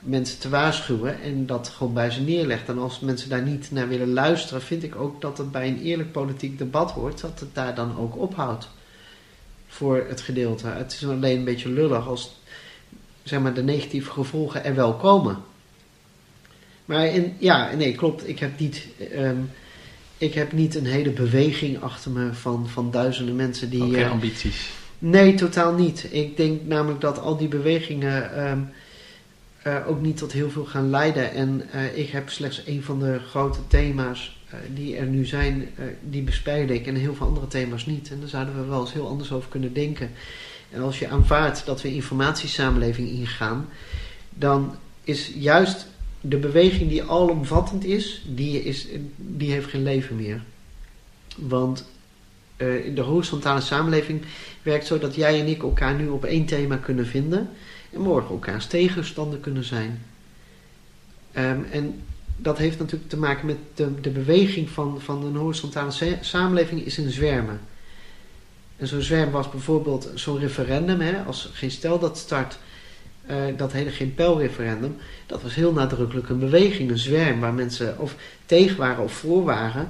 mensen 0.00 0.38
te 0.38 0.48
waarschuwen 0.48 1.22
en 1.22 1.46
dat 1.46 1.68
gewoon 1.68 1.94
bij 1.94 2.10
ze 2.10 2.20
neerlegt. 2.20 2.68
En 2.68 2.78
als 2.78 3.00
mensen 3.00 3.28
daar 3.28 3.42
niet 3.42 3.70
naar 3.70 3.88
willen 3.88 4.12
luisteren, 4.12 4.62
vind 4.62 4.82
ik 4.82 4.96
ook 4.96 5.20
dat 5.20 5.38
het 5.38 5.52
bij 5.52 5.68
een 5.68 5.80
eerlijk 5.80 6.12
politiek 6.12 6.58
debat 6.58 6.90
hoort, 6.90 7.20
dat 7.20 7.40
het 7.40 7.54
daar 7.54 7.74
dan 7.74 7.98
ook 7.98 8.16
ophoudt 8.16 8.68
voor 9.72 10.04
het 10.08 10.20
gedeelte. 10.20 10.66
Het 10.66 10.92
is 10.92 11.06
alleen 11.06 11.38
een 11.38 11.44
beetje 11.44 11.68
lullig 11.68 12.08
als 12.08 12.40
zeg 13.22 13.40
maar, 13.40 13.54
de 13.54 13.62
negatieve 13.62 14.10
gevolgen 14.10 14.64
er 14.64 14.74
wel 14.74 14.94
komen. 14.94 15.36
Maar 16.84 17.06
in, 17.06 17.34
ja, 17.38 17.74
nee, 17.74 17.94
klopt. 17.94 18.28
Ik 18.28 18.38
heb 18.38 18.58
niet, 18.58 18.86
ehm, 19.12 19.36
ik 20.18 20.34
heb 20.34 20.52
niet 20.52 20.74
een 20.74 20.86
hele 20.86 21.10
beweging 21.10 21.82
achter 21.82 22.10
me 22.10 22.34
van, 22.34 22.68
van 22.68 22.90
duizenden 22.90 23.36
mensen 23.36 23.70
die. 23.70 23.80
Geen 23.80 23.94
eh, 23.94 24.10
ambities. 24.10 24.70
Nee, 24.98 25.34
totaal 25.34 25.74
niet. 25.74 26.06
Ik 26.10 26.36
denk 26.36 26.66
namelijk 26.66 27.00
dat 27.00 27.18
al 27.18 27.36
die 27.36 27.48
bewegingen 27.48 28.34
ehm, 28.34 28.60
eh, 29.62 29.88
ook 29.88 30.00
niet 30.00 30.16
tot 30.16 30.32
heel 30.32 30.50
veel 30.50 30.64
gaan 30.64 30.90
leiden. 30.90 31.32
En 31.32 31.62
eh, 31.70 31.98
ik 31.98 32.10
heb 32.10 32.28
slechts 32.30 32.62
een 32.66 32.82
van 32.82 32.98
de 32.98 33.20
grote 33.28 33.58
thema's 33.66 34.41
die 34.74 34.96
er 34.96 35.06
nu 35.06 35.24
zijn, 35.24 35.68
eh, 35.76 35.84
die 36.00 36.22
bespeel 36.22 36.68
ik. 36.68 36.86
En 36.86 36.94
heel 36.94 37.14
veel 37.14 37.26
andere 37.26 37.46
thema's 37.46 37.86
niet. 37.86 38.10
En 38.10 38.20
daar 38.20 38.28
zouden 38.28 38.54
we 38.54 38.64
wel 38.64 38.80
eens 38.80 38.92
heel 38.92 39.08
anders 39.08 39.32
over 39.32 39.48
kunnen 39.48 39.72
denken. 39.72 40.10
En 40.70 40.82
als 40.82 40.98
je 40.98 41.08
aanvaardt 41.08 41.66
dat 41.66 41.82
we 41.82 41.94
informatiesamenleving 41.94 43.08
ingaan, 43.08 43.68
dan 44.28 44.74
is 45.04 45.32
juist 45.34 45.86
de 46.20 46.36
beweging 46.36 46.88
die 46.88 47.02
alomvattend 47.02 47.84
is, 47.84 48.22
die, 48.26 48.62
is, 48.62 48.86
die 49.16 49.52
heeft 49.52 49.68
geen 49.68 49.82
leven 49.82 50.16
meer. 50.16 50.42
Want 51.36 51.90
eh, 52.56 52.86
in 52.86 52.94
de 52.94 53.00
horizontale 53.00 53.60
samenleving 53.60 54.22
werkt 54.62 54.86
zo 54.86 54.98
dat 54.98 55.14
jij 55.14 55.40
en 55.40 55.46
ik 55.46 55.62
elkaar 55.62 55.94
nu 55.94 56.08
op 56.08 56.24
één 56.24 56.44
thema 56.44 56.76
kunnen 56.76 57.06
vinden 57.06 57.48
en 57.92 58.00
morgen 58.00 58.30
elkaars 58.30 58.66
tegenstander 58.66 59.38
kunnen 59.38 59.64
zijn. 59.64 60.02
Ehm, 61.32 61.60
en 61.70 62.02
dat 62.42 62.58
heeft 62.58 62.78
natuurlijk 62.78 63.10
te 63.10 63.16
maken 63.16 63.46
met 63.46 63.56
de, 63.74 64.00
de 64.00 64.10
beweging 64.10 64.70
van, 64.70 65.00
van 65.00 65.24
een 65.24 65.36
horizontale 65.36 65.90
sa- 65.90 66.18
samenleving 66.20 66.84
is 66.84 66.98
in 66.98 67.10
zwermen. 67.10 67.60
En 68.76 68.86
zo'n 68.86 69.00
zwerm 69.00 69.30
was 69.30 69.50
bijvoorbeeld 69.50 70.10
zo'n 70.14 70.38
referendum, 70.38 71.00
hè, 71.00 71.22
als 71.22 71.50
geen 71.52 71.70
stel 71.70 71.98
dat 71.98 72.18
start, 72.18 72.58
eh, 73.26 73.36
dat 73.56 73.72
hele 73.72 73.90
geen 73.90 74.14
pijlreferendum, 74.14 74.96
dat 75.26 75.42
was 75.42 75.54
heel 75.54 75.72
nadrukkelijk 75.72 76.28
een 76.28 76.38
beweging, 76.38 76.90
een 76.90 76.98
zwerm, 76.98 77.40
waar 77.40 77.54
mensen 77.54 77.98
of 77.98 78.16
tegen 78.46 78.76
waren 78.76 79.04
of 79.04 79.12
voor 79.12 79.44
waren, 79.44 79.88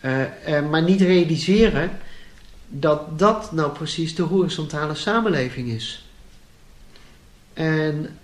eh, 0.00 0.56
eh, 0.56 0.68
maar 0.70 0.82
niet 0.82 1.00
realiseren 1.00 1.90
dat 2.68 3.18
dat 3.18 3.52
nou 3.52 3.72
precies 3.72 4.14
de 4.14 4.22
horizontale 4.22 4.94
samenleving 4.94 5.68
is. 5.68 6.04
En 7.52 8.18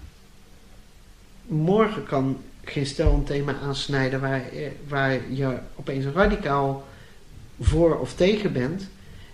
morgen 1.47 2.05
kan 2.05 2.39
geen 2.69 2.87
stel 2.87 3.13
een 3.13 3.25
thema 3.25 3.55
aansnijden 3.63 4.21
waar, 4.21 4.43
waar 4.89 5.21
je 5.31 5.59
opeens 5.77 6.05
radicaal 6.05 6.87
voor 7.61 7.99
of 7.99 8.15
tegen 8.15 8.53
bent. 8.53 8.89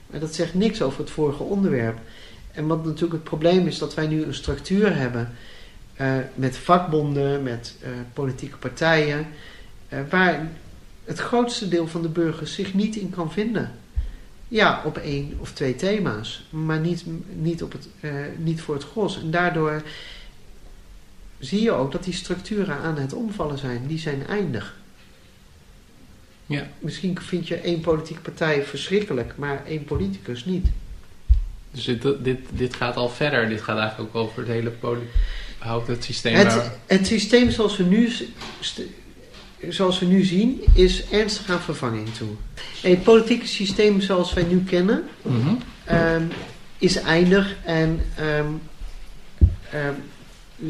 Maar 0.07 0.21
dat 0.21 0.35
zegt 0.35 0.55
niks 0.55 0.83
over 0.83 1.01
het 1.01 1.11
vorige 1.11 1.42
onderwerp. 1.42 1.99
En 2.53 2.66
wat 2.66 2.85
natuurlijk 2.85 3.12
het 3.12 3.25
probleem 3.25 3.66
is, 3.66 3.79
dat 3.79 3.95
wij 3.95 4.07
nu 4.07 4.23
een 4.23 4.35
structuur 4.35 4.97
hebben 4.97 5.33
eh, 5.95 6.14
met 6.35 6.57
vakbonden, 6.57 7.42
met 7.42 7.77
eh, 7.83 7.88
politieke 8.12 8.57
partijen, 8.57 9.27
eh, 9.88 9.99
waar 10.11 10.49
het 11.05 11.18
grootste 11.18 11.68
deel 11.68 11.87
van 11.87 12.03
de 12.03 12.09
burgers 12.09 12.55
zich 12.55 12.75
niet 12.75 12.97
in 12.97 13.11
kan 13.11 13.33
vinden. 13.33 13.71
Ja, 14.49 14.83
op 14.85 14.99
één 14.99 15.37
of 15.38 15.53
twee 15.53 15.77
thema's, 15.77 16.47
maar 16.51 16.81
niet, 16.81 17.05
niet, 17.35 17.62
op 17.62 17.73
het, 17.73 17.88
niet 18.37 18.61
voor 18.61 18.75
het 18.75 18.85
gros. 18.85 19.21
En 19.21 19.31
daardoor 19.31 19.83
zie 21.42 21.62
je 21.62 21.72
ook 21.72 21.92
dat 21.92 22.05
die 22.05 22.14
structuren 22.14 22.76
aan 22.76 22.98
het 22.98 23.12
omvallen 23.12 23.59
zijn. 23.59 23.87
Die 23.87 23.98
zijn 23.98 24.26
eindig. 24.26 24.76
Ja. 26.46 26.68
Misschien 26.78 27.18
vind 27.20 27.48
je 27.48 27.57
één 27.57 27.81
politieke 27.81 28.20
partij 28.22 28.64
verschrikkelijk, 28.64 29.33
maar 29.37 29.62
één 29.66 29.85
politicus 29.85 30.44
niet. 30.44 30.66
Dus 31.70 31.85
dit, 31.85 32.02
dit, 32.24 32.38
dit 32.50 32.74
gaat 32.74 32.96
al 32.96 33.09
verder. 33.09 33.48
Dit 33.48 33.61
gaat 33.62 33.78
eigenlijk 33.78 34.14
ook 34.16 34.22
over 34.28 34.38
het 34.38 34.48
hele 34.48 34.72
houdt 35.59 35.87
het 35.87 36.05
systeem. 36.05 36.35
Het, 36.35 36.55
waar- 36.55 36.72
het 36.87 37.07
systeem 37.07 37.50
zoals 37.50 37.76
we, 37.76 37.85
nu, 37.85 38.11
zoals 39.68 39.98
we 39.98 40.07
nu 40.07 40.24
zien, 40.24 40.62
is 40.74 41.09
ernstig 41.11 41.50
aan 41.50 41.61
vervanging 41.61 42.14
toe. 42.14 42.28
Het 42.83 43.02
politieke 43.02 43.46
systeem 43.46 44.00
zoals 44.00 44.33
wij 44.33 44.42
nu 44.44 44.62
kennen, 44.64 45.05
Mhm. 45.22 45.55
ehm, 45.85 46.22
is 46.78 46.96
eindig 46.96 47.57
en 47.64 48.00
ehm, 48.16 48.46
ehm, 49.70 49.94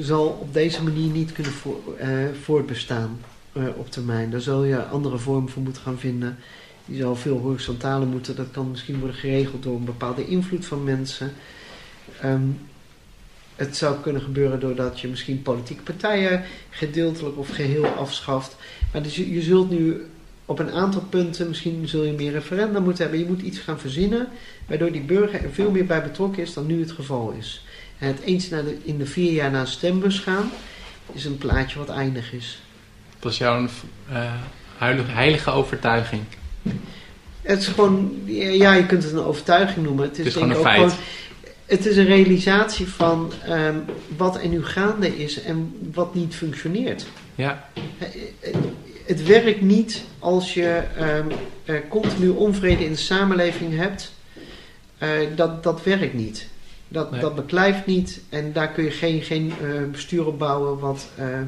zal 0.01 0.27
op 0.41 0.55
deze 0.55 0.83
manier 0.83 1.11
niet 1.11 1.33
kunnen 1.33 1.53
eh, 1.99 2.09
voortbestaan 2.43 3.21
eh, 3.53 3.63
op 3.77 3.91
termijn. 3.91 4.31
Daar 4.31 4.41
zul 4.41 4.65
je 4.65 4.85
andere 4.85 5.19
vormen 5.19 5.51
voor 5.51 5.63
moeten 5.63 5.83
gaan 5.83 5.99
vinden. 5.99 6.39
Die 6.87 7.01
zal 7.01 7.17
veel 7.17 7.39
horizontaler 7.39 8.07
moeten. 8.07 8.37
Dat 8.37 8.51
kan 8.51 8.71
misschien 8.71 8.99
worden 8.99 9.17
geregeld 9.17 9.63
door 9.63 9.77
een 9.77 9.85
bepaalde 9.85 10.27
invloed 10.27 10.67
van 10.67 10.85
mensen. 10.85 11.33
Ehm, 12.21 12.47
het 13.57 13.77
zou 13.77 14.01
kunnen 14.01 14.23
gebeuren 14.23 14.61
doordat 14.61 15.01
je 15.01 15.09
misschien 15.09 15.43
politieke 15.43 15.83
partijen 15.83 16.45
gedeeltelijk 16.71 17.39
of 17.39 17.49
geheel 17.49 17.87
afschaft. 17.87 18.57
Maar 18.93 19.03
dus 19.03 19.17
je, 19.17 19.33
je 19.33 19.43
zult 19.43 19.71
nu 19.71 20.07
op 20.45 20.59
een 20.59 20.71
aantal 20.71 21.03
punten, 21.09 21.49
misschien 21.49 21.89
zul 21.89 22.05
je 22.05 22.13
meer 22.13 22.33
referenda 22.33 22.81
moeten 22.81 23.03
hebben. 23.03 23.21
Je 23.21 23.29
moet 23.29 23.43
iets 23.43 23.59
gaan 23.59 23.79
verzinnen, 23.79 24.29
waardoor 24.67 24.93
die 24.93 25.03
burger 25.03 25.45
er 25.45 25.53
veel 25.53 25.71
meer 25.71 25.87
bij 25.87 26.03
betrokken 26.03 26.43
is 26.43 26.55
dan 26.55 26.67
nu 26.67 26.81
het 26.81 26.93
geval 26.93 27.31
is. 27.31 27.65
Het 28.05 28.21
eens 28.21 28.49
naar 28.49 28.65
de, 28.65 28.77
in 28.85 28.99
de 28.99 29.07
vier 29.07 29.33
jaar 29.33 29.51
naar 29.51 29.61
een 29.61 29.67
stembus 29.67 30.19
gaan, 30.19 30.51
is 31.13 31.25
een 31.25 31.39
plaatje 31.39 31.79
wat 31.79 31.89
eindig 31.89 32.33
is. 32.33 32.59
Dat 33.19 33.33
is 33.33 33.39
jouw 33.39 33.67
eh, 34.13 34.33
heilige, 34.79 35.11
heilige 35.11 35.51
overtuiging. 35.51 36.23
Het 37.43 37.61
is 37.61 37.67
gewoon, 37.67 38.23
ja, 38.27 38.73
je 38.75 38.87
kunt 38.87 39.03
het 39.03 39.13
een 39.13 39.25
overtuiging 39.25 39.85
noemen. 39.87 40.05
Het 40.05 40.19
is, 40.19 40.25
Het 40.25 40.27
is 40.27 40.33
denk 40.35 40.53
gewoon 40.53 40.65
een 40.65 40.71
ook 40.71 40.77
feit. 40.77 40.91
gewoon- 40.93 41.07
het 41.67 41.87
is 41.87 41.97
een 41.97 42.05
realisatie 42.07 42.87
van 42.89 43.33
ehm, 43.45 43.77
wat 44.17 44.43
er 44.43 44.49
nu 44.49 44.65
gaande 44.65 45.17
is 45.19 45.43
en 45.43 45.75
wat 45.93 46.15
niet 46.15 46.35
functioneert. 46.35 47.07
Ja, 47.35 47.69
Eh, 47.99 48.55
Het 49.07 49.27
werkt 49.27 49.61
niet 49.61 50.03
als 50.19 50.55
je 50.55 50.83
ehm, 50.97 51.27
eh, 51.65 51.75
continu 51.89 52.29
onvrede 52.29 52.85
in 52.85 52.91
de 52.91 52.97
samenleving 52.99 53.77
hebt. 53.77 54.13
Eh, 54.99 55.09
dat, 55.37 55.63
dat 55.63 55.83
werkt 55.83 56.15
niet. 56.15 56.49
Dat, 56.93 57.11
Nee. 57.11 57.21
dat 57.21 57.35
beklijft 57.35 57.87
niet 57.87 58.21
en 58.29 58.53
daar 58.53 58.69
kun 58.69 58.85
je 58.85 58.91
geen, 58.91 59.23
geen 59.23 59.53
eh, 59.63 59.91
bestuur 59.91 60.27
op 60.27 60.39
bouwen 60.39 60.79
wat 60.79 61.09
eh, 61.17 61.41
eh, 61.41 61.47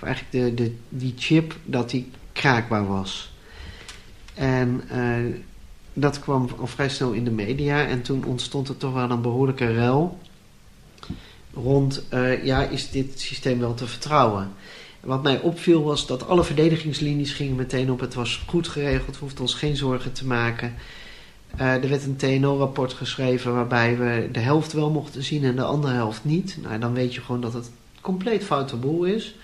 of 0.00 0.08
eigenlijk 0.08 0.56
de, 0.56 0.64
de, 0.64 0.74
die 0.88 1.14
chip, 1.16 1.56
dat 1.64 1.90
die 1.90 2.10
kraakbaar 2.32 2.86
was. 2.86 3.32
En 4.34 4.82
eh, 4.88 5.40
dat 5.92 6.20
kwam 6.20 6.48
al 6.60 6.66
vrij 6.66 6.88
snel 6.88 7.12
in 7.12 7.24
de 7.24 7.30
media. 7.30 7.86
En 7.86 8.02
toen 8.02 8.24
ontstond 8.24 8.68
er 8.68 8.76
toch 8.76 8.92
wel 8.92 9.10
een 9.10 9.22
behoorlijke 9.22 9.72
rel 9.72 10.18
rond, 11.54 12.04
eh, 12.08 12.44
ja, 12.44 12.62
is 12.62 12.90
dit 12.90 13.20
systeem 13.20 13.58
wel 13.58 13.74
te 13.74 13.86
vertrouwen? 13.86 14.50
Wat 15.00 15.22
mij 15.22 15.40
opviel 15.40 15.82
was 15.82 16.06
dat 16.06 16.28
alle 16.28 16.44
verdedigingslinies 16.44 17.32
gingen 17.32 17.56
meteen 17.56 17.90
op. 17.90 18.00
Het 18.00 18.14
was 18.14 18.42
goed 18.46 18.68
geregeld, 18.68 19.14
we 19.14 19.20
hoefden 19.20 19.40
ons 19.40 19.54
geen 19.54 19.76
zorgen 19.76 20.12
te 20.12 20.26
maken. 20.26 20.74
Eh, 21.56 21.82
er 21.82 21.88
werd 21.88 22.04
een 22.04 22.16
TNO-rapport 22.16 22.92
geschreven 22.92 23.54
waarbij 23.54 23.96
we 23.96 24.28
de 24.32 24.40
helft 24.40 24.72
wel 24.72 24.90
mochten 24.90 25.22
zien 25.22 25.44
en 25.44 25.56
de 25.56 25.62
andere 25.62 25.94
helft 25.94 26.24
niet. 26.24 26.58
Nou, 26.62 26.78
dan 26.78 26.92
weet 26.92 27.14
je 27.14 27.20
gewoon 27.20 27.40
dat 27.40 27.52
het 27.52 27.70
compleet 28.00 28.44
foute 28.44 28.76
boel 28.76 29.04
is. 29.04 29.34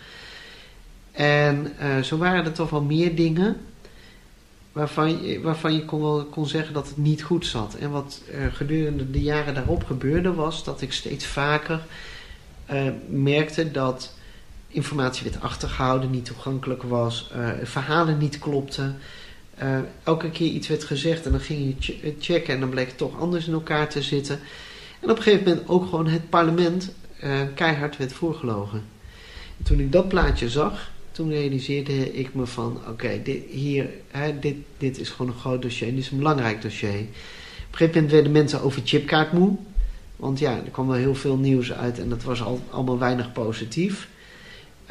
En 1.15 1.73
uh, 1.81 2.03
zo 2.03 2.17
waren 2.17 2.45
er 2.45 2.53
toch 2.53 2.71
wel 2.71 2.83
meer 2.83 3.15
dingen 3.15 3.57
waarvan 4.73 5.23
je, 5.23 5.41
waarvan 5.41 5.75
je 5.75 5.85
kon, 5.85 6.01
wel, 6.01 6.25
kon 6.25 6.47
zeggen 6.47 6.75
dat 6.75 6.89
het 6.89 6.97
niet 6.97 7.23
goed 7.23 7.47
zat. 7.47 7.75
En 7.75 7.91
wat 7.91 8.23
uh, 8.31 8.47
gedurende 8.53 9.11
de 9.11 9.23
jaren 9.23 9.55
daarop 9.55 9.85
gebeurde 9.85 10.33
was 10.33 10.65
dat 10.65 10.81
ik 10.81 10.93
steeds 10.93 11.27
vaker 11.27 11.81
uh, 12.73 12.83
merkte 13.09 13.71
dat 13.71 14.15
informatie 14.69 15.31
werd 15.31 15.43
achtergehouden, 15.43 16.11
niet 16.11 16.25
toegankelijk 16.25 16.83
was, 16.83 17.31
verhalen 17.63 18.19
niet 18.19 18.39
klopten. 18.39 18.99
elke 20.03 20.31
keer 20.31 20.49
iets 20.49 20.69
werd 20.69 20.85
gezegd 20.85 21.25
en 21.25 21.31
dan 21.31 21.41
ging 21.41 21.77
je 21.79 22.15
checken 22.19 22.55
en 22.55 22.61
dan 22.61 22.69
bleek 22.69 22.87
het 22.87 22.97
toch 22.97 23.21
anders 23.21 23.47
in 23.47 23.53
elkaar 23.53 23.89
te 23.89 24.03
zitten. 24.03 24.41
En 25.01 25.11
op 25.11 25.17
een 25.17 25.23
gegeven 25.23 25.45
moment 25.49 25.69
ook 25.69 25.85
gewoon 25.85 26.07
het 26.07 26.29
parlement 26.29 26.93
keihard 27.55 27.97
werd 27.97 28.13
voorgelogen. 28.13 28.83
En 29.59 29.65
toen 29.65 29.81
ik 29.81 29.93
dat 29.93 30.09
plaatje 30.09 30.49
zag, 30.49 30.93
toen 31.15 31.31
realiseerde 31.31 32.13
ik 32.13 32.35
me 32.35 32.47
van, 32.47 32.81
oké, 32.89 33.21
dit, 33.23 33.43
hier, 33.51 33.91
hè, 34.11 34.39
dit, 34.39 34.57
dit 34.79 34.99
is 34.99 35.11
gewoon 35.11 35.33
een 35.33 35.39
groot 35.39 35.63
dossier. 35.63 35.91
Dit 35.91 35.99
is 35.99 36.11
een 36.11 36.19
belangrijk 36.19 36.63
dossier. 36.63 36.91
Op 36.91 36.97
een 36.97 37.07
gegeven 37.71 37.95
moment 37.95 38.13
werden 38.13 38.33
mensen 38.33 38.61
over 38.61 38.83
chipkaart 38.85 39.33
moe. 39.33 39.57
Want 40.17 40.39
ja, 40.39 40.57
er 40.57 40.71
kwam 40.71 40.87
wel 40.87 40.97
heel 40.97 41.15
veel 41.15 41.37
nieuws 41.37 41.73
uit 41.73 41.99
en 41.99 42.09
dat 42.09 42.23
was 42.23 42.43
al, 42.43 42.61
allemaal 42.71 42.99
weinig 42.99 43.33
positief. 43.33 44.09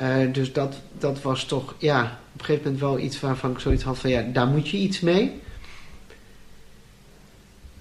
Uh, 0.01 0.33
dus 0.33 0.53
dat, 0.53 0.75
dat 0.97 1.21
was 1.21 1.45
toch, 1.45 1.75
ja, 1.77 2.19
op 2.33 2.39
een 2.39 2.45
gegeven 2.45 2.63
moment 2.63 2.81
wel 2.81 2.99
iets 2.99 3.19
waarvan 3.19 3.51
ik 3.51 3.59
zoiets 3.59 3.83
had 3.83 3.97
van, 3.97 4.09
ja, 4.09 4.21
daar 4.21 4.47
moet 4.47 4.69
je 4.69 4.77
iets 4.77 4.99
mee. 4.99 5.41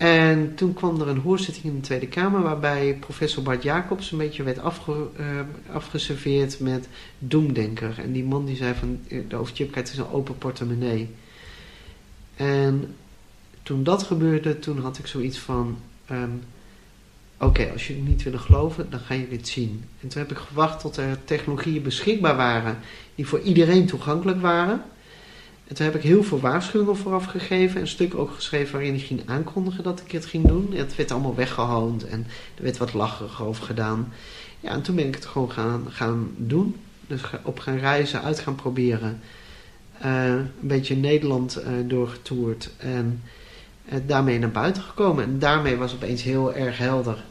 En 0.02 0.54
toen 0.54 0.74
kwam 0.74 1.00
er 1.00 1.08
een 1.08 1.18
hoorzitting 1.18 1.64
in 1.64 1.74
de 1.74 1.80
Tweede 1.80 2.06
Kamer 2.06 2.42
waarbij 2.42 2.96
professor 3.00 3.42
Bart 3.42 3.62
Jacobs 3.62 4.12
een 4.12 4.18
beetje 4.18 4.42
werd 4.42 4.58
uh, 4.58 4.64
afgeserveerd 5.72 6.60
met 6.60 6.88
doemdenker. 7.18 7.98
En 7.98 8.12
die 8.12 8.24
man 8.24 8.44
die 8.44 8.56
zei 8.56 8.74
van 8.74 9.00
de 9.28 9.36
overchipkaart 9.36 9.92
is 9.92 9.98
een 9.98 10.10
open 10.10 10.38
portemonnee. 10.38 11.08
En 12.36 12.94
toen 13.62 13.82
dat 13.82 14.02
gebeurde, 14.02 14.58
toen 14.58 14.78
had 14.78 14.98
ik 14.98 15.06
zoiets 15.06 15.38
van, 15.38 15.78
um, 16.10 16.42
oké, 17.38 17.70
als 17.72 17.86
jullie 17.86 18.02
niet 18.02 18.22
willen 18.22 18.40
geloven, 18.40 18.90
dan 18.90 19.00
ga 19.00 19.14
je 19.14 19.28
dit 19.28 19.48
zien. 19.48 19.84
En 20.00 20.08
toen 20.08 20.22
heb 20.22 20.30
ik 20.30 20.38
gewacht 20.38 20.80
tot 20.80 20.96
er 20.96 21.24
technologieën 21.24 21.82
beschikbaar 21.82 22.36
waren 22.36 22.78
die 23.14 23.26
voor 23.26 23.40
iedereen 23.40 23.86
toegankelijk 23.86 24.40
waren. 24.40 24.82
En 25.72 25.78
toen 25.78 25.86
heb 25.86 25.96
ik 25.96 26.02
heel 26.02 26.22
veel 26.22 26.40
waarschuwingen 26.40 26.96
vooraf 26.96 27.24
gegeven. 27.24 27.80
Een 27.80 27.88
stuk 27.88 28.14
ook 28.14 28.30
geschreven 28.30 28.72
waarin 28.72 28.94
ik 28.94 29.04
ging 29.04 29.20
aankondigen 29.26 29.84
dat 29.84 30.00
ik 30.04 30.12
het 30.12 30.26
ging 30.26 30.46
doen. 30.46 30.72
Het 30.72 30.96
werd 30.96 31.10
allemaal 31.10 31.34
weggehoond 31.34 32.06
en 32.06 32.26
er 32.54 32.62
werd 32.62 32.76
wat 32.76 32.92
lacherig 32.92 33.42
over 33.42 33.64
gedaan. 33.64 34.12
Ja, 34.60 34.70
en 34.70 34.82
toen 34.82 34.94
ben 34.94 35.06
ik 35.06 35.14
het 35.14 35.26
gewoon 35.26 35.50
gaan, 35.50 35.86
gaan 35.88 36.30
doen. 36.36 36.76
Dus 37.06 37.20
op 37.42 37.58
gaan 37.58 37.78
reizen, 37.78 38.22
uit 38.22 38.40
gaan 38.40 38.54
proberen. 38.54 39.20
Uh, 40.04 40.26
een 40.34 40.50
beetje 40.60 40.96
Nederland 40.96 41.58
uh, 41.58 41.68
doorgetoerd. 41.86 42.70
En 42.76 43.22
uh, 43.92 43.98
daarmee 44.06 44.38
naar 44.38 44.50
buiten 44.50 44.82
gekomen. 44.82 45.24
En 45.24 45.38
daarmee 45.38 45.76
was 45.76 45.94
opeens 45.94 46.22
heel 46.22 46.54
erg 46.54 46.78
helder 46.78 47.24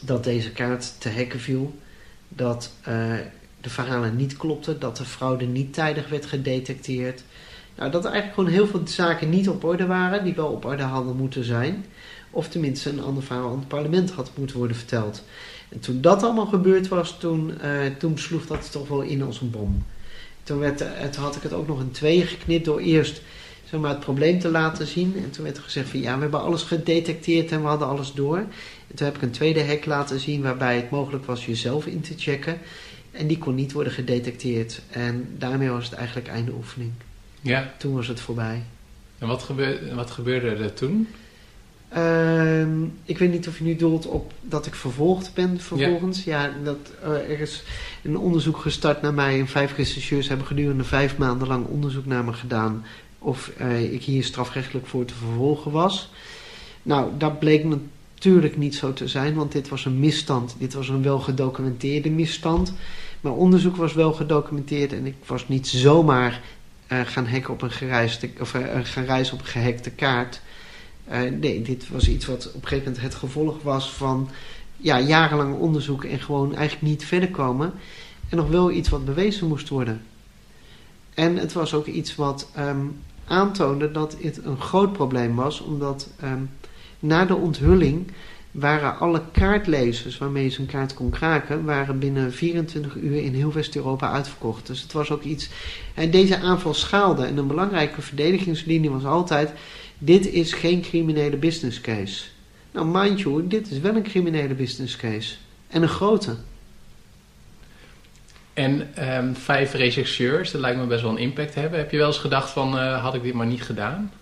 dat 0.00 0.24
deze 0.24 0.52
kaart 0.52 1.00
te 1.00 1.08
hekken 1.08 1.40
viel. 1.40 1.78
Dat 2.28 2.72
de 3.60 3.70
verhalen 3.70 4.16
niet 4.16 4.36
klopten, 4.36 4.80
dat 4.80 4.96
de 4.96 5.04
fraude 5.04 5.44
niet 5.44 5.74
tijdig 5.74 6.08
werd 6.08 6.26
gedetecteerd. 6.26 7.22
Nou, 7.76 7.90
dat 7.90 8.04
er 8.04 8.10
eigenlijk 8.10 8.34
gewoon 8.34 8.50
heel 8.50 8.66
veel 8.66 8.82
zaken 8.84 9.30
niet 9.30 9.48
op 9.48 9.64
orde 9.64 9.86
waren, 9.86 10.24
die 10.24 10.34
wel 10.34 10.48
op 10.48 10.64
orde 10.64 10.82
hadden 10.82 11.16
moeten 11.16 11.44
zijn. 11.44 11.84
Of 12.30 12.48
tenminste 12.48 12.90
een 12.90 13.02
ander 13.02 13.22
verhaal 13.22 13.50
aan 13.50 13.58
het 13.58 13.68
parlement 13.68 14.10
had 14.10 14.30
moeten 14.34 14.56
worden 14.56 14.76
verteld. 14.76 15.22
En 15.68 15.80
toen 15.80 16.00
dat 16.00 16.22
allemaal 16.22 16.46
gebeurd 16.46 16.88
was, 16.88 17.18
toen, 17.18 17.54
uh, 17.64 17.80
toen 17.98 18.18
sloeg 18.18 18.46
dat 18.46 18.72
toch 18.72 18.88
wel 18.88 19.00
in 19.00 19.22
als 19.22 19.40
een 19.40 19.50
bom. 19.50 19.84
Toen, 20.42 20.58
werd, 20.58 20.84
had 21.16 21.36
ik 21.36 21.42
het 21.42 21.52
ook 21.52 21.66
nog 21.66 21.80
in 21.80 21.90
tweeën 21.90 22.26
geknipt 22.26 22.64
door 22.64 22.80
eerst 22.80 23.22
zeg 23.70 23.80
maar, 23.80 23.90
het 23.90 24.00
probleem 24.00 24.38
te 24.38 24.48
laten 24.48 24.86
zien. 24.86 25.14
En 25.16 25.30
toen 25.30 25.44
werd 25.44 25.56
er 25.56 25.62
gezegd 25.62 25.88
van 25.88 26.00
ja, 26.00 26.14
we 26.14 26.20
hebben 26.20 26.40
alles 26.40 26.62
gedetecteerd 26.62 27.50
en 27.50 27.60
we 27.60 27.66
hadden 27.66 27.88
alles 27.88 28.12
door. 28.12 28.36
En 28.36 28.94
toen 28.94 29.06
heb 29.06 29.16
ik 29.16 29.22
een 29.22 29.30
tweede 29.30 29.60
hek 29.60 29.86
laten 29.86 30.20
zien 30.20 30.42
waarbij 30.42 30.76
het 30.76 30.90
mogelijk 30.90 31.24
was 31.24 31.46
jezelf 31.46 31.86
in 31.86 32.00
te 32.00 32.14
checken. 32.16 32.58
En 33.10 33.26
die 33.26 33.38
kon 33.38 33.54
niet 33.54 33.72
worden 33.72 33.92
gedetecteerd. 33.92 34.82
En 34.90 35.28
daarmee 35.38 35.70
was 35.70 35.84
het 35.84 35.94
eigenlijk 35.94 36.28
einde 36.28 36.52
oefening. 36.52 36.90
Ja. 37.40 37.72
Toen 37.78 37.94
was 37.94 38.06
het 38.06 38.20
voorbij. 38.20 38.62
En 39.18 39.26
wat, 39.26 39.42
gebeurde, 39.42 39.94
wat 39.94 40.10
gebeurde 40.10 40.48
er 40.48 40.74
toen? 40.74 41.08
Uh, 41.96 42.62
ik 43.04 43.18
weet 43.18 43.30
niet 43.30 43.48
of 43.48 43.58
je 43.58 43.64
nu 43.64 43.76
doelt 43.76 44.06
op 44.06 44.32
dat 44.40 44.66
ik 44.66 44.74
vervolgd 44.74 45.34
ben 45.34 45.60
vervolgens. 45.60 46.24
Ja, 46.24 46.44
ja 46.44 46.52
dat, 46.64 46.92
uh, 47.04 47.10
er 47.10 47.40
is 47.40 47.62
een 48.02 48.18
onderzoek 48.18 48.56
gestart 48.56 49.02
naar 49.02 49.14
mij. 49.14 49.40
En 49.40 49.46
vijf 49.46 49.76
rechercheurs 49.76 50.28
hebben 50.28 50.46
gedurende 50.46 50.84
vijf 50.84 51.16
maanden 51.16 51.48
lang 51.48 51.66
onderzoek 51.66 52.06
naar 52.06 52.24
me 52.24 52.32
gedaan. 52.32 52.84
Of 53.18 53.50
uh, 53.60 53.92
ik 53.92 54.02
hier 54.02 54.24
strafrechtelijk 54.24 54.86
voor 54.86 55.04
te 55.04 55.14
vervolgen 55.14 55.70
was. 55.70 56.10
Nou, 56.82 57.10
dat 57.18 57.38
bleek 57.38 57.64
natuurlijk 57.64 57.90
niet 58.56 58.74
zo 58.74 58.92
te 58.92 59.08
zijn, 59.08 59.34
want 59.34 59.52
dit 59.52 59.68
was 59.68 59.84
een 59.84 59.98
misstand. 59.98 60.56
Dit 60.58 60.74
was 60.74 60.88
een 60.88 61.02
wel 61.02 61.18
gedocumenteerde 61.18 62.10
misstand. 62.10 62.72
Mijn 63.20 63.34
onderzoek 63.34 63.76
was 63.76 63.92
wel 63.92 64.12
gedocumenteerd 64.12 64.92
en 64.92 65.06
ik 65.06 65.14
was 65.26 65.48
niet 65.48 65.68
zomaar 65.68 66.40
uh, 66.88 67.00
gaan 67.04 67.26
hacken 67.26 67.52
op 67.52 67.62
een 67.62 67.70
gereisde, 67.70 68.30
of 68.40 68.54
gaan 68.82 69.04
reizen 69.04 69.34
op 69.34 69.40
een 69.40 69.46
gehackte 69.46 69.90
kaart. 69.90 70.40
Uh, 71.10 71.20
nee, 71.40 71.62
dit 71.62 71.88
was 71.88 72.08
iets 72.08 72.26
wat 72.26 72.46
op 72.46 72.62
een 72.62 72.68
gegeven 72.68 72.84
moment 72.84 73.02
het 73.02 73.14
gevolg 73.14 73.62
was 73.62 73.92
van 73.92 74.28
ja, 74.76 75.00
jarenlang 75.00 75.58
onderzoek 75.58 76.04
en 76.04 76.20
gewoon 76.20 76.54
eigenlijk 76.54 76.86
niet 76.86 77.04
verder 77.04 77.30
komen. 77.30 77.72
En 78.28 78.36
nog 78.36 78.48
wel 78.48 78.70
iets 78.70 78.88
wat 78.88 79.04
bewezen 79.04 79.48
moest 79.48 79.68
worden. 79.68 80.02
En 81.14 81.36
het 81.36 81.52
was 81.52 81.74
ook 81.74 81.86
iets 81.86 82.14
wat 82.14 82.50
um, 82.58 83.00
aantoonde 83.24 83.90
dat 83.90 84.16
het 84.20 84.44
een 84.44 84.60
groot 84.60 84.92
probleem 84.92 85.34
was, 85.34 85.60
omdat 85.60 86.08
um, 86.24 86.50
na 87.00 87.24
de 87.24 87.34
onthulling 87.36 88.06
waren 88.50 88.98
alle 88.98 89.22
kaartlezers 89.32 90.18
waarmee 90.18 90.44
je 90.44 90.50
zo'n 90.50 90.66
kaart 90.66 90.94
kon 90.94 91.10
kraken, 91.10 91.64
waren 91.64 91.98
binnen 91.98 92.32
24 92.32 92.94
uur 92.94 93.22
in 93.22 93.34
heel 93.34 93.52
West-Europa 93.52 94.10
uitverkocht. 94.12 94.66
Dus 94.66 94.82
het 94.82 94.92
was 94.92 95.10
ook 95.10 95.22
iets. 95.22 95.48
En 95.94 96.10
deze 96.10 96.38
aanval 96.38 96.74
schaalde. 96.74 97.24
En 97.24 97.36
een 97.36 97.46
belangrijke 97.46 98.02
verdedigingslinie 98.02 98.90
was 98.90 99.04
altijd: 99.04 99.52
dit 99.98 100.26
is 100.26 100.52
geen 100.52 100.80
criminele 100.80 101.36
business 101.36 101.80
case. 101.80 102.24
Nou, 102.72 102.86
mind 102.86 103.20
you, 103.20 103.46
dit 103.46 103.70
is 103.70 103.78
wel 103.78 103.96
een 103.96 104.02
criminele 104.02 104.54
business 104.54 104.96
case. 104.96 105.34
En 105.68 105.82
een 105.82 105.88
grote. 105.88 106.36
En 108.52 108.88
um, 109.14 109.36
vijf 109.36 109.72
rechercheurs, 109.72 110.50
dat 110.50 110.60
lijkt 110.60 110.78
me 110.78 110.86
best 110.86 111.02
wel 111.02 111.10
een 111.10 111.18
impact 111.18 111.54
hebben. 111.54 111.78
Heb 111.78 111.90
je 111.90 111.96
wel 111.96 112.06
eens 112.06 112.18
gedacht 112.18 112.50
van, 112.50 112.74
uh, 112.74 113.02
had 113.02 113.14
ik 113.14 113.22
dit 113.22 113.34
maar 113.34 113.46
niet 113.46 113.62
gedaan? 113.62 114.12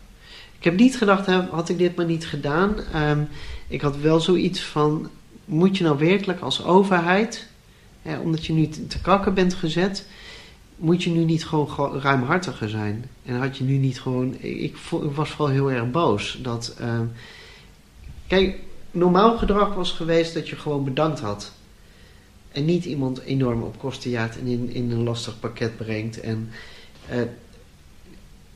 Ik 0.58 0.64
heb 0.64 0.76
niet 0.76 0.96
gedacht, 0.96 1.26
had 1.26 1.68
ik 1.68 1.78
dit 1.78 1.96
maar 1.96 2.06
niet 2.06 2.26
gedaan. 2.26 2.76
Um, 2.96 3.28
ik 3.68 3.80
had 3.80 3.96
wel 3.96 4.20
zoiets 4.20 4.62
van, 4.62 5.08
moet 5.44 5.76
je 5.76 5.84
nou 5.84 5.98
werkelijk 5.98 6.40
als 6.40 6.64
overheid, 6.64 7.46
hè, 8.02 8.18
omdat 8.18 8.46
je 8.46 8.52
nu 8.52 8.68
te 8.68 9.00
kakken 9.00 9.34
bent 9.34 9.54
gezet, 9.54 10.06
moet 10.76 11.02
je 11.02 11.10
nu 11.10 11.24
niet 11.24 11.46
gewoon 11.46 12.00
ruimhartiger 12.00 12.68
zijn? 12.68 13.04
En 13.24 13.38
had 13.38 13.56
je 13.56 13.64
nu 13.64 13.76
niet 13.76 14.00
gewoon, 14.00 14.36
ik, 14.40 14.76
was 14.90 15.30
vooral 15.30 15.54
heel 15.54 15.70
erg 15.70 15.90
boos. 15.90 16.38
Dat, 16.42 16.76
uh, 16.80 17.00
kijk, 18.26 18.58
normaal 18.90 19.38
gedrag 19.38 19.74
was 19.74 19.92
geweest 19.92 20.34
dat 20.34 20.48
je 20.48 20.56
gewoon 20.56 20.84
bedankt 20.84 21.20
had. 21.20 21.52
En 22.52 22.64
niet 22.64 22.84
iemand 22.84 23.20
enorm 23.20 23.62
op 23.62 23.78
kosten 23.78 24.10
jaagt 24.10 24.38
en 24.38 24.46
in, 24.46 24.70
in 24.70 24.90
een 24.90 25.02
lastig 25.02 25.40
pakket 25.40 25.76
brengt. 25.76 26.20
En, 26.20 26.50
uh, 27.12 27.22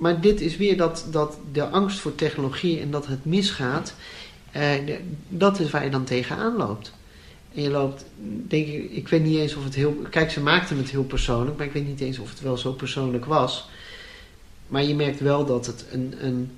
maar 0.02 0.20
dit 0.20 0.40
is 0.40 0.56
weer 0.56 0.76
dat, 0.76 1.06
dat 1.10 1.38
de 1.52 1.68
angst 1.68 1.98
voor 1.98 2.14
technologie 2.14 2.80
en 2.80 2.90
dat 2.90 3.06
het 3.06 3.24
misgaat. 3.24 3.94
Uh, 4.56 4.70
dat 5.28 5.60
is 5.60 5.70
waar 5.70 5.84
je 5.84 5.90
dan 5.90 6.04
tegenaan 6.04 6.56
loopt. 6.56 6.92
En 7.54 7.62
je 7.62 7.70
loopt, 7.70 8.04
denk 8.48 8.66
ik, 8.66 8.90
ik 8.90 9.08
weet 9.08 9.22
niet 9.22 9.38
eens 9.38 9.54
of 9.54 9.64
het 9.64 9.74
heel. 9.74 9.92
Kijk, 10.10 10.30
ze 10.30 10.40
maakten 10.40 10.76
het 10.76 10.90
heel 10.90 11.04
persoonlijk, 11.04 11.56
maar 11.56 11.66
ik 11.66 11.72
weet 11.72 11.86
niet 11.86 12.00
eens 12.00 12.18
of 12.18 12.30
het 12.30 12.40
wel 12.40 12.56
zo 12.56 12.72
persoonlijk 12.72 13.24
was. 13.24 13.68
Maar 14.68 14.82
je 14.84 14.94
merkt 14.94 15.20
wel 15.20 15.46
dat 15.46 15.66
het 15.66 15.84
een. 15.90 16.14
een 16.20 16.50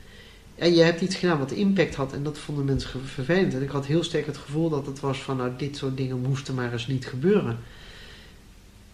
je 0.74 0.82
hebt 0.82 1.01
iets 1.01 1.16
gedaan 1.16 1.38
wat 1.38 1.53
impact 1.53 1.95
had 1.95 2.12
en 2.12 2.22
dat 2.22 2.38
vonden 2.38 2.64
mensen 2.64 3.01
vervelend. 3.05 3.55
En 3.55 3.62
ik 3.62 3.70
had 3.70 3.86
heel 3.86 4.05
sterk 4.05 4.26
het 4.26 4.36
gevoel 4.36 4.68
dat 4.68 4.86
het 4.86 5.01
was 5.01 5.22
van, 5.22 5.36
nou, 5.36 5.51
dit 5.57 5.76
soort 5.76 5.97
dingen 5.97 6.20
moesten 6.20 6.55
maar 6.55 6.72
eens 6.72 6.86
niet 6.86 7.07
gebeuren. 7.07 7.59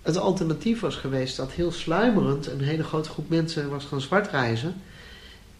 Het 0.03 0.19
alternatief 0.19 0.81
was 0.81 0.97
geweest 0.97 1.37
dat 1.37 1.53
heel 1.53 1.73
sluimerend 1.73 2.47
een 2.47 2.61
hele 2.61 2.85
grote 2.85 3.09
groep 3.09 3.29
mensen 3.29 3.71
was 3.71 3.85
gaan 3.85 4.01
zwartreizen. 4.01 4.75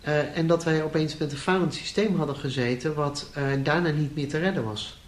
Uh, 0.09 0.37
en 0.37 0.47
dat 0.47 0.65
wij 0.65 0.83
opeens 0.83 1.17
met 1.17 1.33
een 1.33 1.39
falend 1.39 1.75
systeem 1.75 2.17
hadden 2.17 2.37
gezeten 2.37 2.95
wat 2.95 3.31
uh, 3.39 3.45
daarna 3.63 3.91
niet 3.91 4.15
meer 4.15 4.29
te 4.29 4.39
redden 4.39 4.65
was. 4.65 4.99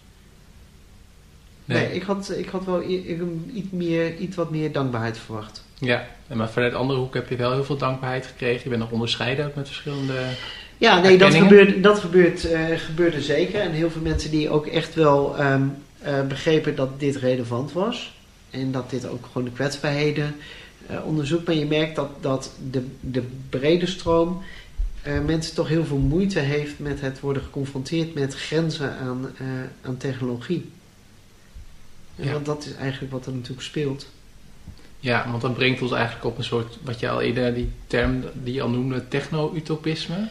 Nee, 1.65 1.85
nee 1.85 1.95
ik, 1.95 2.03
had, 2.03 2.31
ik 2.37 2.49
had 2.49 2.65
wel 2.65 2.81
iets, 2.81 3.69
meer, 3.69 4.17
iets 4.17 4.35
wat 4.35 4.51
meer 4.51 4.71
dankbaarheid 4.71 5.17
verwacht. 5.17 5.63
Ja, 5.79 6.07
maar 6.33 6.49
vanuit 6.49 6.73
andere 6.73 6.99
hoek 6.99 7.13
heb 7.13 7.29
je 7.29 7.35
wel 7.35 7.51
heel 7.51 7.63
veel 7.63 7.77
dankbaarheid 7.77 8.25
gekregen. 8.25 8.61
Je 8.63 8.69
bent 8.69 8.81
nog 8.81 8.91
onderscheiden 8.91 9.51
met 9.55 9.67
verschillende. 9.67 10.13
Ja, 10.77 10.99
nee, 10.99 11.17
dat, 11.17 11.33
gebeurde, 11.33 11.79
dat 11.79 11.99
gebeurt, 11.99 12.45
uh, 12.45 12.77
gebeurde 12.77 13.21
zeker. 13.21 13.59
En 13.59 13.71
heel 13.71 13.91
veel 13.91 14.01
mensen 14.01 14.31
die 14.31 14.49
ook 14.49 14.67
echt 14.67 14.95
wel 14.95 15.35
um, 15.39 15.75
begrepen 16.27 16.75
dat 16.75 16.99
dit 16.99 17.15
relevant 17.15 17.71
was. 17.71 18.13
En 18.53 18.71
dat 18.71 18.89
dit 18.89 19.07
ook 19.07 19.25
gewoon 19.25 19.43
de 19.43 19.53
kwetsbaarheden 19.53 20.35
eh, 20.87 21.05
onderzoekt. 21.05 21.45
Maar 21.47 21.55
je 21.55 21.65
merkt 21.65 21.95
dat, 21.95 22.09
dat 22.21 22.51
de, 22.71 22.85
de 22.99 23.23
brede 23.49 23.85
stroom 23.85 24.41
eh, 25.01 25.19
mensen 25.25 25.55
toch 25.55 25.67
heel 25.67 25.85
veel 25.85 25.97
moeite 25.97 26.39
heeft 26.39 26.79
met 26.79 27.01
het 27.01 27.19
worden 27.19 27.43
geconfronteerd 27.43 28.13
met 28.13 28.35
grenzen 28.35 28.97
aan, 28.97 29.29
eh, 29.37 29.45
aan 29.81 29.97
technologie. 29.97 30.69
Ja. 32.15 32.31
Want 32.31 32.45
dat 32.45 32.65
is 32.65 32.75
eigenlijk 32.75 33.11
wat 33.11 33.25
er 33.25 33.31
natuurlijk 33.33 33.61
speelt. 33.61 34.07
Ja, 34.99 35.25
want 35.29 35.41
dat 35.41 35.53
brengt 35.53 35.81
ons 35.81 35.91
eigenlijk 35.91 36.25
op 36.25 36.37
een 36.37 36.43
soort, 36.43 36.77
wat 36.83 36.99
je 36.99 37.09
al 37.09 37.21
eerder, 37.21 37.53
die 37.53 37.69
term 37.87 38.23
die 38.43 38.53
je 38.53 38.61
al 38.61 38.69
noemde, 38.69 39.07
techno-utopisme. 39.07 40.27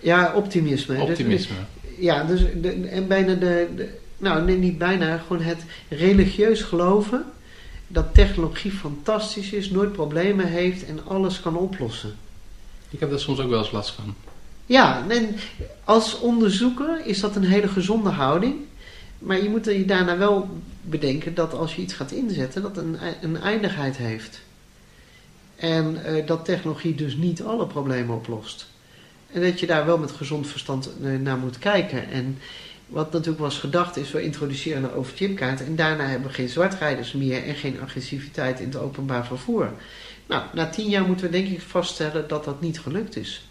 Ja, 0.00 0.32
optimisme. 0.34 0.94
Dus- 0.94 1.04
Optimisme. 1.04 1.54
ja, 1.98 2.24
dus 2.24 2.40
de, 2.60 2.70
en 2.72 3.06
bijna 3.08 3.34
de, 3.34 3.68
de- 3.76 3.98
Nou, 4.18 4.44
nee, 4.44 4.56
niet 4.56 4.78
bijna. 4.78 5.18
Gewoon 5.18 5.42
het 5.42 5.64
religieus 5.88 6.62
geloven 6.62 7.24
dat 7.92 8.14
technologie 8.14 8.72
fantastisch 8.72 9.52
is, 9.52 9.70
nooit 9.70 9.92
problemen 9.92 10.46
heeft 10.46 10.84
en 10.84 11.06
alles 11.06 11.40
kan 11.40 11.56
oplossen. 11.56 12.16
Ik 12.90 13.00
heb 13.00 13.10
daar 13.10 13.18
soms 13.18 13.40
ook 13.40 13.50
wel 13.50 13.58
eens 13.58 13.70
last 13.70 13.90
van. 13.90 14.14
Ja, 14.66 15.04
en 15.08 15.36
als 15.84 16.18
onderzoeker 16.18 17.06
is 17.06 17.20
dat 17.20 17.36
een 17.36 17.44
hele 17.44 17.68
gezonde 17.68 18.10
houding. 18.10 18.54
Maar 19.18 19.42
je 19.42 19.48
moet 19.48 19.66
er 19.66 19.78
je 19.78 19.84
daarna 19.84 20.18
wel 20.18 20.48
bedenken 20.82 21.34
dat 21.34 21.54
als 21.54 21.74
je 21.74 21.82
iets 21.82 21.94
gaat 21.94 22.10
inzetten, 22.10 22.62
dat 22.62 22.76
een, 22.76 22.96
een 23.22 23.36
eindigheid 23.36 23.96
heeft. 23.96 24.40
En 25.56 26.04
eh, 26.04 26.26
dat 26.26 26.44
technologie 26.44 26.94
dus 26.94 27.16
niet 27.16 27.42
alle 27.42 27.66
problemen 27.66 28.16
oplost. 28.16 28.66
En 29.32 29.42
dat 29.42 29.60
je 29.60 29.66
daar 29.66 29.86
wel 29.86 29.98
met 29.98 30.10
gezond 30.10 30.46
verstand 30.46 30.90
eh, 31.02 31.16
naar 31.18 31.38
moet 31.38 31.58
kijken. 31.58 32.10
En 32.10 32.38
wat 32.92 33.12
natuurlijk 33.12 33.42
was 33.42 33.58
gedacht 33.58 33.96
is, 33.96 34.10
we 34.10 34.22
introduceren 34.22 34.84
een 34.84 34.92
overchipkaart 34.92 35.64
en 35.64 35.76
daarna 35.76 36.06
hebben 36.06 36.28
we 36.28 36.34
geen 36.34 36.48
zwartrijders 36.48 37.12
meer 37.12 37.44
en 37.44 37.54
geen 37.54 37.80
agressiviteit 37.80 38.60
in 38.60 38.66
het 38.66 38.76
openbaar 38.76 39.26
vervoer. 39.26 39.72
Nou, 40.26 40.42
na 40.54 40.68
tien 40.68 40.88
jaar 40.88 41.04
moeten 41.04 41.26
we 41.26 41.32
denk 41.32 41.48
ik 41.48 41.60
vaststellen 41.60 42.28
dat 42.28 42.44
dat 42.44 42.60
niet 42.60 42.80
gelukt 42.80 43.16
is. 43.16 43.48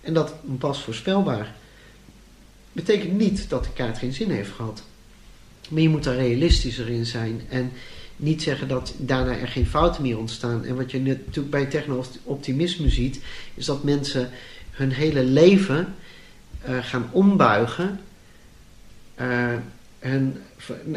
En 0.00 0.14
dat 0.14 0.34
was 0.42 0.82
voorspelbaar. 0.82 1.54
Betekent 2.72 3.12
niet 3.12 3.48
dat 3.48 3.64
de 3.64 3.72
kaart 3.72 3.98
geen 3.98 4.12
zin 4.12 4.30
heeft 4.30 4.52
gehad. 4.52 4.82
Maar 5.68 5.82
je 5.82 5.88
moet 5.88 6.06
er 6.06 6.16
realistischer 6.16 6.88
in 6.88 7.06
zijn. 7.06 7.40
En 7.48 7.72
niet 8.16 8.42
zeggen 8.42 8.68
dat 8.68 8.94
daarna 8.96 9.36
er 9.36 9.48
geen 9.48 9.66
fouten 9.66 10.02
meer 10.02 10.18
ontstaan. 10.18 10.64
En 10.64 10.76
wat 10.76 10.90
je 10.90 11.00
natuurlijk 11.00 11.50
bij 11.50 11.66
techno-optimisme 11.66 12.88
ziet, 12.88 13.20
is 13.54 13.64
dat 13.64 13.84
mensen 13.84 14.30
hun 14.70 14.92
hele 14.92 15.24
leven 15.24 15.94
eh, 16.60 16.78
gaan 16.80 17.08
ombuigen. 17.12 18.00
Eh, 19.14 19.54
hun, 19.98 20.36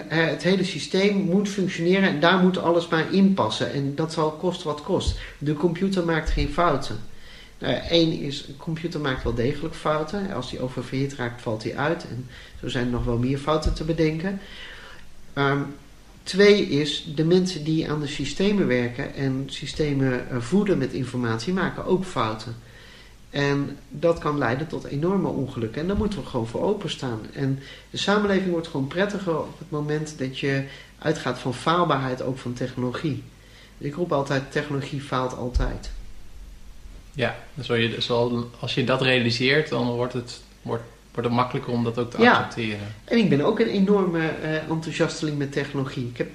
eh, 0.10 0.26
het 0.26 0.44
hele 0.44 0.64
systeem 0.64 1.18
moet 1.18 1.50
functioneren 1.50 2.10
en 2.10 2.20
daar 2.20 2.40
moet 2.40 2.58
alles 2.58 2.88
maar 2.88 3.14
in 3.14 3.34
passen. 3.34 3.74
En 3.74 3.96
dat 3.96 4.14
zal 4.14 4.32
kosten 4.32 4.68
wat 4.68 4.82
kost. 4.82 5.20
De 5.38 5.54
computer 5.54 6.06
maakt 6.06 6.30
geen 6.30 6.50
fouten. 6.50 7.00
Eén 7.90 8.20
is, 8.20 8.46
een 8.48 8.58
computer 8.58 9.00
maakt 9.00 9.24
wel 9.24 9.34
degelijk 9.34 9.76
fouten. 9.76 10.34
Als 10.34 10.50
die 10.50 10.60
oververhit 10.60 11.16
raakt, 11.16 11.42
valt 11.42 11.64
hij 11.64 11.76
uit. 11.78 12.08
En 12.10 12.28
zo 12.60 12.68
zijn 12.70 12.86
er 12.86 12.92
nog 12.92 13.06
wel 13.06 13.18
meer 13.18 13.38
fouten 13.38 13.74
te 13.74 13.84
bedenken. 13.84 14.40
Ehm, 15.34 15.62
twee 16.24 16.70
is, 16.70 17.12
de 17.16 17.24
mensen 17.24 17.64
die 17.64 17.90
aan 17.92 18.00
de 18.00 18.08
systemen 18.08 18.68
werken 18.68 19.16
en 19.16 19.44
systemen 19.46 20.30
eh, 20.30 20.38
voeden 20.40 20.78
met 20.78 20.94
informatie, 20.94 21.54
maken 21.54 21.86
ook 21.86 22.06
fouten. 22.06 22.56
En 23.36 23.78
dat 23.90 24.20
kan 24.20 24.38
leiden 24.38 24.68
tot 24.68 24.84
enorme 24.84 25.28
ongelukken. 25.28 25.82
En 25.82 25.88
daar 25.88 25.98
moeten 25.98 26.20
we 26.20 26.26
gewoon 26.26 26.48
voor 26.48 26.62
openstaan. 26.62 27.20
En 27.34 27.60
de 27.90 27.98
samenleving 27.98 28.52
wordt 28.52 28.68
gewoon 28.68 28.88
prettiger 28.88 29.38
op 29.40 29.60
het 29.60 29.70
moment 29.70 30.16
dat 30.18 30.40
je 30.40 30.64
uitgaat 31.00 31.40
van 31.40 31.54
faalbaarheid 31.54 32.22
ook 32.22 32.38
van 32.38 32.54
technologie. 32.54 33.24
Ik 33.78 33.96
roep 33.96 34.12
altijd, 34.12 34.52
technologie 34.52 35.02
faalt 35.02 35.36
altijd. 35.38 35.92
Ja, 37.12 37.36
dus 37.54 37.70
als 37.70 37.80
je, 37.80 37.96
zal- 38.02 38.50
als 38.60 38.76
je 38.76 38.84
dat 38.84 39.02
realiseert, 39.02 39.70
dan 39.70 39.88
wordt 39.88 40.14
het, 40.14 40.42
wordt, 40.62 40.84
wordt 41.14 41.28
het 41.30 41.38
makkelijker 41.38 41.74
om 41.74 41.84
dat 41.84 41.98
ook 41.98 42.12
te 42.12 42.22
Ja. 42.22 42.38
accepteren. 42.38 42.94
En 43.04 43.18
ik 43.18 43.30
ben 43.30 43.42
ook 43.42 43.60
een 43.60 43.68
enorme 43.68 44.28
eh, 44.28 44.70
enthousiasteling 44.70 45.38
met 45.38 45.52
technologie. 45.52 46.08
Ik, 46.08 46.18
heb, 46.18 46.30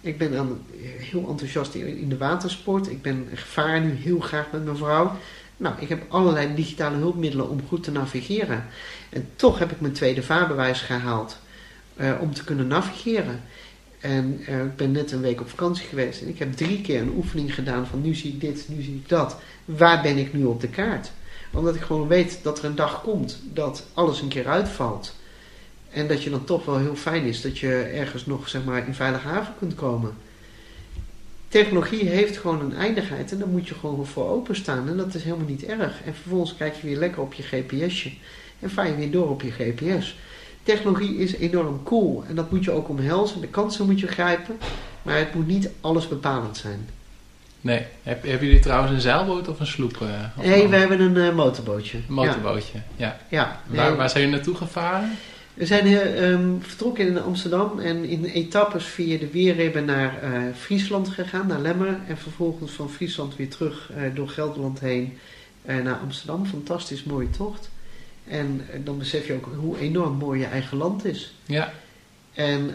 ik 0.00 0.18
ben 0.18 0.38
aan, 0.38 0.60
heel 0.82 1.28
enthousiast 1.28 1.74
in, 1.74 1.98
in 1.98 2.08
de 2.08 2.16
watersport. 2.16 2.90
Ik 2.90 3.02
ben 3.02 3.28
ik 3.30 3.38
vaar 3.38 3.80
nu 3.80 3.94
heel 3.94 4.20
graag 4.20 4.46
met 4.52 4.64
mijn 4.64 4.76
vrouw. 4.76 5.12
Nou, 5.56 5.74
ik 5.78 5.88
heb 5.88 6.04
allerlei 6.08 6.54
digitale 6.54 6.96
hulpmiddelen 6.96 7.48
om 7.48 7.60
goed 7.68 7.82
te 7.82 7.90
navigeren. 7.90 8.64
En 9.10 9.28
toch 9.36 9.58
heb 9.58 9.72
ik 9.72 9.80
mijn 9.80 9.92
tweede 9.92 10.22
vaarbewijs 10.22 10.80
gehaald 10.80 11.38
eh, 11.96 12.12
om 12.20 12.34
te 12.34 12.44
kunnen 12.44 12.66
navigeren. 12.66 13.40
En 14.00 14.40
eh, 14.46 14.64
ik 14.64 14.76
ben 14.76 14.92
net 14.92 15.12
een 15.12 15.20
week 15.20 15.40
op 15.40 15.48
vakantie 15.48 15.86
geweest 15.86 16.22
en 16.22 16.28
ik 16.28 16.38
heb 16.38 16.52
drie 16.52 16.80
keer 16.80 17.00
een 17.00 17.14
oefening 17.16 17.54
gedaan 17.54 17.86
van 17.86 18.02
nu 18.02 18.14
zie 18.14 18.32
ik 18.32 18.40
dit, 18.40 18.64
nu 18.68 18.82
zie 18.82 18.94
ik 18.94 19.08
dat. 19.08 19.36
Waar 19.64 20.02
ben 20.02 20.16
ik 20.16 20.32
nu 20.32 20.44
op 20.44 20.60
de 20.60 20.68
kaart? 20.68 21.10
Omdat 21.52 21.74
ik 21.74 21.80
gewoon 21.80 22.08
weet 22.08 22.38
dat 22.42 22.58
er 22.58 22.64
een 22.64 22.74
dag 22.74 23.02
komt 23.02 23.38
dat 23.52 23.86
alles 23.94 24.20
een 24.20 24.28
keer 24.28 24.48
uitvalt. 24.48 25.14
En 25.90 26.08
dat 26.08 26.22
je 26.22 26.30
dan 26.30 26.44
toch 26.44 26.64
wel 26.64 26.78
heel 26.78 26.96
fijn 26.96 27.24
is 27.24 27.40
dat 27.40 27.58
je 27.58 27.82
ergens 27.82 28.26
nog 28.26 28.48
zeg 28.48 28.64
maar 28.64 28.86
in 28.86 28.94
veilige 28.94 29.28
haven 29.28 29.54
kunt 29.58 29.74
komen. 29.74 30.14
Technologie 31.48 32.08
heeft 32.08 32.36
gewoon 32.38 32.60
een 32.60 32.76
eindigheid 32.76 33.32
en 33.32 33.38
daar 33.38 33.48
moet 33.48 33.68
je 33.68 33.74
gewoon 33.74 34.06
voor 34.06 34.28
openstaan. 34.30 34.88
En 34.88 34.96
dat 34.96 35.14
is 35.14 35.22
helemaal 35.24 35.46
niet 35.48 35.64
erg. 35.64 35.92
En 36.04 36.14
vervolgens 36.14 36.56
kijk 36.56 36.74
je 36.74 36.86
weer 36.86 36.96
lekker 36.98 37.22
op 37.22 37.32
je 37.34 37.42
GPSje 37.42 38.10
en 38.60 38.70
vaar 38.70 38.86
je 38.86 38.94
weer 38.96 39.10
door 39.10 39.28
op 39.30 39.42
je 39.42 39.50
GPS. 39.50 40.16
Technologie 40.62 41.16
is 41.16 41.36
enorm 41.36 41.82
cool 41.82 42.24
en 42.28 42.34
dat 42.34 42.50
moet 42.50 42.64
je 42.64 42.70
ook 42.70 42.88
omhelzen. 42.88 43.40
De 43.40 43.46
kansen 43.48 43.86
moet 43.86 44.00
je 44.00 44.06
grijpen, 44.06 44.58
maar 45.02 45.18
het 45.18 45.34
moet 45.34 45.46
niet 45.46 45.70
alles 45.80 46.08
bepalend 46.08 46.56
zijn. 46.56 46.88
Nee. 47.60 47.84
Heb, 48.02 48.22
hebben 48.24 48.46
jullie 48.46 48.62
trouwens 48.62 48.92
een 48.92 49.00
zeilboot 49.00 49.48
of 49.48 49.60
een 49.60 49.66
sloep? 49.66 49.96
eh, 50.02 50.44
Nee, 50.46 50.68
we 50.68 50.76
hebben 50.76 51.00
een 51.00 51.16
eh, 51.16 51.34
motorbootje. 51.34 51.96
een 52.08 52.14
motorbootje. 52.14 52.78
Ja. 52.96 53.06
Ja, 53.06 53.16
ja. 53.28 53.60
Waar, 53.76 53.88
Nee. 53.88 53.96
waar 53.96 54.10
zijn 54.10 54.22
jullie 54.22 54.36
naartoe 54.38 54.56
gevaren? 54.56 55.16
We 55.56 55.66
zijn 55.66 55.86
eh, 55.86 56.30
ehm, 56.32 56.60
vertrokken 56.60 57.06
in 57.06 57.22
Amsterdam 57.22 57.78
en 57.78 58.04
in 58.04 58.24
etappes 58.24 58.84
via 58.84 59.18
de 59.18 59.30
Weerribben 59.30 59.84
naar 59.84 60.22
eh, 60.22 60.30
Friesland 60.54 61.08
gegaan, 61.08 61.46
naar 61.46 61.60
Lemmer. 61.60 61.98
En 62.08 62.18
vervolgens 62.18 62.72
van 62.72 62.90
Friesland 62.90 63.36
weer 63.36 63.48
terug 63.48 63.90
eh, 63.90 64.02
door 64.14 64.28
Gelderland 64.28 64.80
heen 64.80 65.18
eh, 65.62 65.76
naar 65.76 65.96
Amsterdam. 65.96 66.46
Fantastisch 66.46 67.04
mooie 67.04 67.30
tocht. 67.30 67.70
En 68.28 68.66
dan 68.84 68.98
besef 68.98 69.26
je 69.26 69.32
ook 69.32 69.48
hoe 69.56 69.78
enorm 69.78 70.16
mooi 70.16 70.40
je 70.40 70.46
eigen 70.46 70.76
land 70.76 71.04
is. 71.04 71.34
Ja. 71.46 71.72
En 72.34 72.70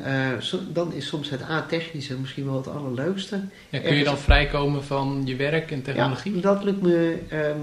dan 0.74 0.94
is 0.94 1.08
soms 1.08 1.30
het 1.30 1.42
A-technische 1.42 2.18
misschien 2.18 2.46
wel 2.46 2.56
het 2.56 2.68
allerleukste. 2.68 3.42
ja. 3.70 3.80
Kun 3.80 3.96
je 3.96 4.04
dan 4.04 4.18
vrijkomen 4.18 4.84
van 4.84 5.22
je 5.26 5.36
werk 5.36 5.72
en 5.72 5.82
technologie? 5.82 6.36
Ja, 6.36 6.42
dat 6.42 6.64
lukt 6.64 6.82
me, 6.82 7.20
ehm, 7.30 7.60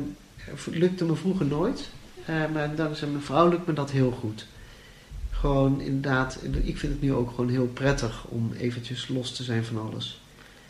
lukte 0.79 1.05
me 1.05 1.15
vroeger 1.15 1.47
nooit. 1.47 1.89
Maar 2.53 2.75
dankzij 2.75 3.09
mijn 3.09 3.23
vrouw 3.23 3.49
lukt 3.49 3.67
me 3.67 3.73
dat 3.73 3.91
heel 3.91 4.11
goed. 4.11 4.47
Gewoon 5.41 5.81
inderdaad, 5.81 6.39
ik 6.63 6.79
vind 6.79 6.93
het 6.93 7.03
nu 7.03 7.13
ook 7.13 7.31
gewoon 7.31 7.49
heel 7.49 7.67
prettig 7.67 8.25
om 8.29 8.53
eventjes 8.59 9.09
los 9.09 9.33
te 9.33 9.43
zijn 9.43 9.65
van 9.65 9.91
alles. 9.91 10.21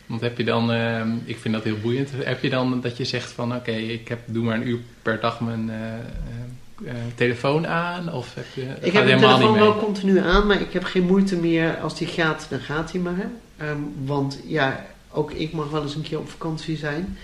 Want 0.06 0.20
heb 0.20 0.38
je 0.38 0.44
dan, 0.44 0.72
ehm, 0.72 1.08
ik 1.24 1.38
vind 1.38 1.54
dat 1.54 1.64
heel 1.64 1.78
boeiend, 1.82 2.10
heb 2.24 2.42
je 2.42 2.50
dan 2.50 2.80
dat 2.80 2.96
je 2.96 3.04
zegt 3.04 3.30
van 3.30 3.54
oké, 3.54 3.70
ik 3.70 4.08
heb, 4.08 4.18
doe 4.26 4.44
maar 4.44 4.56
een 4.56 4.68
uur 4.68 4.78
per 5.02 5.20
dag 5.20 5.40
mijn 5.40 5.70
eh, 5.70 5.92
eh, 5.92 6.90
eh, 6.90 6.94
telefoon 7.14 7.66
aan? 7.66 8.12
Of 8.12 8.34
heb 8.34 8.46
je, 8.54 8.62
Ik 8.80 8.92
heb 8.92 9.04
mijn 9.04 9.18
telefoon 9.18 9.58
wel 9.58 9.76
continu 9.76 10.18
aan, 10.18 10.46
maar 10.46 10.60
ik 10.60 10.72
heb 10.72 10.84
geen 10.84 11.06
moeite 11.06 11.36
meer. 11.36 11.76
Als 11.76 11.98
die 11.98 12.06
gaat, 12.06 12.46
dan 12.50 12.60
gaat 12.60 12.92
die 12.92 13.00
maar. 13.00 13.30
Ehm, 13.56 13.78
want 14.04 14.40
ja, 14.46 14.86
ook 15.10 15.32
ik 15.32 15.52
mag 15.52 15.70
wel 15.70 15.82
eens 15.82 15.94
een 15.94 16.02
keer 16.02 16.18
op 16.18 16.30
vakantie 16.30 16.76
zijn. 16.76 17.16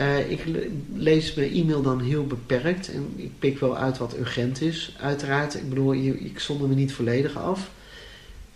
Eh, 0.00 0.30
ik 0.30 0.44
le- 0.44 0.68
lees 0.94 1.34
mijn 1.34 1.52
e-mail 1.52 1.82
dan 1.82 2.00
heel 2.00 2.26
beperkt 2.26 2.92
en 2.92 3.12
ik 3.16 3.30
pik 3.38 3.58
wel 3.58 3.76
uit 3.76 3.98
wat 3.98 4.18
urgent 4.18 4.60
is, 4.60 4.96
uiteraard. 5.00 5.54
Ik 5.54 5.68
bedoel, 5.68 5.94
ik 5.94 6.38
zonder 6.38 6.68
me 6.68 6.74
niet 6.74 6.92
volledig 6.92 7.36
af. 7.36 7.70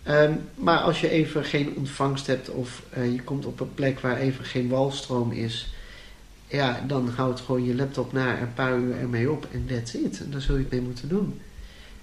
Ehm, 0.03 0.33
maar 0.55 0.77
als 0.77 1.01
je 1.01 1.09
even 1.09 1.45
geen 1.45 1.73
ontvangst 1.75 2.27
hebt 2.27 2.49
of 2.49 2.81
eh, 2.89 3.11
je 3.11 3.21
komt 3.21 3.45
op 3.45 3.59
een 3.59 3.73
plek 3.73 3.99
waar 3.99 4.17
even 4.17 4.45
geen 4.45 4.69
walstroom 4.69 5.31
is, 5.31 5.73
ja, 6.47 6.83
dan 6.87 7.09
houd 7.09 7.39
gewoon 7.39 7.65
je 7.65 7.75
laptop 7.75 8.13
na 8.13 8.41
een 8.41 8.53
paar 8.53 8.77
uur 8.77 8.97
ermee 8.97 9.31
op 9.31 9.47
en 9.51 9.65
that's 9.65 9.93
it. 9.93 10.19
En 10.19 10.31
daar 10.31 10.41
zul 10.41 10.55
je 10.55 10.61
het 10.61 10.71
mee 10.71 10.81
moeten 10.81 11.07
doen. 11.09 11.39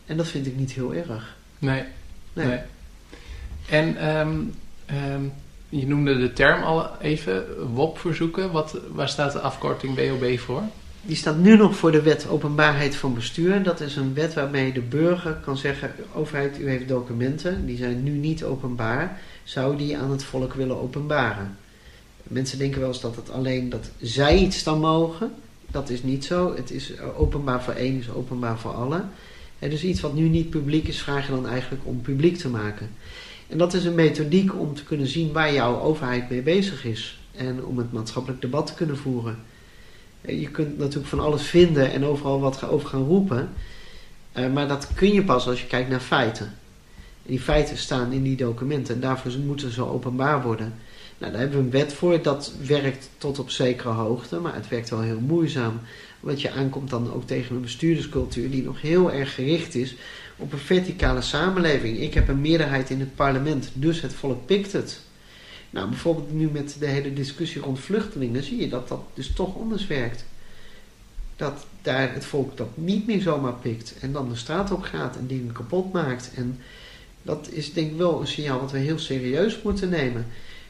En 0.06 0.16
dat 0.16 0.28
vind 0.28 0.46
ik 0.46 0.56
niet 0.56 0.72
heel 0.72 0.94
erg. 0.94 1.36
Nee. 1.58 1.82
Nee. 2.32 2.46
nee. 2.46 2.60
En 3.68 3.96
ehm, 3.96 4.40
ehm, 4.86 5.22
je 5.78 5.86
noemde 5.86 6.18
de 6.18 6.32
term 6.32 6.62
al 6.62 6.90
even, 7.00 7.44
WOP-verzoeken. 7.74 8.50
Wat, 8.50 8.78
waar 8.90 9.08
staat 9.08 9.32
de 9.32 9.40
afkorting 9.40 9.96
WOB 9.96 10.38
voor? 10.38 10.62
Die 11.02 11.16
staat 11.16 11.38
nu 11.38 11.56
nog 11.56 11.76
voor 11.76 11.92
de 11.92 12.02
wet 12.02 12.28
openbaarheid 12.28 12.96
van 12.96 13.14
bestuur. 13.14 13.62
Dat 13.62 13.80
is 13.80 13.96
een 13.96 14.14
wet 14.14 14.34
waarmee 14.34 14.72
de 14.72 14.80
burger 14.80 15.32
kan 15.32 15.56
zeggen: 15.56 15.94
overheid, 16.14 16.60
u 16.60 16.68
heeft 16.68 16.88
documenten, 16.88 17.66
die 17.66 17.76
zijn 17.76 18.02
nu 18.02 18.10
niet 18.10 18.44
openbaar. 18.44 19.20
Zou 19.44 19.76
die 19.76 19.98
aan 19.98 20.10
het 20.10 20.24
volk 20.24 20.54
willen 20.54 20.80
openbaren? 20.80 21.56
Mensen 22.22 22.58
denken 22.58 22.80
wel 22.80 22.88
eens 22.88 23.00
dat 23.00 23.16
het 23.16 23.30
alleen 23.30 23.68
dat 23.68 23.90
zij 24.00 24.38
iets 24.38 24.62
dan 24.62 24.80
mogen. 24.80 25.32
Dat 25.70 25.90
is 25.90 26.02
niet 26.02 26.24
zo. 26.24 26.54
Het 26.56 26.70
is 26.70 26.92
openbaar 27.16 27.62
voor 27.62 27.74
één, 27.74 27.98
is 27.98 28.10
openbaar 28.10 28.58
voor 28.58 28.72
allen. 28.72 29.10
En 29.58 29.70
dus 29.70 29.84
iets 29.84 30.00
wat 30.00 30.14
nu 30.14 30.28
niet 30.28 30.50
publiek 30.50 30.88
is, 30.88 31.02
vraag 31.02 31.26
je 31.26 31.32
dan 31.32 31.48
eigenlijk 31.48 31.82
om 31.86 32.00
publiek 32.00 32.36
te 32.36 32.48
maken. 32.48 32.90
En 33.52 33.58
dat 33.58 33.74
is 33.74 33.84
een 33.84 33.94
methodiek 33.94 34.58
om 34.58 34.74
te 34.74 34.84
kunnen 34.84 35.06
zien 35.06 35.32
waar 35.32 35.52
jouw 35.52 35.80
overheid 35.80 36.30
mee 36.30 36.42
bezig 36.42 36.84
is. 36.84 37.20
En 37.36 37.64
om 37.64 37.78
het 37.78 37.92
maatschappelijk 37.92 38.40
debat 38.40 38.66
te 38.66 38.74
kunnen 38.74 38.96
voeren. 38.96 39.38
Eh, 40.20 40.40
Je 40.40 40.48
kunt 40.48 40.78
natuurlijk 40.78 41.06
van 41.06 41.20
alles 41.20 41.42
vinden 41.42 41.92
en 41.92 42.04
overal 42.04 42.40
wat 42.40 42.68
over 42.68 42.88
gaan 42.88 43.04
roepen. 43.04 43.48
Eh, 44.32 44.52
maar 44.52 44.68
dat 44.68 44.88
kun 44.94 45.12
je 45.12 45.24
pas 45.24 45.48
als 45.48 45.60
je 45.60 45.66
kijkt 45.66 45.90
naar 45.90 46.00
feiten. 46.00 46.46
En 46.46 47.30
die 47.30 47.40
feiten 47.40 47.76
staan 47.76 48.12
in 48.12 48.22
die 48.22 48.36
documenten 48.36 48.94
en 48.94 49.00
daarvoor 49.00 49.32
moeten 49.46 49.72
ze 49.72 49.86
openbaar 49.86 50.42
worden. 50.42 50.74
Nou, 51.18 51.32
daar 51.32 51.40
hebben 51.40 51.58
we 51.58 51.64
een 51.64 51.70
wet 51.70 51.92
voor. 51.92 52.22
Dat 52.22 52.52
werkt 52.66 53.10
tot 53.18 53.38
op 53.38 53.50
zekere 53.50 53.88
hoogte, 53.88 54.38
maar 54.38 54.54
het 54.54 54.68
werkt 54.68 54.90
wel 54.90 55.00
heel 55.00 55.20
moeizaam. 55.20 55.80
Want 56.20 56.40
je 56.40 56.50
aankomt 56.50 56.90
dan 56.90 57.12
ook 57.12 57.26
tegen 57.26 57.56
een 57.56 57.62
bestuurderscultuur 57.62 58.50
die 58.50 58.62
nog 58.62 58.80
heel 58.80 59.12
erg 59.12 59.34
gericht 59.34 59.74
is 59.74 59.94
op 60.36 60.52
een 60.52 60.58
verticale 60.58 61.22
samenleving. 61.22 61.98
Ik 61.98 62.14
heb 62.14 62.28
een 62.28 62.40
meerderheid 62.40 62.90
in 62.90 63.00
het 63.00 63.14
parlement, 63.14 63.70
dus 63.72 64.00
het 64.00 64.14
volk 64.14 64.46
pikt 64.46 64.72
het. 64.72 65.00
Nou, 65.70 65.88
bijvoorbeeld 65.88 66.32
nu 66.32 66.48
met 66.48 66.76
de 66.78 66.86
hele 66.86 67.12
discussie 67.12 67.60
rond 67.60 67.80
vluchtelingen 67.80 68.42
zie 68.42 68.60
je 68.60 68.68
dat 68.68 68.88
dat 68.88 69.02
dus 69.14 69.32
toch 69.32 69.58
anders 69.58 69.86
werkt. 69.86 70.24
Dat 71.36 71.66
daar 71.82 72.14
het 72.14 72.24
volk 72.24 72.56
dat 72.56 72.76
niet 72.76 73.06
meer 73.06 73.20
zomaar 73.20 73.54
pikt 73.54 73.94
en 74.00 74.12
dan 74.12 74.28
de 74.28 74.36
straat 74.36 74.70
op 74.70 74.82
gaat 74.82 75.16
en 75.16 75.26
dingen 75.26 75.52
kapot 75.52 75.92
maakt. 75.92 76.30
En 76.36 76.58
dat 77.22 77.48
is 77.50 77.72
denk 77.72 77.90
ik 77.90 77.96
wel 77.96 78.20
een 78.20 78.26
signaal 78.26 78.60
wat 78.60 78.70
we 78.70 78.78
heel 78.78 78.98
serieus 78.98 79.62
moeten 79.62 79.88
nemen. 79.88 80.26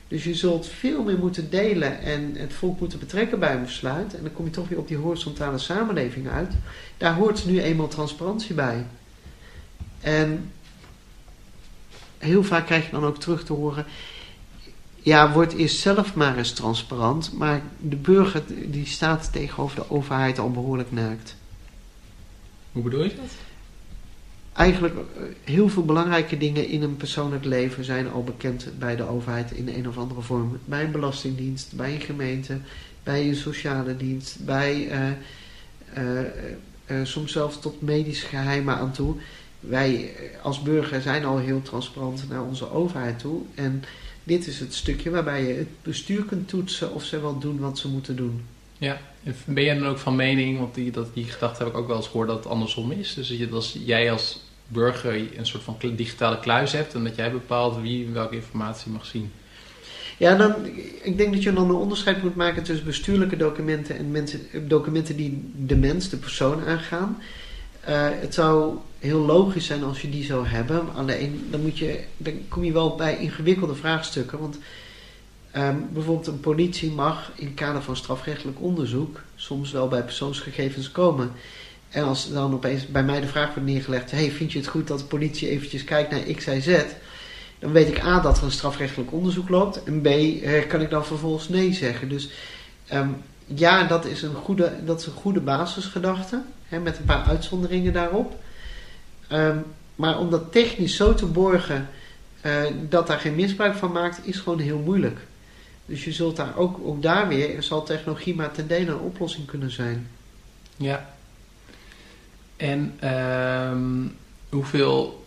Dus 0.08 0.24
je 0.24 0.34
zult 0.34 0.66
veel 0.66 1.02
meer 1.02 1.18
moeten 1.18 1.50
delen 1.50 2.00
en 2.00 2.32
het 2.36 2.52
volk 2.52 2.80
moeten 2.80 2.98
betrekken 2.98 3.38
bij 3.38 3.54
een 3.54 3.64
besluit. 3.64 4.14
En 4.14 4.22
dan 4.22 4.32
kom 4.32 4.44
je 4.44 4.50
toch 4.50 4.68
weer 4.68 4.78
op 4.78 4.88
die 4.88 4.96
horizontale 4.96 5.58
samenleving 5.58 6.28
uit. 6.28 6.52
Daar 6.96 7.14
hoort 7.14 7.46
nu 7.46 7.60
eenmaal 7.60 7.88
transparantie 7.88 8.54
bij. 8.54 8.86
En 10.02 10.52
heel 12.18 12.44
vaak 12.44 12.66
krijg 12.66 12.84
je 12.84 12.90
dan 12.90 13.04
ook 13.04 13.18
terug 13.18 13.44
te 13.44 13.52
horen. 13.52 13.84
Ja, 14.94 15.32
word 15.32 15.52
eerst 15.52 15.78
zelf 15.78 16.14
maar 16.14 16.38
eens 16.38 16.52
transparant. 16.52 17.32
Maar 17.32 17.62
de 17.80 17.96
burger 17.96 18.42
die 18.66 18.86
staat 18.86 19.32
tegenover 19.32 19.76
de 19.76 19.90
overheid 19.90 20.38
al 20.38 20.50
behoorlijk 20.50 20.92
naakt. 20.92 21.36
Hoe 22.72 22.82
bedoel 22.82 23.02
je 23.02 23.14
dat? 23.16 23.34
Eigenlijk 24.52 24.94
eh, 24.94 25.22
heel 25.44 25.68
veel 25.68 25.84
belangrijke 25.84 26.38
dingen 26.38 26.68
in 26.68 26.82
een 26.82 26.96
persoonlijk 26.96 27.44
leven 27.44 27.84
zijn 27.84 28.10
al 28.10 28.24
bekend 28.24 28.68
bij 28.78 28.96
de 28.96 29.08
overheid 29.08 29.50
in 29.50 29.68
een 29.68 29.88
of 29.88 29.98
andere 29.98 30.20
vorm. 30.20 30.58
Bij 30.64 30.84
een 30.84 30.90
belastingdienst, 30.90 31.76
bij 31.76 31.94
een 31.94 32.00
gemeente, 32.00 32.58
bij 33.02 33.28
een 33.28 33.36
sociale 33.36 33.96
dienst, 33.96 34.44
bij 34.44 34.88
eh, 34.88 35.10
eh, 36.86 37.06
soms 37.06 37.32
zelfs 37.32 37.60
tot 37.60 37.80
medisch 37.80 38.22
geheimen 38.22 38.76
aan 38.76 38.92
toe. 38.92 39.16
Wij 39.62 39.94
eh, 40.16 40.44
als 40.44 40.62
burger 40.62 41.02
zijn 41.02 41.24
al 41.24 41.38
heel 41.38 41.62
transparant 41.62 42.24
naar 42.28 42.42
onze 42.42 42.70
overheid 42.70 43.18
toe. 43.18 43.40
En 43.54 43.82
dit 44.24 44.46
is 44.46 44.60
het 44.60 44.74
stukje 44.74 45.10
waarbij 45.10 45.46
je 45.46 45.54
het 45.54 45.68
bestuur 45.82 46.24
kunt 46.24 46.48
toetsen 46.48 46.94
of 46.94 47.04
ze 47.04 47.20
wel 47.20 47.38
doen 47.38 47.58
wat 47.58 47.78
ze 47.78 47.88
moeten 47.88 48.16
doen. 48.16 48.44
Ja, 48.78 49.00
en 49.24 49.34
ben 49.44 49.64
jij 49.64 49.78
dan 49.78 49.86
ook 49.88 49.98
van 49.98 50.16
mening, 50.16 50.58
want 50.58 50.74
die, 50.74 50.90
dat, 50.90 51.14
die 51.14 51.24
gedachte 51.24 51.62
heb 51.62 51.72
ik 51.72 51.78
ook 51.78 51.86
wel 51.86 51.96
eens 51.96 52.06
gehoord 52.06 52.28
dat 52.28 52.36
het 52.36 52.46
andersom 52.46 52.90
is. 52.92 53.14
Dus 53.14 53.28
dat 53.28 53.38
je- 53.38 53.48
als 53.50 53.76
jij 53.84 54.12
als 54.12 54.40
burger 54.68 55.38
een 55.38 55.46
soort 55.46 55.62
van 55.62 55.76
digitale 55.96 56.40
kluis 56.40 56.72
hebt 56.72 56.94
en 56.94 57.04
dat 57.04 57.16
jij 57.16 57.32
bepaalt 57.32 57.80
wie 57.80 58.08
welke 58.08 58.34
informatie 58.34 58.92
mag 58.92 59.06
zien. 59.06 59.30
Ja, 60.18 60.36
dan, 60.36 60.54
ik 61.02 61.16
denk 61.16 61.32
dat 61.32 61.42
je 61.42 61.52
dan 61.52 61.68
een 61.70 61.74
onderscheid 61.76 62.22
moet 62.22 62.36
maken 62.36 62.62
tussen 62.62 62.86
bestuurlijke 62.86 63.36
documenten 63.36 63.96
en 63.98 64.10
mensen, 64.10 64.40
documenten 64.68 65.16
die 65.16 65.50
de 65.56 65.76
mens, 65.76 66.08
de 66.08 66.16
persoon 66.16 66.64
aangaan. 66.64 67.22
Eh, 67.80 68.08
het 68.10 68.34
zou 68.34 68.76
heel 69.02 69.20
logisch 69.20 69.66
zijn 69.66 69.84
als 69.84 70.02
je 70.02 70.10
die 70.10 70.24
zou 70.24 70.46
hebben. 70.46 70.94
Alleen 70.94 71.46
dan, 71.50 71.60
moet 71.60 71.78
je, 71.78 72.00
dan 72.16 72.32
kom 72.48 72.64
je 72.64 72.72
wel 72.72 72.94
bij 72.94 73.18
ingewikkelde 73.18 73.74
vraagstukken. 73.74 74.38
Want 74.38 74.58
ehm, 75.50 75.76
bijvoorbeeld 75.92 76.26
een 76.26 76.40
politie 76.40 76.90
mag 76.90 77.32
in 77.34 77.46
het 77.46 77.54
kader 77.54 77.82
van 77.82 77.96
strafrechtelijk 77.96 78.60
onderzoek 78.60 79.20
soms 79.34 79.72
wel 79.72 79.88
bij 79.88 80.02
persoonsgegevens 80.02 80.90
komen. 80.90 81.32
En 81.88 82.04
als 82.04 82.32
dan 82.32 82.52
opeens 82.52 82.86
bij 82.86 83.04
mij 83.04 83.20
de 83.20 83.26
vraag 83.26 83.54
wordt 83.54 83.68
neergelegd: 83.68 84.10
hey, 84.10 84.30
vind 84.30 84.52
je 84.52 84.58
het 84.58 84.68
goed 84.68 84.86
dat 84.86 84.98
de 84.98 85.04
politie 85.04 85.48
eventjes 85.48 85.84
kijkt 85.84 86.10
naar 86.10 86.34
X, 86.34 86.46
Y, 86.46 86.60
Z? 86.60 86.82
Dan 87.58 87.72
weet 87.72 87.88
ik 87.88 88.04
A 88.04 88.20
dat 88.20 88.38
er 88.38 88.44
een 88.44 88.50
strafrechtelijk 88.50 89.12
onderzoek 89.12 89.48
loopt. 89.48 89.82
En 89.82 90.00
B 90.00 90.06
eh, 90.06 90.66
kan 90.68 90.80
ik 90.80 90.90
dan 90.90 91.04
vervolgens 91.04 91.48
nee 91.48 91.72
zeggen. 91.72 92.08
Dus 92.08 92.30
ehm, 92.86 93.08
ja, 93.46 93.84
dat 93.84 94.04
is 94.04 94.22
een 94.22 94.34
goede, 94.34 94.72
dat 94.84 95.00
is 95.00 95.06
een 95.06 95.12
goede 95.12 95.40
basisgedachte. 95.40 96.42
Hè, 96.68 96.78
met 96.78 96.98
een 96.98 97.04
paar 97.04 97.24
uitzonderingen 97.24 97.92
daarop. 97.92 98.40
Ehm, 99.32 99.58
maar 99.94 100.18
om 100.18 100.30
dat 100.30 100.52
technisch 100.52 100.96
zo 100.96 101.14
te 101.14 101.26
borgen 101.26 101.88
eh, 102.40 102.62
dat 102.88 103.06
daar 103.06 103.18
geen 103.18 103.34
misbruik 103.34 103.74
van 103.74 103.92
maakt, 103.92 104.26
is 104.26 104.38
gewoon 104.38 104.58
heel 104.58 104.78
moeilijk. 104.78 105.18
Dus 105.86 106.04
je 106.04 106.12
zult 106.12 106.36
daar 106.36 106.56
ook, 106.56 106.78
ook 106.84 107.02
daar 107.02 107.28
weer, 107.28 107.62
zal 107.62 107.82
technologie 107.82 108.34
maar 108.34 108.52
ten 108.52 108.68
dele 108.68 108.90
een 108.90 108.98
oplossing 108.98 109.46
kunnen 109.46 109.70
zijn. 109.70 110.08
Ja. 110.76 111.14
En 112.56 112.94
ehm, 113.00 114.06
hoeveel 114.48 115.26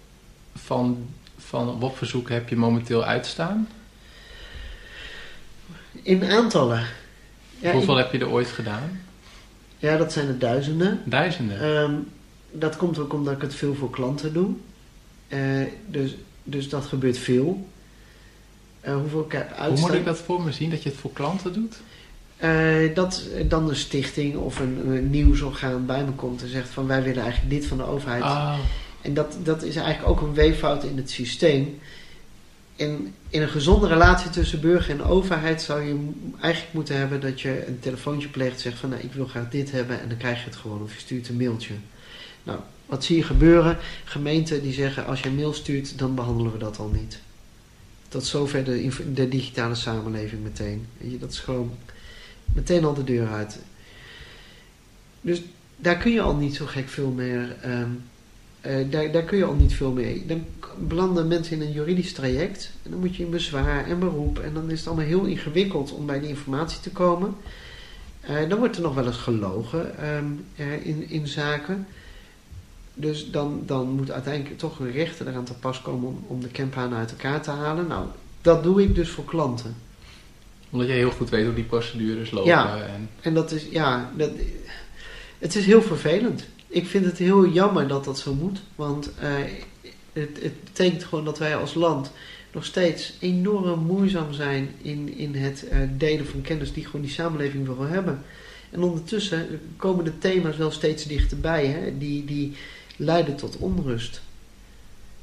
van, 0.56 1.10
van 1.38 1.80
WOP-verzoeken 1.80 2.34
heb 2.34 2.50
je 2.50 2.56
momenteel 2.56 3.04
uitstaan? 3.04 3.68
In 5.92 6.24
aantallen. 6.24 6.86
Ja, 7.60 7.72
hoeveel 7.72 7.96
heb 7.96 8.12
je 8.12 8.20
er 8.20 8.30
ooit 8.30 8.48
gedaan? 8.48 9.02
ja 9.78 9.98
dat 9.98 10.14
zijn 10.14 10.28
er 10.28 10.40
duizenden. 10.40 11.02
Duizenden. 11.06 11.60
Ehm, 11.60 11.94
dat 12.60 12.78
komt 12.78 13.00
ook 13.00 13.14
omdat 13.14 13.34
ik 13.34 13.42
het 13.42 13.56
veel 13.56 13.76
voor 13.76 13.90
klanten 13.90 14.34
doe. 14.34 14.50
Eh, 15.28 15.40
dus, 15.88 16.16
dus 16.44 16.70
dat 16.70 16.86
gebeurt 16.86 17.18
veel. 17.18 17.68
Eh, 18.80 18.96
hoeveel 18.96 19.26
ik 19.26 19.32
heb 19.32 19.58
Hoe 19.58 19.80
moet 19.80 19.94
ik 19.94 20.06
dat 20.06 20.20
voor 20.20 20.42
me 20.42 20.52
zien, 20.52 20.70
dat 20.70 20.84
je 20.84 20.90
het 20.90 20.98
voor 20.98 21.14
klanten 21.14 21.54
doet? 21.54 21.76
Eh, 22.38 22.96
dat 22.96 23.24
dan 23.48 23.70
een 23.70 23.76
stichting 23.76 24.36
of 24.36 24.60
een, 24.60 24.88
een 24.88 25.10
nieuwsorgaan 25.10 25.86
bij 25.86 26.04
me 26.04 26.12
komt 26.12 26.42
en 26.42 26.50
zegt 26.50 26.70
van 26.70 26.88
wij 26.88 27.04
willen 27.04 27.24
eigenlijk 27.24 27.52
dit 27.52 27.66
van 27.66 27.78
de 27.78 27.84
overheid. 27.84 28.24
Ah, 28.24 28.58
En 29.02 29.14
dat, 29.14 29.38
dat 29.44 29.64
is 29.64 29.76
eigenlijk 29.76 30.10
ook 30.10 30.22
een 30.22 30.34
weeffout 30.34 30.84
in 30.84 30.98
het 30.98 31.10
systeem. 31.10 31.80
In, 32.76 33.14
in 33.30 33.42
een 33.42 33.50
gezonde 33.50 33.88
relatie 33.88 34.30
tussen 34.30 34.62
burger 34.62 34.92
en 34.92 35.04
overheid 35.04 35.62
zou 35.62 35.82
je 35.82 36.10
eigenlijk 36.42 36.74
moeten 36.74 36.98
hebben 36.98 37.22
dat 37.22 37.42
je 37.42 37.68
een 37.68 37.80
telefoontje 37.80 38.28
pleegt 38.28 38.54
en 38.56 38.60
zegt 38.60 38.78
van 38.78 38.90
nou, 38.90 39.02
ik 39.02 39.14
wil 39.14 39.26
graag 39.26 39.50
dit 39.50 39.72
hebben 39.72 40.02
en 40.02 40.10
dan 40.10 40.18
krijg 40.18 40.40
je 40.40 40.46
het 40.46 40.56
gewoon 40.56 40.82
of 40.82 40.94
je 40.94 41.00
stuurt 41.00 41.30
een 41.30 41.38
mailtje. 41.38 41.74
Nou, 42.46 42.60
wat 42.86 43.04
zie 43.04 43.16
je 43.16 43.24
gebeuren? 43.24 43.78
Gemeenten 44.04 44.62
die 44.62 44.74
zeggen 44.74 45.06
als 45.06 45.22
je 45.22 45.30
mail 45.30 45.54
stuurt 45.54 45.98
dan 45.98 46.16
behandelen 46.16 46.52
we 46.52 46.58
dat 46.58 46.80
al 46.80 46.88
niet. 46.88 47.20
Tot 48.08 48.26
zover 48.26 48.64
de, 48.64 48.90
de 49.14 49.30
digitale 49.30 49.76
samenleving 49.76 50.44
meteen. 50.44 50.88
Dat 50.98 51.32
is 51.32 51.40
gewoon 51.40 51.72
meteen 52.54 52.86
al 52.86 52.94
de 52.94 53.04
deur 53.04 53.28
uit. 53.28 53.60
Dus 55.22 55.42
daar 55.76 55.98
kun 55.98 56.12
je 56.12 56.22
al 56.22 56.36
niet 56.36 56.56
zo 56.56 56.66
gek 56.66 56.90
veel 56.90 57.12
meer 57.12 57.56
ehm, 57.62 57.90
eh, 58.66 58.90
daar, 58.90 59.12
daar 59.12 59.24
kun 59.24 59.38
je 59.38 59.46
al 59.46 59.54
niet 59.54 59.74
veel 59.74 59.92
mee. 59.92 60.26
Dan 60.26 60.46
belanden 60.78 61.28
mensen 61.28 61.56
in 61.56 61.68
een 61.68 61.74
juridisch 61.74 62.14
traject. 62.14 62.72
En 62.84 62.92
dan 62.92 63.00
moet 63.00 63.16
je 63.16 63.24
in 63.24 63.30
bezwaar 63.30 63.86
en 63.86 64.00
beroep. 64.00 64.40
En 64.40 64.54
dan 64.54 64.72
is 64.72 64.80
het 64.80 64.88
allemaal 64.88 65.06
heel 65.06 65.26
ingewikkeld 65.26 65.92
om 65.92 66.06
bij 66.06 66.20
die 66.20 66.30
informatie 66.30 66.80
te 66.80 66.90
komen. 66.90 67.36
Eh, 68.22 68.50
dan 68.50 68.58
wordt 68.60 68.76
er 68.76 68.82
nog 68.82 68.96
wel 68.96 69.06
eens 69.06 69.18
gelogen 69.18 69.98
ehm, 69.98 70.26
eh, 70.56 70.86
in, 70.86 71.10
in 71.10 71.28
zaken. 71.28 71.88
Dus 72.98 73.32
dan, 73.32 73.64
dan 73.66 73.90
moet 73.90 74.12
uiteindelijk 74.12 74.58
toch 74.58 74.80
een 74.80 74.92
rechter 74.92 75.28
eraan 75.28 75.44
te 75.44 75.54
pas 75.54 75.82
komen 75.82 76.08
om, 76.08 76.26
om 76.28 76.42
de 76.42 76.52
campanen 76.52 76.98
uit 76.98 77.12
elkaar 77.12 77.42
te 77.42 77.52
halen. 77.52 77.88
Nou, 77.88 78.06
dat 78.42 78.64
doe 78.64 78.84
ik 78.84 78.96
dus 78.96 79.10
voor 79.10 79.26
klanten. 79.26 79.76
omdat 80.70 80.88
jij 80.88 80.98
heel 80.98 81.12
goed 81.12 81.30
weet 81.30 81.46
hoe 81.46 81.54
die 81.54 81.64
procedures 81.64 82.32
lopen. 82.32 82.50
Ja. 82.50 82.78
En, 82.78 83.10
En 83.22 83.34
dat 83.34 83.52
is, 83.52 83.68
ja, 83.70 84.12
dat, 84.18 84.32
het 85.40 85.56
is 85.56 85.66
heel 85.66 85.82
vervelend. 85.82 86.46
Ik 86.68 86.88
vind 86.88 87.06
het 87.06 87.18
heel 87.18 87.48
jammer 87.48 87.88
dat 87.88 88.06
dat 88.06 88.20
zo 88.20 88.34
moet. 88.34 88.62
Want 88.76 89.12
eh, 89.20 89.30
het, 90.14 90.40
het 90.42 90.64
betekent 90.64 91.04
gewoon 91.04 91.26
dat 91.26 91.38
wij 91.38 91.56
als 91.56 91.74
land 91.74 92.12
nog 92.52 92.66
steeds 92.66 93.14
enorm 93.20 93.80
moeizaam 93.80 94.34
zijn 94.34 94.70
in, 94.82 95.18
in 95.18 95.36
het 95.36 95.68
eh, 95.68 95.80
delen 95.98 96.28
van 96.28 96.42
kennis 96.42 96.74
die 96.74 96.86
gewoon 96.86 97.02
die 97.02 97.10
samenleving 97.10 97.66
wil 97.66 97.82
hebben. 97.82 98.24
En 98.72 98.84
ondertussen 98.84 99.60
komen 99.78 100.06
de 100.06 100.18
thema's 100.18 100.58
wel 100.58 100.72
steeds 100.72 101.04
dichterbij, 101.04 101.66
hè? 101.66 101.98
Die, 101.98 102.26
die 102.26 102.56
leiden 102.98 103.36
tot 103.36 103.58
onrust. 103.58 104.22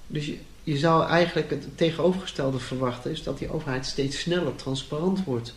Dus 0.07 0.27
je, 0.27 0.39
je 0.63 0.79
zou 0.79 1.09
eigenlijk 1.09 1.51
het 1.51 1.67
tegenovergestelde 1.79 2.59
verwachten, 2.59 3.11
is 3.11 3.23
dat 3.23 3.39
die 3.39 3.53
overheid 3.53 3.87
steeds 3.87 4.21
sneller 4.21 4.57
transparant 4.57 5.25
wordt. 5.25 5.55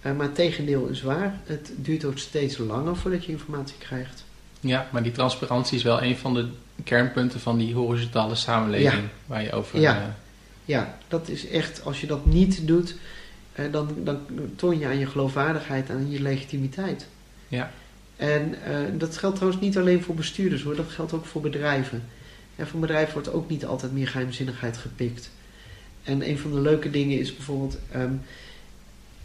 Eh, 0.00 0.12
maar 0.16 0.26
het 0.26 0.34
tegendeel 0.34 0.86
is 0.86 1.02
waar. 1.02 1.40
Het 1.44 1.70
duurt 1.76 2.04
ook 2.04 2.18
steeds 2.18 2.58
langer 2.58 2.96
voordat 2.96 3.24
je 3.24 3.32
informatie 3.32 3.76
krijgt. 3.78 4.24
ja, 4.60 4.88
maar 4.92 5.02
die 5.02 5.12
transparantie 5.12 5.76
is 5.76 5.82
wel 5.82 6.02
een 6.02 6.16
van 6.16 6.34
de 6.34 6.48
kernpunten 6.84 7.40
van 7.40 7.58
die 7.58 7.74
horizontale 7.74 8.34
samenleving 8.34 9.02
Ja. 9.02 9.08
waar 9.26 9.42
je 9.42 9.52
over... 9.52 9.80
Ja. 9.80 9.96
eh, 10.00 10.06
Ja, 10.64 10.98
dat 11.08 11.28
is 11.28 11.48
echt, 11.48 11.84
als 11.84 12.00
je 12.00 12.06
dat 12.06 12.26
niet 12.26 12.66
doet, 12.66 12.94
eh, 13.52 13.64
dan, 13.72 13.88
dan 14.04 14.18
toon 14.56 14.78
je 14.78 14.86
aan 14.86 14.98
je 14.98 15.06
geloofwaardigheid 15.06 15.88
en 15.88 15.96
aan 15.96 16.10
je 16.10 16.22
legitimiteit. 16.22 17.06
Ja. 17.48 17.70
En 18.20 18.62
eh, 18.64 18.78
dat 18.98 19.16
geldt 19.16 19.36
trouwens 19.36 19.62
niet 19.62 19.78
alleen 19.78 20.02
voor 20.02 20.14
bestuurders 20.14 20.62
hoor, 20.62 20.76
dat 20.76 20.90
geldt 20.90 21.12
ook 21.12 21.24
voor 21.24 21.40
bedrijven. 21.40 22.04
En 22.56 22.66
voor 22.66 22.80
bedrijven 22.80 23.12
wordt 23.12 23.32
ook 23.32 23.48
niet 23.48 23.64
altijd 23.64 23.92
meer 23.92 24.08
geheimzinnigheid 24.08 24.76
gepikt. 24.76 25.30
En 26.02 26.28
een 26.28 26.38
van 26.38 26.50
de 26.52 26.60
leuke 26.60 26.90
dingen 26.90 27.18
is 27.18 27.36
bijvoorbeeld, 27.36 27.78
ehm, 27.92 28.12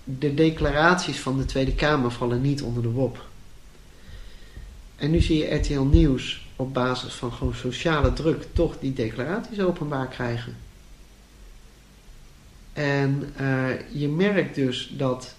de 0.04 0.34
declaraties 0.34 1.20
van 1.20 1.38
de 1.38 1.46
Tweede 1.46 1.74
Kamer 1.74 2.12
vallen 2.12 2.42
niet 2.42 2.62
onder 2.62 2.84
de 2.84 2.92
WOP. 2.92 3.26
En 4.96 5.12
nu 5.12 5.22
zie 5.22 5.38
je 5.38 5.56
RTL 5.56 5.82
Nieuws 5.82 6.48
op 6.56 6.74
basis 6.74 7.14
van 7.14 7.32
gewoon 7.32 7.56
sociale 7.56 8.14
druk 8.14 8.46
toch 8.54 8.80
die 8.80 8.94
declaraties 8.94 9.60
openbaar 9.60 10.08
krijgen. 10.08 10.56
En 12.74 13.34
uh, 13.42 13.68
je 13.92 14.08
merkt 14.08 14.56
dus 14.56 14.94
dat, 14.98 15.36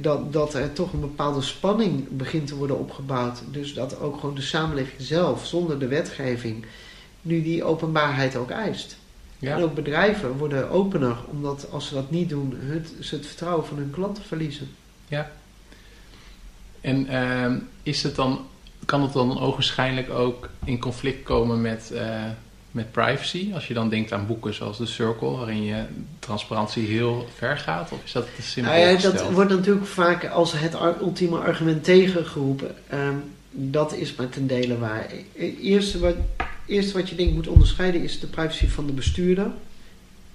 dat, 0.00 0.32
dat 0.32 0.54
er 0.54 0.72
toch 0.72 0.92
een 0.92 1.00
bepaalde 1.00 1.42
spanning 1.42 2.08
begint 2.08 2.46
te 2.46 2.56
worden 2.56 2.78
opgebouwd. 2.78 3.42
Dus 3.50 3.74
dat 3.74 4.00
ook 4.00 4.20
gewoon 4.20 4.34
de 4.34 4.40
samenleving 4.40 5.00
zelf, 5.00 5.46
zonder 5.46 5.78
de 5.78 5.86
wetgeving, 5.86 6.66
nu 7.22 7.42
die 7.42 7.64
openbaarheid 7.64 8.36
ook 8.36 8.50
eist. 8.50 8.96
Ja. 9.38 9.56
En 9.56 9.62
ook 9.62 9.74
bedrijven 9.74 10.36
worden 10.36 10.70
opener, 10.70 11.16
omdat 11.30 11.70
als 11.70 11.86
ze 11.86 11.94
dat 11.94 12.10
niet 12.10 12.28
doen, 12.28 12.54
het, 12.58 12.92
ze 13.00 13.14
het 13.14 13.26
vertrouwen 13.26 13.66
van 13.66 13.76
hun 13.76 13.90
klanten 13.90 14.24
verliezen. 14.24 14.68
Ja. 15.08 15.30
En 16.80 17.06
uh, 17.10 17.56
is 17.82 18.02
het 18.02 18.14
dan, 18.14 18.46
kan 18.84 19.02
het 19.02 19.12
dan 19.12 19.40
ogenschijnlijk 19.40 20.10
ook 20.10 20.48
in 20.64 20.78
conflict 20.78 21.22
komen 21.22 21.60
met, 21.60 21.90
uh, 21.92 22.24
met 22.76 22.92
privacy? 22.92 23.50
Als 23.54 23.66
je 23.66 23.74
dan 23.74 23.88
denkt 23.88 24.12
aan 24.12 24.26
boeken 24.26 24.54
zoals 24.54 24.76
The 24.76 24.86
Circle, 24.86 25.30
waarin 25.30 25.62
je 25.62 25.84
transparantie 26.18 26.86
heel 26.86 27.28
ver 27.36 27.58
gaat? 27.58 27.92
Of 27.92 27.98
is 28.04 28.12
dat 28.12 28.26
te 28.36 28.42
simpel 28.42 28.72
nou 28.72 28.86
ja, 28.86 29.00
Dat 29.00 29.30
wordt 29.30 29.50
natuurlijk 29.50 29.86
vaak 29.86 30.26
als 30.26 30.52
het 30.52 30.74
ultieme 31.00 31.38
argument 31.38 31.84
tegengeroepen. 31.84 32.74
Um, 32.92 33.22
dat 33.50 33.94
is 33.94 34.14
maar 34.14 34.28
ten 34.28 34.46
dele 34.46 34.78
waar. 34.78 35.06
Eerst 35.62 35.98
wat, 35.98 36.14
eerste 36.66 36.92
wat 36.92 37.08
je 37.08 37.14
denk 37.14 37.32
moet 37.32 37.48
onderscheiden 37.48 38.02
is 38.02 38.20
de 38.20 38.26
privacy 38.26 38.68
van 38.68 38.86
de 38.86 38.92
bestuurder 38.92 39.50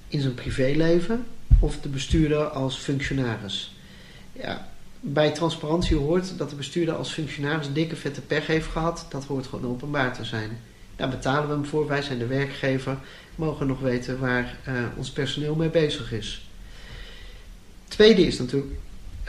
in 0.07 0.21
zijn 0.21 0.33
privéleven 0.33 1.25
of 1.59 1.79
de 1.81 1.89
bestuurder 1.89 2.43
als 2.43 2.77
functionaris. 2.77 3.75
Ja, 4.33 4.69
bij 4.99 5.31
transparantie 5.31 5.95
hoort 5.95 6.37
dat 6.37 6.49
de 6.49 6.55
bestuurder 6.55 6.95
als 6.95 7.11
functionaris 7.11 7.73
dikke 7.73 7.95
vette 7.95 8.21
pech 8.21 8.47
heeft 8.47 8.67
gehad. 8.67 9.05
Dat 9.09 9.23
hoort 9.23 9.47
gewoon 9.47 9.71
openbaar 9.71 10.13
te 10.13 10.25
zijn. 10.25 10.59
Daar 11.01 11.09
betalen 11.09 11.47
we 11.47 11.53
hem 11.53 11.65
voor. 11.65 11.87
Wij 11.87 12.01
zijn 12.01 12.19
de 12.19 12.27
werkgever. 12.27 12.97
Mogen 13.35 13.67
nog 13.67 13.79
weten 13.79 14.19
waar 14.19 14.57
uh, 14.67 14.73
ons 14.97 15.11
personeel 15.11 15.55
mee 15.55 15.69
bezig 15.69 16.11
is. 16.11 16.49
Tweede 17.87 18.25
is 18.25 18.39
natuurlijk 18.39 18.73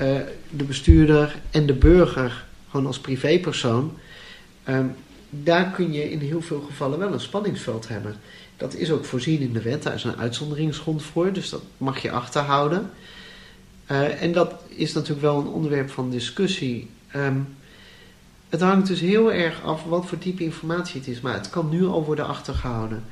uh, 0.01 0.21
de 0.51 0.65
bestuurder 0.65 1.41
en 1.51 1.67
de 1.67 1.75
burger 1.75 2.45
gewoon 2.71 2.87
als 2.87 3.01
privépersoon. 3.01 3.99
Um, 4.69 4.95
daar 5.31 5.71
kun 5.71 5.93
je 5.93 6.11
in 6.11 6.19
heel 6.19 6.43
veel 6.43 6.61
gevallen 6.61 6.99
wel 6.99 7.13
een 7.13 7.21
spanningsveld 7.21 7.89
hebben. 7.89 8.17
Dat 8.57 8.75
is 8.75 8.91
ook 8.91 9.05
voorzien 9.05 9.41
in 9.41 9.53
de 9.53 9.63
wet, 9.63 9.83
daar 9.83 9.95
is 9.95 10.05
een 10.05 10.17
uitzonderingsgrond 10.17 11.03
voor, 11.03 11.33
dus 11.33 11.51
dat 11.51 11.63
mag 11.77 12.03
je 12.03 12.11
achterhouden. 12.11 12.91
Uh, 13.91 14.23
en 14.23 14.33
dat 14.33 14.55
is 14.69 14.93
natuurlijk 14.93 15.23
wel 15.23 15.39
een 15.39 15.47
onderwerp 15.47 15.91
van 15.91 16.11
discussie. 16.11 16.91
Um, 17.17 17.57
het 18.53 18.61
hangt 18.61 18.87
dus 18.87 19.01
heel 19.01 19.33
erg 19.33 19.63
af 19.63 19.85
wat 19.85 20.07
voor 20.07 20.19
type 20.19 20.45
informatie 20.45 21.01
het 21.01 21.09
is, 21.09 21.21
maar 21.21 21.35
het 21.35 21.51
kan 21.51 21.69
nu 21.69 21.87
al 21.87 22.05
worden 22.05 22.27
achtergehouden. 22.27 23.05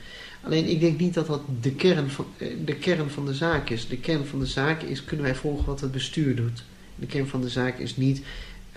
Alleen 0.42 0.68
ik 0.68 0.80
denk 0.80 0.98
niet 0.98 1.14
dat 1.14 1.26
dat 1.26 1.40
de 1.60 1.72
kern 1.72 2.10
van 2.10 2.26
eh, 2.36 2.48
de, 2.64 2.74
kern 2.74 3.10
van 3.10 3.26
de 3.26 3.34
zaak 3.34 3.70
is. 3.70 3.88
De 3.88 3.96
kern 3.96 4.26
van 4.26 4.38
de 4.38 4.46
zaak 4.46 4.82
is, 4.82 5.04
kunnen 5.04 5.26
wij 5.26 5.34
volgen 5.34 5.64
wat 5.64 5.80
het 5.80 5.92
bestuur 5.92 6.36
doet. 6.36 6.62
De 6.94 7.06
kern 7.06 7.28
van 7.28 7.40
de 7.40 7.48
zaak 7.48 7.78
is 7.78 7.96
niet, 7.96 8.22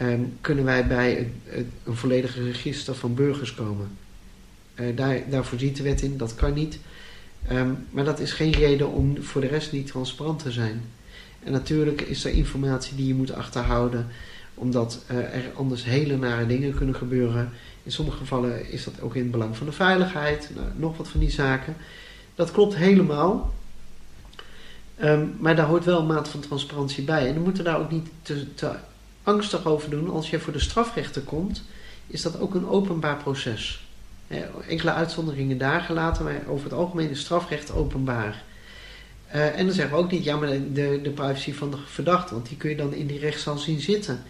um, 0.01 0.37
kunnen 0.41 0.63
wij 0.63 0.87
bij 0.87 1.17
een, 1.19 1.71
een 1.83 1.95
volledig 1.95 2.35
register 2.35 2.95
van 2.95 3.15
burgers 3.15 3.53
komen. 3.53 3.97
Uh, 4.75 4.95
daar, 4.95 5.21
daar 5.29 5.45
voorziet 5.45 5.77
de 5.77 5.83
wet 5.83 6.01
in, 6.01 6.17
dat 6.17 6.35
kan 6.35 6.53
niet. 6.53 6.79
Um, 7.51 7.77
maar 7.89 8.05
dat 8.05 8.19
is 8.19 8.31
geen 8.31 8.51
reden 8.51 8.91
om 8.91 9.23
voor 9.23 9.41
de 9.41 9.47
rest 9.47 9.71
niet 9.71 9.87
transparant 9.87 10.39
te 10.39 10.51
zijn. 10.51 10.81
En 11.43 11.51
natuurlijk 11.51 12.01
is 12.01 12.25
er 12.25 12.31
informatie 12.31 12.95
die 12.95 13.07
je 13.07 13.15
moet 13.15 13.33
achterhouden, 13.33 14.07
omdat 14.53 15.03
uh, 15.11 15.17
er 15.17 15.51
anders 15.55 15.83
hele 15.83 16.17
nare 16.17 16.45
dingen 16.45 16.73
kunnen 16.73 16.95
gebeuren. 16.95 17.49
In 17.83 17.91
sommige 17.91 18.17
gevallen 18.17 18.71
is 18.71 18.83
dat 18.83 19.01
ook 19.01 19.15
in 19.15 19.21
het 19.21 19.31
belang 19.31 19.57
van 19.57 19.65
de 19.65 19.71
veiligheid, 19.71 20.49
nou, 20.55 20.67
nog 20.75 20.97
wat 20.97 21.07
van 21.07 21.19
die 21.19 21.31
zaken. 21.31 21.75
Dat 22.35 22.51
klopt 22.51 22.75
helemaal. 22.75 23.53
Um, 25.03 25.35
maar 25.39 25.55
daar 25.55 25.65
hoort 25.65 25.85
wel 25.85 25.99
een 25.99 26.05
maat 26.05 26.29
van 26.29 26.39
transparantie 26.39 27.03
bij. 27.03 27.27
En 27.27 27.33
we 27.33 27.39
moeten 27.39 27.63
daar 27.63 27.79
ook 27.79 27.91
niet 27.91 28.09
te, 28.55 28.75
angstig 29.23 29.65
over 29.65 29.89
doen. 29.89 30.09
Als 30.09 30.29
je 30.29 30.39
voor 30.39 30.53
de 30.53 30.59
strafrechter 30.59 31.21
komt, 31.21 31.63
is 32.07 32.21
dat 32.21 32.39
ook 32.39 32.55
een 32.55 32.67
openbaar 32.67 33.17
proces. 33.17 33.87
Enkele 34.67 34.91
uitzonderingen 34.91 35.57
daar 35.57 35.81
gelaten, 35.81 36.23
maar 36.23 36.41
over 36.47 36.63
het 36.63 36.73
algemeen 36.73 37.09
is 37.09 37.19
strafrecht 37.19 37.71
openbaar. 37.71 38.43
Uh, 39.35 39.59
en 39.59 39.65
dan 39.65 39.75
zeggen 39.75 39.95
we 39.95 40.03
ook 40.03 40.11
niet, 40.11 40.23
ja, 40.23 40.37
maar 40.37 40.49
de, 40.49 40.99
de 41.03 41.11
privacy 41.13 41.53
van 41.53 41.71
de 41.71 41.77
verdachte, 41.85 42.33
want 42.33 42.47
die 42.47 42.57
kun 42.57 42.69
je 42.69 42.75
dan 42.75 42.93
in 42.93 43.07
die 43.07 43.19
rechtszaal 43.19 43.57
zien 43.57 43.79
zitten. 43.79 44.23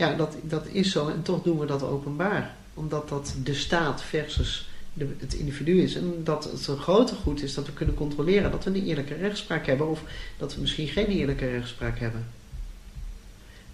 Ja, 0.00 0.14
dat, 0.14 0.36
dat 0.42 0.66
is 0.72 0.90
zo 0.90 1.08
en 1.08 1.22
toch 1.22 1.42
doen 1.42 1.58
we 1.58 1.66
dat 1.66 1.82
openbaar. 1.82 2.54
Omdat 2.74 3.08
dat 3.08 3.34
de 3.42 3.54
staat 3.54 4.02
versus 4.02 4.68
de, 4.92 5.08
het 5.18 5.34
individu 5.34 5.82
is. 5.82 5.94
En 5.94 6.20
dat 6.24 6.44
het 6.44 6.66
een 6.66 6.76
groter 6.76 7.16
goed 7.16 7.42
is 7.42 7.54
dat 7.54 7.66
we 7.66 7.72
kunnen 7.72 7.94
controleren 7.94 8.50
dat 8.50 8.64
we 8.64 8.70
een 8.70 8.86
eerlijke 8.86 9.14
rechtspraak 9.14 9.66
hebben. 9.66 9.88
Of 9.88 10.02
dat 10.38 10.54
we 10.54 10.60
misschien 10.60 10.88
geen 10.88 11.06
eerlijke 11.06 11.50
rechtspraak 11.50 11.98
hebben. 11.98 12.26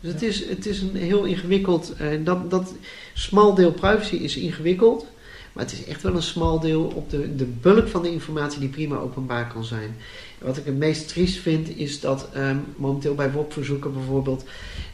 Dus 0.00 0.12
het, 0.12 0.22
is, 0.22 0.48
het 0.48 0.66
is 0.66 0.80
een 0.80 0.96
heel 0.96 1.24
ingewikkeld. 1.24 1.94
Uh, 2.00 2.24
dat, 2.24 2.50
dat 2.50 2.74
smal 3.14 3.54
deel 3.54 3.72
privacy 3.72 4.14
is 4.14 4.36
ingewikkeld. 4.36 5.06
Maar 5.52 5.64
het 5.64 5.72
is 5.72 5.84
echt 5.84 6.02
wel 6.02 6.14
een 6.14 6.22
smal 6.22 6.60
deel 6.60 6.92
op 6.94 7.10
de, 7.10 7.36
de 7.36 7.44
bulk 7.44 7.88
van 7.88 8.02
de 8.02 8.12
informatie 8.12 8.60
die 8.60 8.68
prima 8.68 8.96
openbaar 8.96 9.52
kan 9.52 9.64
zijn. 9.64 9.96
Wat 10.38 10.56
ik 10.56 10.64
het 10.64 10.76
meest 10.76 11.08
triest 11.08 11.38
vind 11.38 11.76
is 11.76 12.00
dat 12.00 12.28
um, 12.36 12.64
momenteel 12.76 13.14
bij 13.14 13.32
WOP-verzoeken 13.32 13.92
bijvoorbeeld 13.92 14.44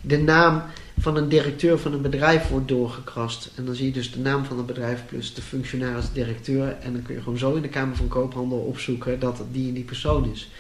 de 0.00 0.18
naam 0.18 0.62
van 0.98 1.16
een 1.16 1.28
directeur 1.28 1.78
van 1.78 1.92
een 1.92 2.02
bedrijf 2.02 2.48
wordt 2.48 2.68
doorgekrast. 2.68 3.50
En 3.56 3.64
dan 3.64 3.74
zie 3.74 3.86
je 3.86 3.92
dus 3.92 4.12
de 4.12 4.18
naam 4.18 4.44
van 4.44 4.56
het 4.56 4.66
bedrijf 4.66 5.06
plus 5.06 5.34
de 5.34 5.42
functionaris 5.42 6.12
directeur. 6.12 6.76
En 6.80 6.92
dan 6.92 7.02
kun 7.02 7.14
je 7.14 7.22
gewoon 7.22 7.38
zo 7.38 7.54
in 7.54 7.62
de 7.62 7.68
Kamer 7.68 7.96
van 7.96 8.08
Koophandel 8.08 8.58
opzoeken 8.58 9.18
dat 9.18 9.38
het 9.38 9.52
die 9.52 9.68
en 9.68 9.74
die 9.74 9.84
persoon 9.84 10.30
is. 10.32 10.50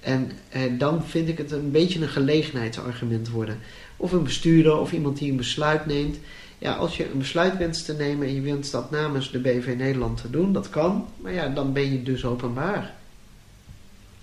En 0.00 0.30
eh, 0.48 0.62
dan 0.78 1.04
vind 1.04 1.28
ik 1.28 1.38
het 1.38 1.52
een 1.52 1.70
beetje 1.70 2.00
een 2.00 2.08
gelegenheidsargument 2.08 3.28
worden. 3.28 3.58
Of 3.96 4.12
een 4.12 4.22
bestuurder 4.22 4.78
of 4.78 4.92
iemand 4.92 5.18
die 5.18 5.30
een 5.30 5.36
besluit 5.36 5.86
neemt. 5.86 6.18
Ja, 6.58 6.74
als 6.74 6.96
je 6.96 7.10
een 7.10 7.18
besluit 7.18 7.56
wenst 7.56 7.84
te 7.84 7.92
nemen 7.92 8.26
en 8.26 8.34
je 8.34 8.40
wenst 8.40 8.72
dat 8.72 8.90
namens 8.90 9.30
de 9.30 9.38
BV 9.38 9.74
Nederland 9.76 10.20
te 10.20 10.30
doen, 10.30 10.52
dat 10.52 10.70
kan. 10.70 11.06
Maar 11.16 11.32
ja, 11.32 11.48
dan 11.48 11.72
ben 11.72 11.92
je 11.92 12.02
dus 12.02 12.24
openbaar. 12.24 12.94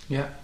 Ja. 0.06 0.38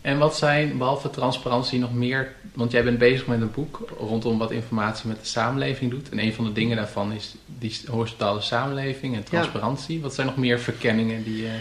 En 0.00 0.18
wat 0.18 0.36
zijn, 0.36 0.78
behalve 0.78 1.10
transparantie, 1.10 1.78
nog 1.78 1.94
meer... 1.94 2.32
Want 2.54 2.72
jij 2.72 2.84
bent 2.84 2.98
bezig 2.98 3.26
met 3.26 3.40
een 3.40 3.50
boek 3.50 3.88
rondom 3.98 4.38
wat 4.38 4.50
informatie 4.50 5.08
met 5.08 5.20
de 5.20 5.26
samenleving 5.26 5.90
doet. 5.90 6.08
En 6.08 6.18
een 6.18 6.32
van 6.32 6.44
de 6.44 6.52
dingen 6.52 6.76
daarvan 6.76 7.12
is 7.12 7.34
die 7.58 7.80
horizontale 7.86 8.40
samenleving 8.40 9.14
en 9.14 9.24
transparantie. 9.24 10.00
Wat 10.00 10.14
zijn 10.14 10.26
nog 10.26 10.36
meer 10.36 10.60
verkenningen 10.60 11.24
die 11.24 11.36
je... 11.36 11.58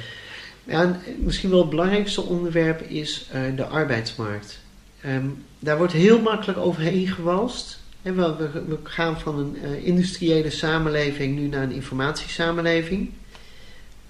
Ja, 0.64 1.00
misschien 1.20 1.50
wel 1.50 1.60
het 1.60 1.70
belangrijkste 1.70 2.22
onderwerp 2.22 2.82
is 2.82 3.30
uh, 3.34 3.56
de 3.56 3.66
arbeidsmarkt. 3.66 4.60
Um, 5.06 5.44
daar 5.60 5.78
wordt 5.78 5.94
heel 5.94 6.22
makkelijk 6.22 6.60
overheen 6.60 7.08
gewalst. 7.08 7.80
we, 8.02 8.12
we, 8.14 8.64
we, 8.68 8.78
gaan 8.84 9.20
van 9.20 9.40
een 9.40 9.58
uh, 9.64 9.86
industriële 9.86 10.50
samenleving 10.50 11.36
nu 11.36 11.48
naar 11.48 11.64
een 11.64 11.72
informatiesamenleving. 11.72 13.12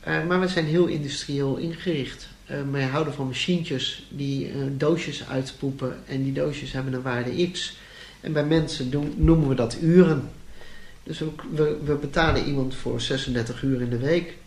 Uh, 0.08 0.26
maar 0.28 0.40
we 0.40 0.48
zijn 0.48 0.66
heel 0.66 0.86
industrieel 0.86 1.58
ingericht. 1.58 2.30
Uh, 2.52 2.58
wij 2.72 2.84
houden 2.84 3.14
van 3.14 3.26
machientjes 3.26 4.08
die 4.10 4.52
doosjes 4.78 5.28
uitspoepen 5.28 5.98
en 6.06 6.24
die 6.24 6.34
doosjes 6.34 6.72
hebben 6.72 6.94
een 6.94 7.02
waarde 7.02 7.50
x. 7.52 7.78
En 8.22 8.34
bij 8.34 8.46
mensen 8.46 8.92
doen, 8.92 9.14
noemen 9.18 9.48
we 9.48 9.56
dat 9.56 9.78
uren. 9.82 10.30
Dus 11.04 11.20
we, 11.20 11.30
we, 11.52 11.78
we 11.84 11.96
betalen 11.96 12.46
iemand 12.46 12.76
voor 12.76 13.02
36 13.02 13.62
uur 13.64 13.82
in 13.82 13.90
de 13.90 13.98
week 13.98 14.38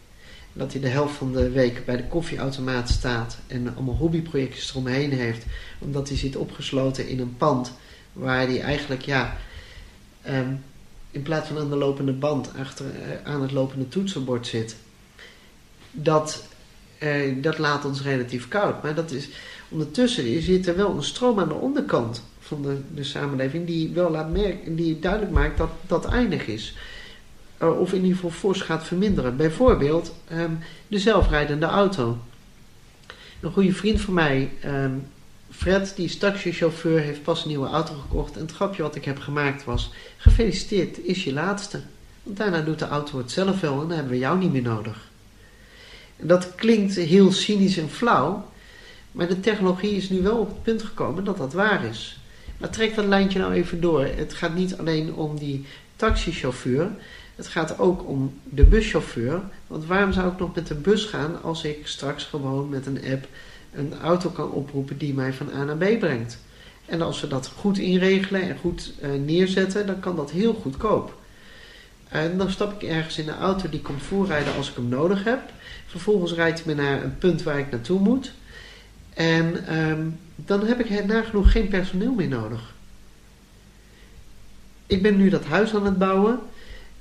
dat 0.52 0.72
hij 0.72 0.80
de 0.80 0.88
helft 0.88 1.14
van 1.14 1.32
de 1.32 1.50
week 1.50 1.84
bij 1.84 1.96
de 1.96 2.06
koffieautomaat 2.06 2.88
staat 2.88 3.38
en 3.46 3.74
allemaal 3.74 3.96
hobbyprojectjes 3.96 4.70
eromheen 4.70 5.12
heeft, 5.12 5.44
omdat 5.78 6.08
hij 6.08 6.16
zit 6.16 6.36
opgesloten 6.36 7.08
in 7.08 7.20
een 7.20 7.36
pand 7.36 7.72
waar 8.12 8.46
hij 8.46 8.60
eigenlijk, 8.60 9.02
ja, 9.02 9.36
um, 10.28 10.64
in 11.10 11.22
plaats 11.22 11.48
van 11.48 11.58
aan 11.58 11.70
de 11.70 11.76
lopende 11.76 12.12
band 12.12 12.50
achter, 12.58 12.86
uh, 12.86 13.32
aan 13.32 13.42
het 13.42 13.52
lopende 13.52 13.88
toetsenbord 13.88 14.46
zit. 14.46 14.76
Dat, 15.90 16.44
uh, 17.02 17.42
dat 17.42 17.58
laat 17.58 17.84
ons 17.84 18.02
relatief 18.02 18.48
koud. 18.48 18.82
Maar 18.82 18.94
dat 18.94 19.10
is, 19.10 19.28
ondertussen 19.68 20.42
zit 20.42 20.66
er 20.66 20.76
wel 20.76 20.94
een 20.96 21.02
stroom 21.02 21.38
aan 21.38 21.48
de 21.48 21.54
onderkant 21.54 22.22
van 22.40 22.62
de, 22.62 22.80
de 22.94 23.04
samenleving 23.04 23.66
die 23.66 23.90
wel 23.90 24.10
laat 24.10 24.30
merken, 24.30 24.76
die 24.76 24.98
duidelijk 24.98 25.32
maakt 25.32 25.58
dat 25.58 25.70
dat 25.86 26.04
eindig 26.04 26.46
is. 26.46 26.74
Eh, 27.62 27.80
of 27.80 27.92
in 27.92 28.00
ieder 28.00 28.14
geval 28.14 28.30
fors 28.30 28.60
gaat 28.60 28.84
verminderen. 28.84 29.36
Bijvoorbeeld 29.36 30.14
um, 30.32 30.58
de 30.88 30.98
zelfrijdende 30.98 31.66
auto. 31.66 32.18
Een 33.40 33.52
goede 33.52 33.72
vriend 33.72 34.00
van 34.00 34.14
mij, 34.14 34.50
um, 34.64 35.06
Fred, 35.50 35.92
die 35.96 36.04
is 36.04 36.18
taxichauffeur, 36.18 37.00
heeft 37.00 37.22
pas 37.22 37.42
een 37.42 37.48
nieuwe 37.48 37.68
auto 37.68 37.94
gekocht. 37.94 38.34
En 38.34 38.40
het 38.40 38.52
grapje 38.52 38.82
wat 38.82 38.94
ik 38.94 39.04
heb 39.04 39.18
gemaakt 39.18 39.64
was: 39.64 39.92
gefeliciteerd, 40.16 41.04
is 41.04 41.24
je 41.24 41.32
laatste. 41.32 41.80
Want 42.22 42.36
daarna 42.36 42.60
doet 42.60 42.78
de 42.78 42.88
auto 42.88 43.18
het 43.18 43.30
zelf 43.30 43.60
wel 43.60 43.72
en 43.72 43.78
dan 43.78 43.90
hebben 43.90 44.12
we 44.12 44.18
jou 44.18 44.38
niet 44.38 44.52
meer 44.52 44.62
nodig. 44.62 45.10
Dat 46.22 46.54
klinkt 46.54 46.94
heel 46.94 47.32
cynisch 47.32 47.78
en 47.78 47.90
flauw. 47.90 48.50
Maar 49.12 49.28
de 49.28 49.40
technologie 49.40 49.96
is 49.96 50.10
nu 50.10 50.22
wel 50.22 50.36
op 50.36 50.48
het 50.48 50.62
punt 50.62 50.82
gekomen 50.82 51.24
dat 51.24 51.36
dat 51.36 51.52
waar 51.52 51.84
is. 51.84 52.20
Maar 52.58 52.70
trek 52.70 52.94
dat 52.94 53.04
lijntje 53.04 53.38
nou 53.38 53.52
even 53.52 53.80
door. 53.80 54.04
Het 54.04 54.34
gaat 54.34 54.54
niet 54.54 54.78
alleen 54.78 55.14
om 55.14 55.38
die 55.38 55.66
taxichauffeur. 55.96 56.90
Het 57.36 57.46
gaat 57.46 57.78
ook 57.78 58.08
om 58.08 58.34
de 58.44 58.64
buschauffeur. 58.64 59.40
Want 59.66 59.86
waarom 59.86 60.12
zou 60.12 60.32
ik 60.32 60.38
nog 60.38 60.54
met 60.54 60.66
de 60.66 60.74
bus 60.74 61.04
gaan 61.04 61.42
als 61.42 61.64
ik 61.64 61.86
straks 61.86 62.24
gewoon 62.24 62.68
met 62.68 62.86
een 62.86 63.00
app 63.12 63.26
een 63.74 63.94
auto 64.02 64.30
kan 64.30 64.50
oproepen 64.50 64.98
die 64.98 65.14
mij 65.14 65.32
van 65.32 65.50
A 65.54 65.64
naar 65.64 65.76
B 65.76 65.98
brengt? 65.98 66.38
En 66.86 67.02
als 67.02 67.20
we 67.20 67.28
dat 67.28 67.52
goed 67.56 67.78
inregelen 67.78 68.42
en 68.42 68.58
goed 68.58 68.92
uh, 69.02 69.10
neerzetten, 69.24 69.86
dan 69.86 70.00
kan 70.00 70.16
dat 70.16 70.30
heel 70.30 70.54
goedkoop. 70.54 71.20
En 72.08 72.38
dan 72.38 72.50
stap 72.50 72.82
ik 72.82 72.88
ergens 72.88 73.18
in 73.18 73.24
de 73.24 73.36
auto 73.36 73.68
die 73.68 73.80
komt 73.80 74.02
voorrijden 74.02 74.54
als 74.54 74.68
ik 74.68 74.74
hem 74.74 74.88
nodig 74.88 75.24
heb. 75.24 75.40
Vervolgens 75.92 76.32
rijdt 76.32 76.64
hij 76.64 76.74
me 76.74 76.82
naar 76.82 77.02
een 77.02 77.18
punt 77.18 77.42
waar 77.42 77.58
ik 77.58 77.70
naartoe 77.70 78.00
moet. 78.00 78.32
En 79.14 79.76
um, 79.78 80.18
dan 80.36 80.66
heb 80.66 80.80
ik 80.80 81.06
nagenoeg 81.06 81.52
geen 81.52 81.68
personeel 81.68 82.12
meer 82.12 82.28
nodig. 82.28 82.74
Ik 84.86 85.02
ben 85.02 85.16
nu 85.16 85.28
dat 85.28 85.44
huis 85.44 85.74
aan 85.74 85.84
het 85.84 85.98
bouwen. 85.98 86.38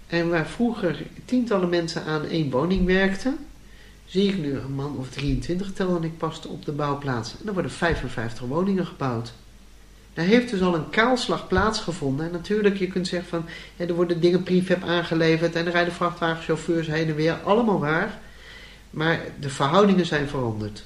En 0.08 0.30
waar 0.30 0.48
vroeger 0.48 1.04
tientallen 1.26 1.70
mensen 1.70 2.04
aan 2.04 2.26
één 2.26 2.50
woning 2.50 2.86
werkten, 2.86 3.38
zie 4.06 4.30
ik 4.30 4.38
nu 4.38 4.58
een 4.58 4.74
man 4.74 4.98
of 4.98 5.10
23 5.10 5.74
telde 5.74 6.06
ik 6.06 6.18
pas 6.18 6.46
op 6.48 6.66
de 6.66 6.72
bouwplaats. 6.72 7.36
En 7.42 7.48
er 7.48 7.54
worden 7.54 7.72
55 7.72 8.48
woningen 8.48 8.86
gebouwd. 8.86 9.34
Daar 10.14 10.26
heeft 10.26 10.50
dus 10.50 10.62
al 10.62 10.76
een 10.76 10.90
kaalslag 10.90 11.48
plaatsgevonden. 11.48 12.26
En 12.26 12.32
natuurlijk, 12.32 12.78
je 12.78 12.88
kunt 12.88 13.08
zeggen 13.08 13.30
van, 13.30 13.46
er 13.88 13.94
worden 13.94 14.22
dingen 14.22 14.44
prefab 14.44 14.84
aangeleverd 14.84 15.56
en 15.56 15.66
er 15.66 15.72
rijden 15.72 15.94
vrachtwagenchauffeurs 15.94 16.88
heen 16.88 17.08
en 17.08 17.16
weer. 17.16 17.34
Allemaal 17.34 17.80
waar. 17.80 18.20
Maar 18.92 19.22
de 19.40 19.50
verhoudingen 19.50 20.06
zijn 20.06 20.28
veranderd. 20.28 20.84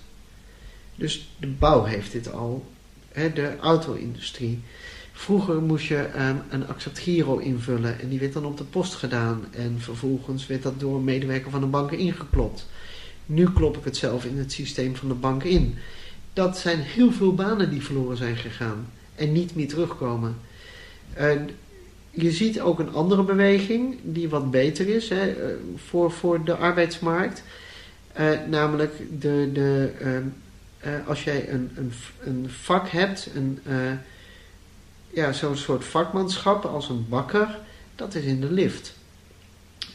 Dus 0.95 1.29
de 1.37 1.47
bouw 1.47 1.83
heeft 1.83 2.11
dit 2.11 2.33
al. 2.33 2.65
Hè, 3.11 3.33
de 3.33 3.57
auto-industrie. 3.59 4.61
Vroeger 5.13 5.61
moest 5.61 5.85
je 5.85 6.09
um, 6.17 6.41
een 6.49 6.67
accept 6.67 6.99
giro 6.99 7.37
invullen 7.37 7.99
en 7.99 8.09
die 8.09 8.19
werd 8.19 8.33
dan 8.33 8.45
op 8.45 8.57
de 8.57 8.63
post 8.63 8.93
gedaan. 8.93 9.45
En 9.51 9.75
vervolgens 9.79 10.47
werd 10.47 10.63
dat 10.63 10.79
door 10.79 10.95
een 10.95 11.03
medewerker 11.03 11.51
van 11.51 11.61
de 11.61 11.67
bank 11.67 11.91
ingeklopt. 11.91 12.67
Nu 13.25 13.51
klop 13.51 13.77
ik 13.77 13.83
het 13.83 13.97
zelf 13.97 14.25
in 14.25 14.37
het 14.37 14.51
systeem 14.51 14.95
van 14.95 15.07
de 15.07 15.13
bank 15.13 15.43
in. 15.43 15.75
Dat 16.33 16.57
zijn 16.57 16.79
heel 16.79 17.11
veel 17.11 17.33
banen 17.35 17.69
die 17.69 17.83
verloren 17.83 18.17
zijn 18.17 18.35
gegaan 18.35 18.87
en 19.15 19.31
niet 19.31 19.55
meer 19.55 19.67
terugkomen. 19.67 20.35
Je 22.11 22.31
ziet 22.31 22.61
ook 22.61 22.79
een 22.79 22.93
andere 22.93 23.23
beweging 23.23 23.97
die 24.03 24.29
wat 24.29 24.51
beter 24.51 24.87
is 24.87 25.09
hè, 25.09 25.29
uh, 25.29 25.55
voor, 25.75 26.11
voor 26.11 26.43
de 26.43 26.55
arbeidsmarkt. 26.55 27.43
Uh, 28.19 28.29
namelijk 28.47 28.93
de, 29.19 29.49
de, 29.53 29.91
als 31.07 31.23
jij 31.23 31.49
een, 31.49 31.71
een, 31.75 31.91
een 32.23 32.49
vak 32.49 32.89
hebt, 32.89 33.29
een, 33.35 33.59
ja, 35.09 35.33
zo'n 35.33 35.57
soort 35.57 35.85
vakmanschap 35.85 36.65
als 36.65 36.89
een 36.89 37.05
bakker, 37.09 37.59
dat 37.95 38.15
is 38.15 38.23
in 38.23 38.41
de 38.41 38.51
lift. 38.51 38.93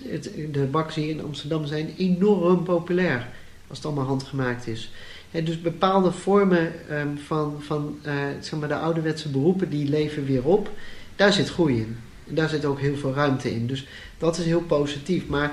Het, 0.04 0.30
de 0.52 0.64
bakkers 0.64 0.94
hier 0.94 1.08
in 1.08 1.24
Amsterdam 1.24 1.66
zijn 1.66 1.94
enorm 1.96 2.62
populair 2.62 3.28
als 3.68 3.78
het 3.78 3.86
allemaal 3.86 4.06
handgemaakt 4.06 4.66
is 4.66 4.90
dus 5.30 5.60
bepaalde 5.60 6.12
vormen 6.12 6.72
um, 6.90 7.18
van, 7.18 7.56
van 7.58 7.98
zeg 8.40 8.58
maar 8.58 8.68
de 8.68 8.76
ouderwetse 8.76 9.28
beroepen, 9.28 9.70
die 9.70 9.88
leven 9.88 10.26
weer 10.26 10.44
op. 10.44 10.70
Daar 11.16 11.32
zit 11.32 11.50
groei 11.50 11.76
in. 11.76 11.96
En 12.28 12.34
daar 12.34 12.48
zit 12.48 12.64
ook 12.64 12.80
heel 12.80 12.96
veel 12.96 13.14
ruimte 13.14 13.54
in. 13.54 13.66
Dus 13.66 13.86
dat 14.18 14.38
is 14.38 14.44
heel 14.44 14.60
positief. 14.60 15.26
Maar 15.26 15.52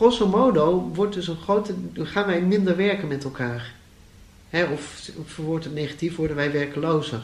grosso 0.00 0.28
modo 0.28 0.90
wordt 0.94 1.14
dus 1.14 1.28
een 1.28 1.36
grote, 1.36 1.74
gaan 1.94 2.26
wij 2.26 2.40
minder 2.40 2.76
werken 2.76 3.08
met 3.08 3.24
elkaar. 3.24 3.74
Of, 4.72 5.10
of 5.16 5.36
wordt 5.36 5.64
het 5.64 5.74
negatief, 5.74 6.16
worden 6.16 6.36
wij 6.36 6.52
werkelozer. 6.52 7.20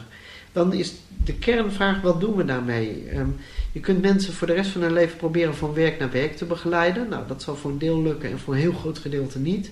Dan 0.51 0.73
is 0.73 0.93
de 1.23 1.33
kernvraag, 1.33 2.01
wat 2.01 2.19
doen 2.19 2.35
we 2.35 2.45
daarmee? 2.45 3.17
Um, 3.17 3.35
je 3.71 3.79
kunt 3.79 4.01
mensen 4.01 4.33
voor 4.33 4.47
de 4.47 4.53
rest 4.53 4.71
van 4.71 4.81
hun 4.81 4.93
leven 4.93 5.17
proberen 5.17 5.55
van 5.55 5.73
werk 5.73 5.99
naar 5.99 6.11
werk 6.11 6.37
te 6.37 6.45
begeleiden. 6.45 7.09
Nou, 7.09 7.27
dat 7.27 7.41
zal 7.41 7.55
voor 7.55 7.71
een 7.71 7.77
deel 7.77 8.01
lukken 8.01 8.31
en 8.31 8.39
voor 8.39 8.53
een 8.53 8.59
heel 8.59 8.73
groot 8.73 8.97
gedeelte 8.97 9.39
niet. 9.39 9.71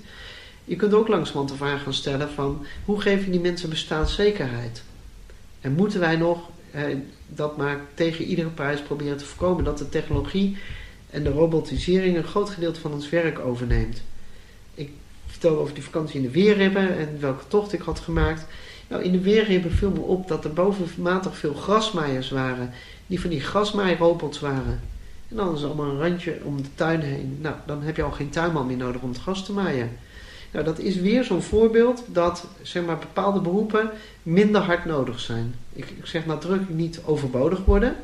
Je 0.63 0.75
kunt 0.75 0.93
ook 0.93 1.07
langzamerhand 1.07 1.49
de 1.49 1.65
vraag 1.65 1.83
gaan 1.83 1.93
stellen 1.93 2.29
van 2.29 2.65
hoe 2.85 3.01
geef 3.01 3.25
je 3.25 3.31
die 3.31 3.39
mensen 3.39 3.69
bestaanszekerheid? 3.69 4.83
En 5.61 5.73
moeten 5.73 5.99
wij 5.99 6.15
nog 6.15 6.49
eh, 6.71 6.83
dat 7.27 7.57
maar 7.57 7.79
tegen 7.93 8.25
iedere 8.25 8.49
prijs 8.49 8.81
proberen 8.81 9.17
te 9.17 9.25
voorkomen 9.25 9.63
dat 9.63 9.77
de 9.77 9.89
technologie 9.89 10.57
en 11.09 11.23
de 11.23 11.29
robotisering 11.29 12.17
een 12.17 12.23
groot 12.23 12.49
gedeelte 12.49 12.79
van 12.79 12.93
ons 12.93 13.09
werk 13.09 13.39
overneemt? 13.39 14.01
Ik 14.75 14.89
vertelde 15.25 15.59
over 15.59 15.73
die 15.73 15.83
vakantie 15.83 16.15
in 16.15 16.21
de 16.21 16.31
Weerribben 16.31 16.97
en 16.97 17.17
welke 17.19 17.47
tocht 17.47 17.73
ik 17.73 17.81
had 17.81 17.99
gemaakt. 17.99 18.45
Nou, 18.87 19.03
in 19.03 19.11
de 19.11 19.21
Weerribben 19.21 19.71
viel 19.71 19.91
me 19.91 19.99
op 19.99 20.27
dat 20.27 20.43
er 20.43 20.53
bovenmatig 20.53 21.37
veel 21.37 21.53
grasmaaiers 21.53 22.29
waren, 22.29 22.73
die 23.07 23.21
van 23.21 23.29
die 23.29 23.41
grasmaairobots 23.41 24.39
waren. 24.39 24.81
En 25.29 25.35
dan 25.35 25.55
is 25.55 25.63
allemaal 25.63 25.89
een 25.89 25.99
randje 25.99 26.37
om 26.43 26.61
de 26.61 26.75
tuin 26.75 27.01
heen. 27.01 27.37
Nou, 27.41 27.55
dan 27.65 27.81
heb 27.81 27.95
je 27.95 28.03
al 28.03 28.11
geen 28.11 28.29
tuinman 28.29 28.67
meer 28.67 28.77
nodig 28.77 29.01
om 29.01 29.09
het 29.09 29.21
gras 29.21 29.45
te 29.45 29.53
maaien. 29.53 29.89
Nou, 30.51 30.65
dat 30.65 30.79
is 30.79 30.95
weer 30.95 31.23
zo'n 31.23 31.41
voorbeeld 31.41 32.03
dat 32.07 32.47
zeg 32.61 32.85
maar, 32.85 32.97
bepaalde 32.97 33.39
beroepen 33.39 33.89
minder 34.23 34.61
hard 34.61 34.85
nodig 34.85 35.19
zijn. 35.19 35.55
Ik, 35.73 35.89
ik 35.89 36.05
zeg 36.05 36.25
nadrukkelijk 36.25 36.73
niet 36.77 37.01
overbodig 37.05 37.65
worden, 37.65 37.95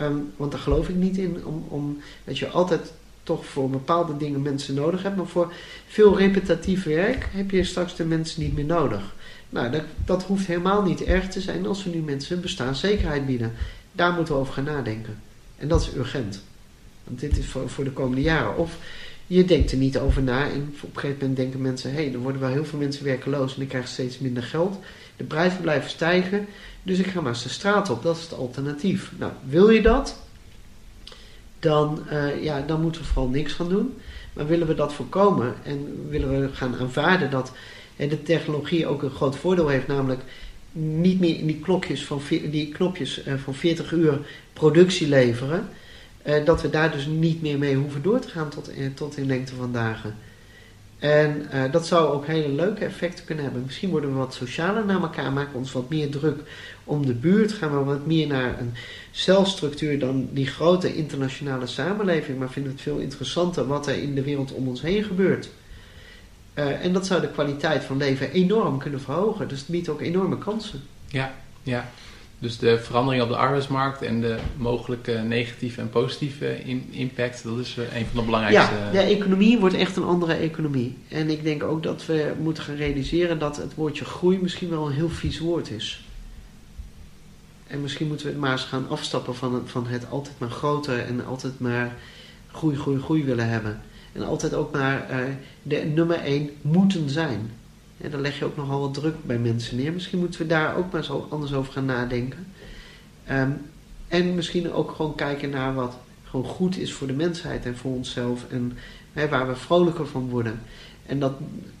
um, 0.00 0.32
want 0.36 0.50
daar 0.50 0.60
geloof 0.60 0.88
ik 0.88 0.94
niet 0.94 1.16
in, 1.16 1.44
om, 1.44 1.64
om, 1.68 1.98
dat 2.24 2.38
je 2.38 2.48
altijd 2.48 2.92
toch 3.22 3.46
voor 3.46 3.70
bepaalde 3.70 4.16
dingen 4.16 4.42
mensen 4.42 4.74
nodig 4.74 5.02
hebt. 5.02 5.16
Maar 5.16 5.26
voor 5.26 5.52
veel 5.86 6.18
repetitief 6.18 6.84
werk 6.84 7.28
heb 7.30 7.50
je 7.50 7.64
straks 7.64 7.96
de 7.96 8.04
mensen 8.04 8.42
niet 8.42 8.54
meer 8.54 8.64
nodig. 8.64 9.14
Nou, 9.48 9.70
dat, 9.70 9.82
dat 10.04 10.22
hoeft 10.22 10.46
helemaal 10.46 10.82
niet 10.82 11.02
erg 11.02 11.28
te 11.28 11.40
zijn 11.40 11.66
als 11.66 11.84
we 11.84 11.90
nu 11.90 11.98
mensen 11.98 12.40
bestaanszekerheid 12.40 13.26
bieden. 13.26 13.52
Daar 13.92 14.12
moeten 14.12 14.34
we 14.34 14.40
over 14.40 14.52
gaan 14.52 14.64
nadenken. 14.64 15.18
En 15.56 15.68
dat 15.68 15.80
is 15.80 15.94
urgent. 15.94 16.42
Want 17.04 17.20
dit 17.20 17.38
is 17.38 17.46
voor, 17.46 17.68
voor 17.68 17.84
de 17.84 17.92
komende 17.92 18.22
jaren. 18.22 18.56
Of 18.56 18.76
je 19.26 19.44
denkt 19.44 19.70
er 19.70 19.76
niet 19.76 19.98
over 19.98 20.22
na. 20.22 20.44
En 20.44 20.74
op 20.80 20.94
een 20.94 21.00
gegeven 21.00 21.18
moment 21.20 21.36
denken 21.36 21.60
mensen: 21.60 21.90
hé, 21.90 22.02
hey, 22.02 22.12
er 22.12 22.18
worden 22.18 22.40
wel 22.40 22.50
heel 22.50 22.64
veel 22.64 22.78
mensen 22.78 23.04
werkeloos 23.04 23.56
en 23.56 23.62
ik 23.62 23.68
krijg 23.68 23.88
steeds 23.88 24.18
minder 24.18 24.42
geld. 24.42 24.78
De 25.16 25.24
prijzen 25.24 25.60
blijven 25.60 25.90
stijgen, 25.90 26.46
dus 26.82 26.98
ik 26.98 27.06
ga 27.06 27.20
maar 27.20 27.32
eens 27.32 27.42
de 27.42 27.48
straat 27.48 27.90
op. 27.90 28.02
Dat 28.02 28.16
is 28.16 28.22
het 28.22 28.34
alternatief. 28.34 29.12
Nou, 29.18 29.32
wil 29.44 29.70
je 29.70 29.82
dat? 29.82 30.18
Dan, 31.58 32.02
uh, 32.12 32.42
ja, 32.42 32.60
dan 32.60 32.80
moeten 32.80 33.00
we 33.00 33.06
vooral 33.06 33.28
niks 33.30 33.52
gaan 33.52 33.68
doen. 33.68 33.96
Maar 34.32 34.46
willen 34.46 34.66
we 34.66 34.74
dat 34.74 34.92
voorkomen 34.92 35.54
en 35.62 36.06
willen 36.08 36.40
we 36.40 36.54
gaan 36.54 36.76
aanvaarden 36.76 37.30
dat 37.30 37.52
hè, 37.96 38.06
de 38.06 38.22
technologie 38.22 38.86
ook 38.86 39.02
een 39.02 39.10
groot 39.10 39.36
voordeel 39.36 39.68
heeft, 39.68 39.86
namelijk 39.86 40.20
niet 40.72 41.20
meer 41.20 41.36
in 41.36 41.46
die 41.46 41.60
klokjes 41.60 42.04
van, 42.04 42.20
die 42.28 42.68
knopjes 42.68 43.26
uh, 43.26 43.34
van 43.34 43.54
40 43.54 43.92
uur 43.92 44.18
productie 44.52 45.08
leveren. 45.08 45.68
Dat 46.44 46.62
we 46.62 46.70
daar 46.70 46.92
dus 46.92 47.06
niet 47.06 47.42
meer 47.42 47.58
mee 47.58 47.76
hoeven 47.76 48.02
door 48.02 48.18
te 48.18 48.28
gaan 48.28 48.48
tot, 48.48 48.70
tot 48.94 49.16
in 49.16 49.26
lengte 49.26 49.54
van 49.54 49.72
dagen. 49.72 50.16
En 51.00 51.46
uh, 51.54 51.72
dat 51.72 51.86
zou 51.86 52.12
ook 52.12 52.26
hele 52.26 52.48
leuke 52.48 52.84
effecten 52.84 53.24
kunnen 53.24 53.44
hebben. 53.44 53.62
Misschien 53.64 53.90
worden 53.90 54.10
we 54.10 54.16
wat 54.16 54.34
socialer 54.34 54.84
naar 54.84 55.00
elkaar, 55.00 55.32
maken 55.32 55.54
ons 55.54 55.72
wat 55.72 55.88
meer 55.88 56.10
druk 56.10 56.40
om 56.84 57.06
de 57.06 57.14
buurt, 57.14 57.52
gaan 57.52 57.78
we 57.78 57.84
wat 57.84 58.06
meer 58.06 58.26
naar 58.26 58.60
een 58.60 58.74
celstructuur 59.10 59.98
dan 59.98 60.28
die 60.32 60.46
grote 60.46 60.94
internationale 60.94 61.66
samenleving, 61.66 62.38
maar 62.38 62.50
vinden 62.50 62.72
we 62.72 62.78
het 62.78 62.88
veel 62.88 62.98
interessanter 62.98 63.66
wat 63.66 63.86
er 63.86 64.02
in 64.02 64.14
de 64.14 64.22
wereld 64.22 64.52
om 64.52 64.68
ons 64.68 64.82
heen 64.82 65.04
gebeurt. 65.04 65.50
Uh, 66.54 66.84
en 66.84 66.92
dat 66.92 67.06
zou 67.06 67.20
de 67.20 67.30
kwaliteit 67.30 67.84
van 67.84 67.96
leven 67.96 68.32
enorm 68.32 68.78
kunnen 68.78 69.00
verhogen. 69.00 69.48
Dus 69.48 69.58
het 69.58 69.68
biedt 69.68 69.88
ook 69.88 70.00
enorme 70.00 70.38
kansen. 70.38 70.80
Ja, 71.06 71.34
ja. 71.62 71.90
Dus 72.40 72.58
de 72.58 72.78
verandering 72.78 73.22
op 73.22 73.28
de 73.28 73.36
arbeidsmarkt 73.36 74.02
en 74.02 74.20
de 74.20 74.38
mogelijke 74.56 75.12
negatieve 75.12 75.80
en 75.80 75.90
positieve 75.90 76.62
impact, 76.90 77.44
dat 77.44 77.58
is 77.58 77.76
eh, 77.76 77.96
een 77.96 78.06
van 78.06 78.20
de 78.20 78.24
belangrijkste. 78.24 78.74
Ja, 78.74 78.90
de 78.90 78.98
economie 78.98 79.58
wordt 79.58 79.74
echt 79.74 79.96
een 79.96 80.04
andere 80.04 80.32
economie. 80.32 80.96
En 81.08 81.30
ik 81.30 81.42
denk 81.42 81.62
ook 81.62 81.82
dat 81.82 82.06
we 82.06 82.32
moeten 82.42 82.62
gaan 82.62 82.76
realiseren 82.76 83.38
dat 83.38 83.56
het 83.56 83.74
woordje 83.74 84.04
groei 84.04 84.38
misschien 84.38 84.70
wel 84.70 84.86
een 84.86 84.92
heel 84.92 85.08
vies 85.08 85.38
woord 85.38 85.70
is. 85.70 86.04
En 87.66 87.80
misschien 87.80 88.06
moeten 88.06 88.26
we 88.26 88.32
het 88.32 88.40
maar 88.40 88.52
eens 88.52 88.64
gaan 88.64 88.88
afstappen 88.88 89.34
van 89.34 89.62
van 89.66 89.86
het 89.86 90.10
altijd 90.10 90.38
maar 90.38 90.50
groter 90.50 90.98
en 90.98 91.26
altijd 91.26 91.60
maar 91.60 91.96
groei, 92.52 92.76
groei, 92.76 93.00
groei 93.00 93.24
willen 93.24 93.48
hebben. 93.48 93.80
En 94.12 94.22
altijd 94.22 94.54
ook 94.54 94.72
maar 94.72 95.06
uh, 95.10 95.16
de 95.62 95.76
nummer 95.76 96.20
één 96.20 96.50
moeten 96.60 97.10
zijn. 97.10 97.50
En 98.00 98.10
daar 98.10 98.20
leg 98.20 98.38
je 98.38 98.44
ook 98.44 98.56
nogal 98.56 98.80
wat 98.80 98.94
druk 98.94 99.24
bij 99.24 99.38
mensen 99.38 99.76
neer. 99.76 99.92
Misschien 99.92 100.18
moeten 100.18 100.40
we 100.40 100.46
daar 100.46 100.76
ook 100.76 100.92
maar 100.92 101.04
zo 101.04 101.26
anders 101.30 101.52
over 101.52 101.72
gaan 101.72 101.84
nadenken. 101.84 102.46
Um, 103.30 103.60
en 104.08 104.34
misschien 104.34 104.72
ook 104.72 104.90
gewoon 104.90 105.14
kijken 105.14 105.50
naar 105.50 105.74
wat 105.74 105.96
gewoon 106.24 106.46
goed 106.46 106.78
is 106.78 106.92
voor 106.92 107.06
de 107.06 107.12
mensheid 107.12 107.66
en 107.66 107.76
voor 107.76 107.92
onszelf. 107.92 108.46
En 108.50 108.72
hè, 109.12 109.28
waar 109.28 109.48
we 109.48 109.56
vrolijker 109.56 110.06
van 110.06 110.28
worden. 110.28 110.60
En 111.06 111.20
dat 111.20 111.32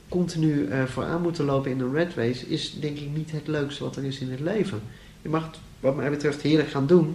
continu 0.08 0.52
uh, 0.52 0.84
vooraan 0.84 1.22
moeten 1.22 1.44
lopen 1.44 1.70
in 1.70 1.80
een 1.80 1.92
red 1.92 2.14
race 2.14 2.46
is 2.46 2.80
denk 2.80 2.98
ik 2.98 3.08
niet 3.14 3.30
het 3.30 3.46
leukste 3.46 3.84
wat 3.84 3.96
er 3.96 4.04
is 4.04 4.18
in 4.18 4.30
het 4.30 4.40
leven. 4.40 4.80
Je 5.22 5.28
mag 5.28 5.46
het 5.46 5.58
wat 5.80 5.96
mij 5.96 6.10
betreft 6.10 6.40
heerlijk 6.40 6.70
gaan 6.70 6.86
doen. 6.86 7.14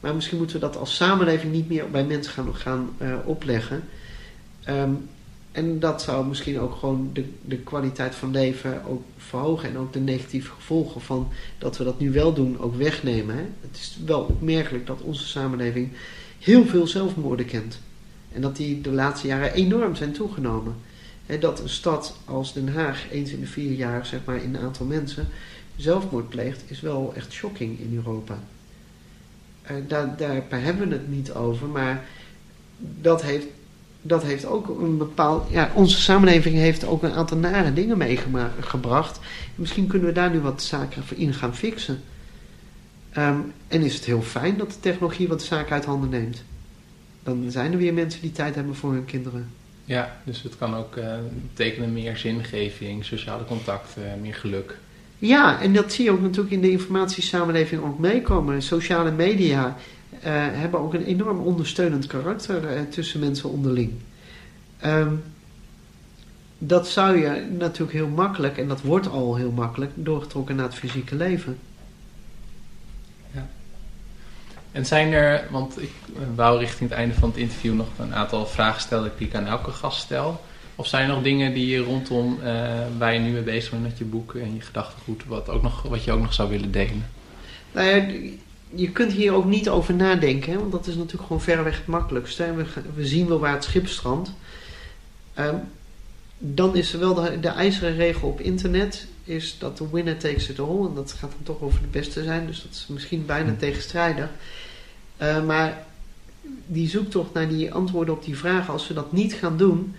Maar 0.00 0.14
misschien 0.14 0.38
moeten 0.38 0.56
we 0.56 0.66
dat 0.66 0.76
als 0.76 0.96
samenleving 0.96 1.52
niet 1.52 1.68
meer 1.68 1.90
bij 1.90 2.04
mensen 2.04 2.32
gaan, 2.32 2.54
gaan 2.54 2.90
uh, 3.02 3.14
opleggen. 3.24 3.82
Um, 4.68 5.08
En 5.54 5.78
dat 5.78 6.02
zou 6.02 6.26
misschien 6.26 6.58
ook 6.58 6.74
gewoon 6.74 7.10
de, 7.12 7.24
de 7.40 7.58
kwaliteit 7.58 8.14
van 8.14 8.30
leven 8.30 8.84
ook 8.84 9.02
verhogen. 9.16 9.68
En 9.68 9.78
ook 9.78 9.92
de 9.92 10.00
negatieve 10.00 10.50
gevolgen 10.50 11.00
van 11.00 11.28
dat 11.58 11.76
we 11.76 11.84
dat 11.84 11.98
nu 11.98 12.12
wel 12.12 12.32
doen 12.32 12.58
ook 12.60 12.76
wegnemen. 12.76 13.36
Hè? 13.36 13.42
Het 13.60 13.76
is 13.76 13.98
wel 14.04 14.20
opmerkelijk 14.20 14.86
dat 14.86 15.00
onze 15.00 15.26
samenleving 15.26 15.92
heel 16.38 16.66
veel 16.66 16.86
zelfmoorden 16.86 17.46
kent. 17.46 17.78
En 18.32 18.40
dat 18.40 18.56
die 18.56 18.80
de 18.80 18.90
laatste 18.90 19.26
jaren 19.26 19.52
enorm 19.52 19.94
zijn 19.94 20.12
toegenomen. 20.12 20.74
Dat 21.40 21.60
een 21.60 21.68
stad 21.68 22.16
als 22.24 22.52
Den 22.52 22.68
Haag 22.68 23.10
eens 23.10 23.30
in 23.30 23.40
de 23.40 23.46
vier 23.46 23.72
jaar, 23.72 24.06
zeg 24.06 24.20
maar, 24.24 24.42
in 24.42 24.54
een 24.54 24.62
aantal 24.62 24.86
mensen 24.86 25.28
zelfmoord 25.76 26.28
pleegt, 26.28 26.62
is 26.66 26.80
wel 26.80 27.12
echt 27.16 27.32
shocking 27.32 27.78
in 27.80 27.92
Europa. 27.94 28.38
Daar, 29.86 30.16
daar 30.16 30.44
hebben 30.48 30.88
we 30.88 30.94
het 30.94 31.08
niet 31.08 31.32
over, 31.32 31.68
maar 31.68 32.04
dat 32.78 33.22
heeft 33.22 33.46
dat 34.06 34.22
heeft 34.22 34.46
ook 34.46 34.68
een 34.68 34.98
bepaald. 34.98 35.50
Ja, 35.50 35.70
onze 35.74 36.00
samenleving 36.00 36.56
heeft 36.56 36.86
ook 36.86 37.02
een 37.02 37.12
aantal 37.12 37.36
nare 37.36 37.72
dingen 37.72 37.98
meegebracht. 37.98 39.20
Misschien 39.54 39.86
kunnen 39.86 40.08
we 40.08 40.14
daar 40.14 40.30
nu 40.30 40.40
wat 40.40 40.62
zaken 40.62 41.04
voor 41.04 41.16
in 41.16 41.34
gaan 41.34 41.56
fixen. 41.56 42.02
Ehm, 43.10 43.38
en 43.68 43.82
is 43.82 43.94
het 43.94 44.04
heel 44.04 44.22
fijn 44.22 44.56
dat 44.56 44.70
de 44.70 44.80
technologie 44.80 45.28
wat 45.28 45.42
zaak 45.42 45.70
uit 45.70 45.84
handen 45.84 46.10
neemt. 46.10 46.42
Dan 47.22 47.50
zijn 47.50 47.72
er 47.72 47.78
weer 47.78 47.94
mensen 47.94 48.20
die 48.20 48.32
tijd 48.32 48.54
hebben 48.54 48.74
voor 48.74 48.92
hun 48.92 49.04
kinderen. 49.04 49.50
Ja, 49.84 50.16
dus 50.24 50.42
het 50.42 50.58
kan 50.58 50.74
ook 50.74 50.96
uh, 50.96 51.14
betekenen 51.48 51.92
meer 51.92 52.16
zingeving, 52.16 53.04
sociale 53.04 53.44
contacten, 53.44 54.20
meer 54.20 54.34
geluk. 54.34 54.78
Ja, 55.18 55.60
en 55.60 55.72
dat 55.72 55.92
zie 55.92 56.04
je 56.04 56.10
ook 56.10 56.20
natuurlijk 56.20 56.54
in 56.54 56.60
de 56.60 56.70
informatiesamenleving 56.70 57.82
ook 57.82 57.98
meekomen. 57.98 58.62
Sociale 58.62 59.10
media 59.10 59.76
hebben 60.30 60.80
ook 60.80 60.94
een 60.94 61.04
enorm 61.04 61.38
ondersteunend 61.38 62.06
karakter 62.06 62.76
uh, 62.76 62.80
tussen 62.90 63.20
mensen 63.20 63.50
onderling. 63.50 63.92
Um, 64.84 65.22
dat 66.58 66.88
zou 66.88 67.18
je 67.18 67.46
natuurlijk 67.58 67.92
heel 67.92 68.08
makkelijk, 68.08 68.58
en 68.58 68.68
dat 68.68 68.80
wordt 68.80 69.08
al 69.08 69.36
heel 69.36 69.50
makkelijk, 69.50 69.90
doorgetrokken 69.94 70.56
naar 70.56 70.64
het 70.64 70.74
fysieke 70.74 71.14
leven. 71.14 71.58
Ja. 73.30 73.46
En 74.72 74.86
zijn 74.86 75.12
er, 75.12 75.44
want 75.50 75.82
ik 75.82 75.92
wou 76.34 76.58
richting 76.58 76.90
het 76.90 76.98
einde 76.98 77.14
van 77.14 77.28
het 77.28 77.38
interview 77.38 77.74
nog 77.74 77.88
een 77.98 78.14
aantal 78.14 78.46
vragen 78.46 78.80
stellen 78.80 79.12
die 79.18 79.26
ik 79.26 79.34
aan 79.34 79.46
elke 79.46 79.70
gast 79.70 80.00
stel. 80.00 80.40
Of 80.76 80.86
zijn 80.86 81.08
er 81.08 81.14
nog 81.14 81.22
dingen 81.22 81.54
die 81.54 81.66
je 81.66 81.78
rondom 81.78 82.38
uh, 82.42 82.46
waar 82.98 83.14
je 83.14 83.20
nu 83.20 83.30
mee 83.30 83.42
bezig 83.42 83.70
bent 83.70 83.82
met 83.82 83.98
je 83.98 84.04
boek 84.04 84.34
en 84.34 84.54
je 84.54 84.60
gedachtegoed, 84.60 85.24
wat, 85.26 85.48
ook 85.48 85.62
nog, 85.62 85.82
wat 85.82 86.04
je 86.04 86.12
ook 86.12 86.20
nog 86.20 86.34
zou 86.34 86.48
willen 86.50 86.72
delen? 86.72 87.06
Nou 87.72 87.86
ja, 87.86 88.06
je 88.74 88.90
kunt 88.90 89.12
hier 89.12 89.32
ook 89.32 89.44
niet 89.44 89.68
over 89.68 89.94
nadenken, 89.94 90.52
hè, 90.52 90.58
want 90.58 90.72
dat 90.72 90.86
is 90.86 90.94
natuurlijk 90.94 91.22
gewoon 91.22 91.42
verreweg 91.42 91.76
het 91.76 91.86
makkelijkste. 91.86 92.54
We, 92.54 92.64
we 92.94 93.06
zien 93.06 93.28
wel 93.28 93.38
waar 93.38 93.52
het 93.52 93.64
schip 93.64 93.86
strandt. 93.86 94.32
Um, 95.38 95.60
dan 96.38 96.76
is 96.76 96.92
er 96.92 96.98
wel 96.98 97.14
de, 97.14 97.40
de 97.40 97.48
ijzeren 97.48 97.96
regel 97.96 98.28
op 98.28 98.40
internet, 98.40 99.06
is 99.24 99.56
dat 99.58 99.78
de 99.78 99.90
winner 99.90 100.16
takes 100.16 100.48
it 100.48 100.58
all. 100.58 100.86
En 100.86 100.94
dat 100.94 101.12
gaat 101.12 101.30
dan 101.30 101.42
toch 101.42 101.60
over 101.60 101.80
de 101.80 101.86
beste 101.86 102.22
zijn, 102.22 102.46
dus 102.46 102.62
dat 102.62 102.70
is 102.72 102.86
misschien 102.88 103.26
bijna 103.26 103.50
hm. 103.50 103.58
tegenstrijdig. 103.58 104.28
Uh, 105.22 105.44
maar 105.44 105.86
die 106.66 106.88
zoektocht 106.88 107.32
naar 107.32 107.48
die 107.48 107.72
antwoorden 107.72 108.14
op 108.14 108.24
die 108.24 108.38
vragen, 108.38 108.72
als 108.72 108.88
we 108.88 108.94
dat 108.94 109.12
niet 109.12 109.32
gaan 109.32 109.56
doen, 109.56 109.94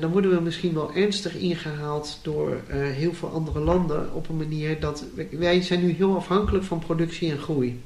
dan 0.00 0.10
worden 0.10 0.30
we 0.30 0.40
misschien 0.40 0.74
wel 0.74 0.94
ernstig 0.94 1.34
ingehaald 1.34 2.18
door 2.22 2.50
uh, 2.50 2.74
heel 2.74 3.12
veel 3.12 3.28
andere 3.28 3.60
landen 3.60 4.14
op 4.14 4.28
een 4.28 4.36
manier 4.36 4.80
dat 4.80 5.04
wij 5.30 5.62
zijn 5.62 5.80
nu 5.80 5.92
heel 5.92 6.16
afhankelijk 6.16 6.64
van 6.64 6.78
productie 6.78 7.30
en 7.30 7.38
groei. 7.38 7.82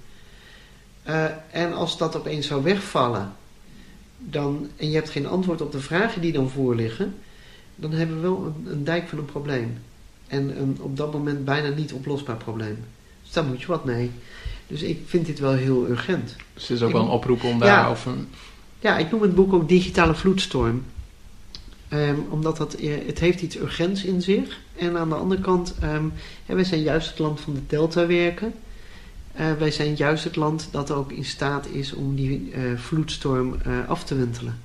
Uh, 1.09 1.25
en 1.51 1.73
als 1.73 1.99
dat 1.99 2.17
opeens 2.17 2.47
zou 2.47 2.63
wegvallen, 2.63 3.33
dan, 4.19 4.69
en 4.77 4.89
je 4.89 4.95
hebt 4.95 5.11
geen 5.11 5.27
antwoord 5.27 5.61
op 5.61 5.73
de 5.73 5.81
vragen 5.81 6.21
die 6.21 6.33
dan 6.33 6.51
voor 6.51 6.75
liggen, 6.75 7.15
dan 7.77 7.93
hebben 7.93 8.17
we 8.17 8.23
wel 8.23 8.45
een, 8.45 8.73
een 8.73 8.85
dijk 8.85 9.09
van 9.09 9.19
een 9.19 9.25
probleem. 9.25 9.79
En 10.27 10.61
een 10.61 10.79
op 10.81 10.97
dat 10.97 11.13
moment 11.13 11.45
bijna 11.45 11.69
niet 11.69 11.93
oplosbaar 11.93 12.37
probleem. 12.37 12.79
Dus 13.23 13.33
daar 13.33 13.45
moet 13.45 13.61
je 13.61 13.67
wat 13.67 13.85
mee. 13.85 14.11
Dus 14.67 14.83
ik 14.83 15.01
vind 15.07 15.27
dit 15.27 15.39
wel 15.39 15.53
heel 15.53 15.89
urgent. 15.89 16.37
Dus 16.55 16.69
het 16.69 16.77
is 16.77 16.83
ook 16.83 16.89
ik, 16.89 16.95
wel 16.95 17.05
een 17.05 17.11
oproep 17.11 17.45
om 17.45 17.59
daarover... 17.59 18.13
Ja, 18.79 18.99
ik 18.99 19.11
noem 19.11 19.23
het 19.23 19.35
boek 19.35 19.53
ook 19.53 19.69
Digitale 19.69 20.15
Vloedstorm. 20.15 20.85
Um, 21.93 22.27
omdat 22.29 22.57
dat, 22.57 22.75
eh, 22.75 22.93
het 23.07 23.19
heeft 23.19 23.43
iets 23.43 23.57
urgents 23.57 24.05
in 24.05 24.23
zich. 24.23 24.61
En 24.77 24.97
aan 24.97 25.09
de 25.09 25.15
andere 25.15 25.41
kant, 25.41 25.75
um, 25.83 26.13
ja, 26.47 26.55
wij 26.55 26.65
zijn 26.65 26.83
juist 26.83 27.09
het 27.09 27.19
land 27.19 27.41
van 27.41 27.55
de 27.55 27.61
deltawerken. 27.67 28.55
Uh, 29.41 29.53
wij 29.53 29.71
zijn 29.71 29.95
juist 29.95 30.25
het 30.25 30.37
land 30.37 30.69
dat 30.71 30.91
ook 30.91 31.13
in 31.13 31.25
staat 31.25 31.67
is 31.67 31.93
om 31.93 32.17
die 32.17 32.53
uh, 32.53 32.79
vloedstorm 32.79 33.57
af 33.89 34.05
te 34.05 34.15
wentelen. 34.15 34.59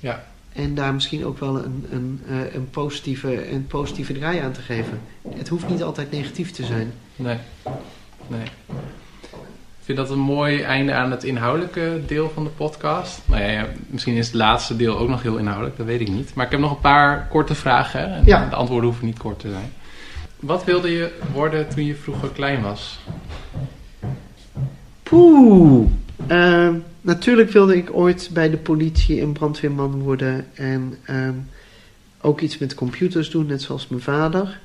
Ja. 0.00 0.26
En 0.52 0.74
daar 0.74 0.94
misschien 0.94 1.24
ook 1.24 1.38
wel 1.38 1.64
een, 1.64 1.86
een, 1.90 2.20
een, 2.52 2.70
positieve, 2.70 3.50
een 3.50 3.66
positieve 3.66 4.12
draai 4.12 4.38
aan 4.38 4.52
te 4.52 4.60
geven. 4.60 5.00
Het 5.28 5.48
hoeft 5.48 5.68
niet 5.68 5.82
altijd 5.82 6.10
negatief 6.10 6.50
te 6.50 6.64
zijn. 6.64 6.92
Nee. 7.16 7.38
Nee. 8.26 8.46
Ik 9.84 9.94
vind 9.94 10.08
dat 10.08 10.16
een 10.16 10.24
mooi 10.24 10.60
einde 10.60 10.92
aan 10.92 11.10
het 11.10 11.24
inhoudelijke 11.24 12.00
deel 12.06 12.30
van 12.34 12.44
de 12.44 12.50
podcast. 12.50 13.20
Nou 13.24 13.42
ja, 13.42 13.66
misschien 13.86 14.16
is 14.16 14.26
het 14.26 14.34
laatste 14.34 14.76
deel 14.76 14.98
ook 14.98 15.08
nog 15.08 15.22
heel 15.22 15.36
inhoudelijk, 15.36 15.76
dat 15.76 15.86
weet 15.86 16.00
ik 16.00 16.08
niet. 16.08 16.34
Maar 16.34 16.44
ik 16.44 16.50
heb 16.50 16.60
nog 16.60 16.70
een 16.70 16.80
paar 16.80 17.28
korte 17.28 17.54
vragen. 17.54 18.14
En 18.14 18.22
ja. 18.24 18.48
de 18.48 18.56
antwoorden 18.56 18.88
hoeven 18.88 19.06
niet 19.06 19.18
kort 19.18 19.38
te 19.38 19.50
zijn. 19.50 19.72
Wat 20.40 20.64
wilde 20.64 20.90
je 20.90 21.18
worden 21.32 21.68
toen 21.68 21.84
je 21.84 21.94
vroeger 21.94 22.28
klein 22.28 22.62
was? 22.62 22.98
Poeh. 25.02 25.88
Uh, 26.28 26.70
natuurlijk 27.00 27.50
wilde 27.50 27.76
ik 27.76 27.88
ooit 27.92 28.30
bij 28.32 28.50
de 28.50 28.56
politie 28.56 29.20
een 29.20 29.32
brandweerman 29.32 30.02
worden. 30.02 30.46
En 30.54 30.98
uh, 31.10 31.28
ook 32.20 32.40
iets 32.40 32.58
met 32.58 32.74
computers 32.74 33.30
doen, 33.30 33.46
net 33.46 33.62
zoals 33.62 33.88
mijn 33.88 34.02
vader. 34.02 34.60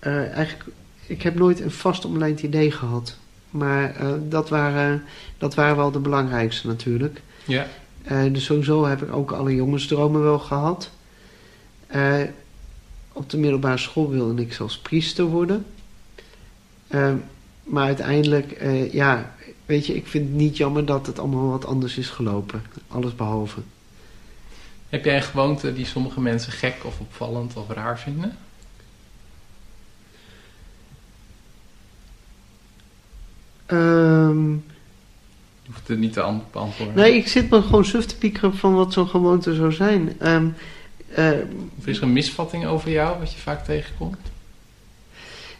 Uh, 0.00 0.30
eigenlijk, 0.30 0.64
ik 1.06 1.22
heb 1.22 1.34
nooit 1.34 1.60
een 1.60 1.70
vast 1.70 2.04
omlijnd 2.04 2.42
idee 2.42 2.70
gehad. 2.70 3.20
Maar 3.52 4.02
uh, 4.02 4.12
dat, 4.28 4.48
waren, 4.48 5.04
dat 5.38 5.54
waren 5.54 5.76
wel 5.76 5.90
de 5.90 5.98
belangrijkste 5.98 6.66
natuurlijk. 6.66 7.22
Ja. 7.44 7.66
Uh, 8.10 8.32
dus 8.32 8.44
sowieso 8.44 8.84
heb 8.84 9.02
ik 9.02 9.14
ook 9.14 9.32
alle 9.32 9.54
jongensdromen 9.54 10.22
wel 10.22 10.38
gehad. 10.38 10.90
Uh, 11.94 12.20
op 13.12 13.30
de 13.30 13.38
middelbare 13.38 13.78
school 13.78 14.10
wilde 14.10 14.42
ik 14.42 14.52
zelfs 14.52 14.78
priester 14.78 15.24
worden. 15.24 15.66
maar 17.62 17.84
uiteindelijk, 17.84 18.62
ja, 18.92 19.34
weet 19.66 19.86
je, 19.86 19.94
ik 19.94 20.06
vind 20.06 20.28
het 20.28 20.36
niet 20.36 20.56
jammer 20.56 20.84
dat 20.84 21.06
het 21.06 21.18
allemaal 21.18 21.50
wat 21.50 21.66
anders 21.66 21.98
is 21.98 22.08
gelopen. 22.08 22.62
Alles 22.88 23.14
behalve. 23.14 23.60
Heb 24.88 25.04
jij 25.04 25.16
een 25.16 25.22
gewoonte 25.22 25.72
die 25.72 25.86
sommige 25.86 26.20
mensen 26.20 26.52
gek 26.52 26.76
of 26.84 27.00
opvallend 27.00 27.56
of 27.56 27.68
raar 27.68 27.98
vinden? 27.98 28.36
Um, 33.72 34.64
je 35.62 35.70
hoeft 35.70 35.88
het 35.88 35.98
niet 35.98 36.12
te 36.12 36.38
beantwoorden. 36.52 36.96
Nee, 36.96 37.14
ik 37.14 37.28
zit 37.28 37.50
me 37.50 37.62
gewoon 37.62 37.84
suf 37.84 38.04
te 38.04 38.16
piekeren 38.16 38.56
van 38.56 38.74
wat 38.74 38.92
zo'n 38.92 39.08
gewoonte 39.08 39.54
zou 39.54 39.72
zijn. 39.72 40.12
Um, 40.22 40.54
uh, 41.18 41.30
of 41.78 41.86
is 41.86 41.96
er 41.96 42.02
een 42.02 42.12
misvatting 42.12 42.66
over 42.66 42.90
jou, 42.90 43.18
wat 43.18 43.32
je 43.32 43.38
vaak 43.38 43.64
tegenkomt? 43.64 44.18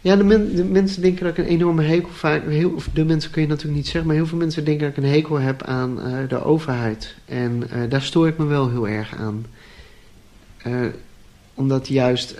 Ja, 0.00 0.16
de, 0.16 0.24
men, 0.24 0.56
de 0.56 0.64
mensen 0.64 1.02
denken 1.02 1.24
dat 1.24 1.38
ik 1.38 1.44
een 1.44 1.50
enorme 1.50 1.82
hekel 1.82 2.10
vaak... 2.12 2.46
Heel, 2.46 2.70
of 2.70 2.88
de 2.92 3.04
mensen 3.04 3.30
kun 3.30 3.42
je 3.42 3.48
natuurlijk 3.48 3.76
niet 3.76 3.86
zeggen... 3.86 4.06
maar 4.06 4.16
heel 4.16 4.26
veel 4.26 4.38
mensen 4.38 4.64
denken 4.64 4.86
dat 4.88 4.96
ik 4.96 5.02
een 5.02 5.10
hekel 5.10 5.38
heb 5.38 5.62
aan 5.62 5.98
uh, 6.06 6.28
de 6.28 6.44
overheid. 6.44 7.14
En 7.24 7.62
uh, 7.74 7.90
daar 7.90 8.02
stoor 8.02 8.28
ik 8.28 8.38
me 8.38 8.44
wel 8.44 8.70
heel 8.70 8.88
erg 8.88 9.14
aan. 9.16 9.46
omdat 11.54 11.88
juist 11.88 12.34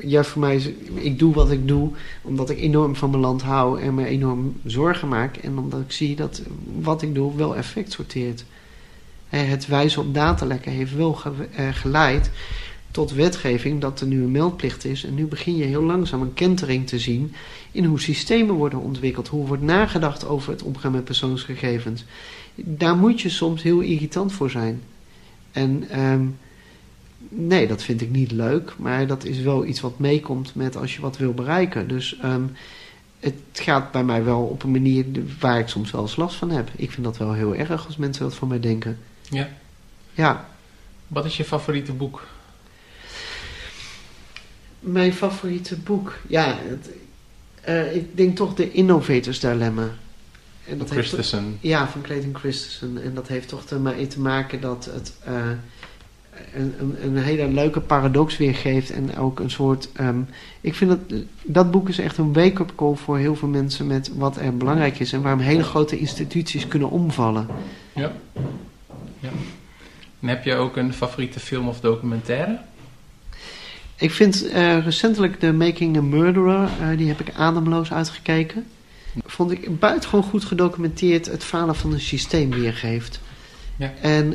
ja, 0.00 0.24
voor 0.24 0.40
mij 0.40 0.56
is 0.56 0.68
ik 0.94 1.18
doe 1.18 1.34
wat 1.34 1.50
ik 1.50 1.68
doe 1.68 1.90
omdat 2.22 2.50
ik 2.50 2.58
enorm 2.58 2.96
van 2.96 3.10
mijn 3.10 3.22
land 3.22 3.42
hou 3.42 3.80
en 3.80 3.94
me 3.94 4.06
enorm 4.06 4.54
zorgen 4.64 5.08
maak. 5.08 5.36
En 5.36 5.58
omdat 5.58 5.80
ik 5.80 5.92
zie 5.92 6.16
dat 6.16 6.42
wat 6.80 7.02
ik 7.02 7.14
doe 7.14 7.36
wel 7.36 7.56
effect 7.56 7.92
sorteert. 7.92 8.44
Het 9.28 9.66
wijzen 9.66 10.02
op 10.02 10.14
datalekken 10.14 10.72
heeft 10.72 10.94
wel 10.94 11.18
eh, 11.54 11.68
geleid 11.72 12.30
tot 12.90 13.12
wetgeving 13.12 13.80
dat 13.80 14.00
er 14.00 14.06
nu 14.06 14.22
een 14.22 14.30
meldplicht 14.30 14.84
is. 14.84 15.04
En 15.04 15.14
nu 15.14 15.26
begin 15.26 15.56
je 15.56 15.64
heel 15.64 15.82
langzaam 15.82 16.22
een 16.22 16.34
kentering 16.34 16.86
te 16.86 16.98
zien 16.98 17.34
in 17.72 17.84
hoe 17.84 18.00
systemen 18.00 18.54
worden 18.54 18.80
ontwikkeld. 18.80 19.28
Hoe 19.28 19.46
wordt 19.46 19.62
nagedacht 19.62 20.26
over 20.26 20.52
het 20.52 20.62
omgaan 20.62 20.92
met 20.92 21.04
persoonsgegevens. 21.04 22.04
Daar 22.54 22.96
moet 22.96 23.20
je 23.20 23.28
soms 23.28 23.62
heel 23.62 23.80
irritant 23.80 24.32
voor 24.32 24.50
zijn. 24.50 24.82
En... 25.52 26.00
Um, 26.00 26.36
nee, 27.28 27.66
dat 27.66 27.82
vind 27.82 28.00
ik 28.00 28.10
niet 28.10 28.30
leuk. 28.30 28.74
Maar 28.76 29.06
dat 29.06 29.24
is 29.24 29.40
wel 29.40 29.64
iets 29.64 29.80
wat 29.80 29.98
meekomt 29.98 30.54
met 30.54 30.76
als 30.76 30.94
je 30.94 31.00
wat 31.00 31.16
wil 31.16 31.34
bereiken. 31.34 31.88
Dus 31.88 32.18
um, 32.24 32.52
het 33.20 33.34
gaat 33.52 33.92
bij 33.92 34.04
mij 34.04 34.24
wel 34.24 34.42
op 34.42 34.62
een 34.62 34.70
manier 34.70 35.04
waar 35.40 35.58
ik 35.58 35.68
soms 35.68 35.90
wel 35.90 36.02
eens 36.02 36.16
last 36.16 36.36
van 36.36 36.50
heb. 36.50 36.70
Ik 36.76 36.90
vind 36.90 37.04
dat 37.04 37.16
wel 37.16 37.32
heel 37.32 37.54
erg 37.54 37.86
als 37.86 37.96
mensen 37.96 38.22
dat 38.22 38.34
van 38.34 38.48
mij 38.48 38.60
denken. 38.60 38.98
Ja. 39.30 39.48
Ja. 40.14 40.48
Wat 41.06 41.24
is 41.24 41.36
je 41.36 41.44
favoriete 41.44 41.92
boek? 41.92 42.26
Mijn 44.80 45.12
favoriete 45.12 45.76
boek? 45.76 46.16
Ja, 46.26 46.58
het, 46.68 46.90
uh, 47.68 47.96
ik 47.96 48.16
denk 48.16 48.36
toch 48.36 48.54
de 48.54 48.72
Innovators 48.72 49.40
Dilemma. 49.40 49.88
En 50.66 50.78
dat 50.78 50.90
Christensen. 50.90 51.58
ja, 51.60 51.88
van 51.88 52.02
Clayton 52.02 52.34
Christensen. 52.36 53.02
En 53.02 53.14
dat 53.14 53.28
heeft 53.28 53.48
toch 53.48 53.64
ermee 53.64 54.06
te 54.06 54.20
maken 54.20 54.60
dat 54.60 54.84
het... 54.84 55.12
Uh, 55.28 55.50
een, 56.54 56.74
een, 56.80 56.96
een, 57.02 57.16
hele 57.16 57.48
leuke 57.48 57.80
paradox 57.80 58.36
weergeeft. 58.36 58.90
En 58.90 59.16
ook 59.16 59.40
een 59.40 59.50
soort. 59.50 59.88
Um, 60.00 60.28
ik 60.60 60.74
vind 60.74 60.90
dat 60.90 61.20
dat 61.42 61.70
boek 61.70 61.88
is 61.88 61.98
echt 61.98 62.18
een 62.18 62.32
wake-up 62.32 62.72
call 62.76 62.94
voor 62.94 63.18
heel 63.18 63.36
veel 63.36 63.48
mensen 63.48 63.86
met 63.86 64.10
wat 64.14 64.36
er 64.36 64.56
belangrijk 64.56 64.98
is 64.98 65.12
en 65.12 65.22
waarom 65.22 65.40
hele 65.40 65.62
grote 65.62 65.98
instituties 65.98 66.68
kunnen 66.68 66.90
omvallen. 66.90 67.46
Ja. 67.94 68.12
ja. 69.20 69.30
En 70.20 70.28
heb 70.28 70.44
je 70.44 70.54
ook 70.54 70.76
een 70.76 70.92
favoriete 70.92 71.40
film 71.40 71.68
of 71.68 71.80
documentaire? 71.80 72.58
Ik 73.96 74.10
vind 74.10 74.44
uh, 74.44 74.84
recentelijk 74.84 75.38
The 75.38 75.52
Making 75.52 75.96
a 75.96 76.00
Murderer, 76.00 76.68
uh, 76.80 76.96
die 76.96 77.08
heb 77.08 77.20
ik 77.20 77.34
ademloos 77.34 77.92
uitgekeken. 77.92 78.66
Vond 79.24 79.50
ik 79.50 79.78
buitengewoon 79.78 80.24
goed 80.24 80.44
gedocumenteerd 80.44 81.26
het 81.26 81.44
falen 81.44 81.76
van 81.76 81.92
een 81.92 82.00
systeem 82.00 82.50
weergeeft. 82.50 83.20
Ja. 83.76 83.92
En 84.00 84.34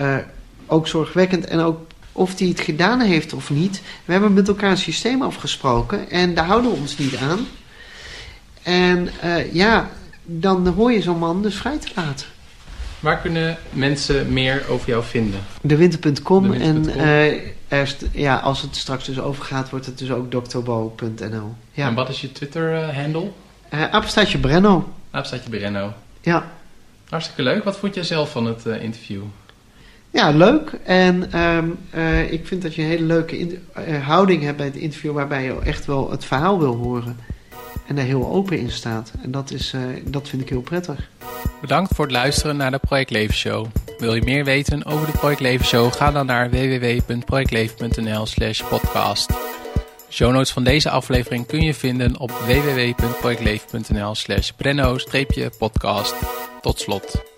uh, 0.00 0.18
ook 0.66 0.88
zorgwekkend 0.88 1.46
en 1.46 1.60
ook 1.60 1.80
of 2.12 2.38
hij 2.38 2.48
het 2.48 2.60
gedaan 2.60 3.00
heeft 3.00 3.32
of 3.32 3.50
niet. 3.50 3.82
We 4.04 4.12
hebben 4.12 4.32
met 4.32 4.48
elkaar 4.48 4.70
een 4.70 4.76
systeem 4.76 5.22
afgesproken 5.22 6.10
en 6.10 6.34
daar 6.34 6.46
houden 6.46 6.70
we 6.70 6.76
ons 6.76 6.98
niet 6.98 7.16
aan. 7.16 7.46
En 8.62 9.08
ja, 9.52 9.90
dan 10.24 10.66
hoor 10.66 10.92
je 10.92 11.02
zo'n 11.02 11.18
man 11.18 11.42
dus 11.42 11.54
vrij 11.54 11.78
te 11.78 11.88
laten. 11.94 12.26
Waar 13.00 13.20
kunnen 13.20 13.58
mensen 13.72 14.32
meer 14.32 14.62
over 14.68 14.88
jou 14.88 15.04
vinden? 15.04 15.40
Dewinter.com 15.60 16.52
en 16.52 16.90
uh, 16.96 17.90
ja, 18.12 18.36
als 18.36 18.62
het 18.62 18.76
straks 18.76 19.04
dus 19.04 19.20
overgaat, 19.20 19.70
wordt 19.70 19.86
het 19.86 19.98
dus 19.98 20.10
ook 20.10 20.30
drbo.nl. 20.30 21.54
Ja. 21.72 21.86
En 21.88 21.94
wat 21.94 22.08
is 22.08 22.20
je 22.20 22.32
Twitter-handle? 22.32 23.30
Uh, 23.74 23.80
uh, 23.80 24.40
Brenno. 24.40 24.92
Apenstaatje 25.10 25.48
Brenno. 25.48 25.92
Ja. 26.20 26.52
Hartstikke 27.08 27.42
leuk. 27.42 27.64
Wat 27.64 27.76
vond 27.76 27.94
jij 27.94 28.04
zelf 28.04 28.30
van 28.30 28.46
het 28.46 28.64
interview? 28.64 29.22
Ja, 30.14 30.30
leuk. 30.30 30.72
En 30.84 31.40
um, 31.40 31.78
uh, 31.94 32.32
ik 32.32 32.46
vind 32.46 32.62
dat 32.62 32.74
je 32.74 32.82
een 32.82 32.88
hele 32.88 33.04
leuke 33.04 33.38
uh, 33.38 34.06
houding 34.06 34.42
hebt 34.42 34.56
bij 34.56 34.66
het 34.66 34.76
interview, 34.76 35.12
waarbij 35.12 35.44
je 35.44 35.58
echt 35.64 35.86
wel 35.86 36.10
het 36.10 36.24
verhaal 36.24 36.58
wil 36.58 36.74
horen. 36.74 37.16
En 37.86 37.94
daar 37.94 38.04
heel 38.04 38.28
open 38.30 38.58
in 38.58 38.70
staat. 38.70 39.12
En 39.22 39.30
dat, 39.30 39.50
is, 39.50 39.72
uh, 39.72 39.80
dat 40.04 40.28
vind 40.28 40.42
ik 40.42 40.48
heel 40.48 40.60
prettig. 40.60 41.10
Bedankt 41.60 41.94
voor 41.94 42.04
het 42.04 42.14
luisteren 42.14 42.56
naar 42.56 42.70
de 42.70 42.78
Project 42.78 43.10
Leven 43.10 43.34
Show. 43.34 43.66
Wil 43.98 44.14
je 44.14 44.22
meer 44.22 44.44
weten 44.44 44.84
over 44.84 45.06
de 45.06 45.18
Project 45.18 45.40
Leven 45.40 45.66
Show? 45.66 45.92
Ga 45.92 46.10
dan 46.10 46.26
naar 46.26 46.50
www.projectleven.nl 46.50 48.26
slash 48.26 48.62
podcast. 48.62 49.32
Show 50.10 50.32
notes 50.32 50.52
van 50.52 50.64
deze 50.64 50.90
aflevering 50.90 51.46
kun 51.46 51.60
je 51.60 51.74
vinden 51.74 52.18
op 52.20 52.30
www.projectleven.nl 52.30 54.14
slash 54.14 54.50
brenno-podcast. 54.50 56.14
Tot 56.60 56.80
slot. 56.80 57.33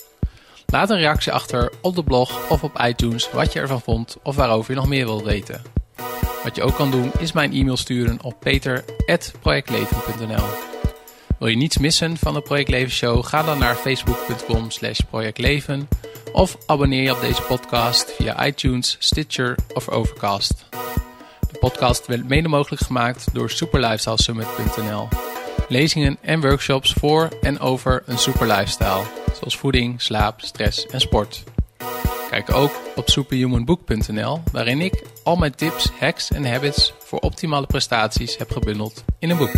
Laat 0.67 0.91
een 0.91 0.99
reactie 0.99 1.33
achter 1.33 1.73
op 1.81 1.95
de 1.95 2.05
blog 2.05 2.51
of 2.51 2.63
op 2.63 2.81
iTunes 2.83 3.31
wat 3.31 3.53
je 3.53 3.61
ervan 3.61 3.81
vond 3.81 4.17
of 4.23 4.37
waarover 4.37 4.75
je 4.75 4.81
nog 4.81 4.89
meer 4.89 5.05
wilt 5.05 5.25
weten. 5.25 5.63
Wat 6.45 6.57
je 6.57 6.63
ook 6.63 6.75
kan 6.75 6.91
doen 6.91 7.13
is 7.19 7.33
mijn 7.33 7.53
e-mail 7.53 7.77
sturen 7.77 8.23
op 8.23 8.41
peter.projectleven.nl 8.41 10.47
Wil 11.39 11.49
je 11.49 11.57
niets 11.57 11.79
missen 11.79 12.17
van 12.17 12.35
de 12.35 12.41
Project 12.41 12.69
Leven 12.69 12.93
Show? 12.93 13.25
Ga 13.25 13.43
dan 13.43 13.59
naar 13.59 13.75
facebook.com 13.75 14.71
slash 14.71 15.01
projectleven 15.11 15.89
of 16.33 16.57
abonneer 16.67 17.03
je 17.03 17.13
op 17.13 17.21
deze 17.21 17.43
podcast 17.43 18.13
via 18.13 18.47
iTunes, 18.47 18.97
Stitcher 18.99 19.55
of 19.75 19.89
Overcast. 19.89 20.67
De 21.53 21.59
podcast 21.59 22.07
werd 22.07 22.29
mede 22.29 22.49
mogelijk 22.49 22.83
gemaakt 22.83 23.35
door 23.35 23.51
superlifestylesummit.nl 23.51 25.09
Lezingen 25.69 26.19
en 26.21 26.41
workshops 26.41 26.93
voor 26.93 27.29
en 27.41 27.59
over 27.59 28.03
een 28.07 28.19
super 28.19 28.47
lifestyle, 28.47 29.03
zoals 29.37 29.57
voeding, 29.57 30.03
slaap, 30.03 30.41
stress 30.41 30.87
en 30.87 31.01
sport. 31.01 31.45
Kijk 32.31 32.55
ook 32.55 32.73
op 32.97 33.11
superhumanbook.nl, 33.11 34.43
waarin 34.53 34.81
ik 34.81 35.03
al 35.25 35.37
mijn 35.37 35.55
tips, 35.55 35.91
hacks 35.99 36.31
en 36.31 36.53
habits 36.53 36.93
voor 36.99 37.19
optimale 37.19 37.67
prestaties 37.67 38.37
heb 38.37 38.51
gebundeld 38.51 39.05
in 39.19 39.31
een 39.31 39.37
boek. 39.37 39.53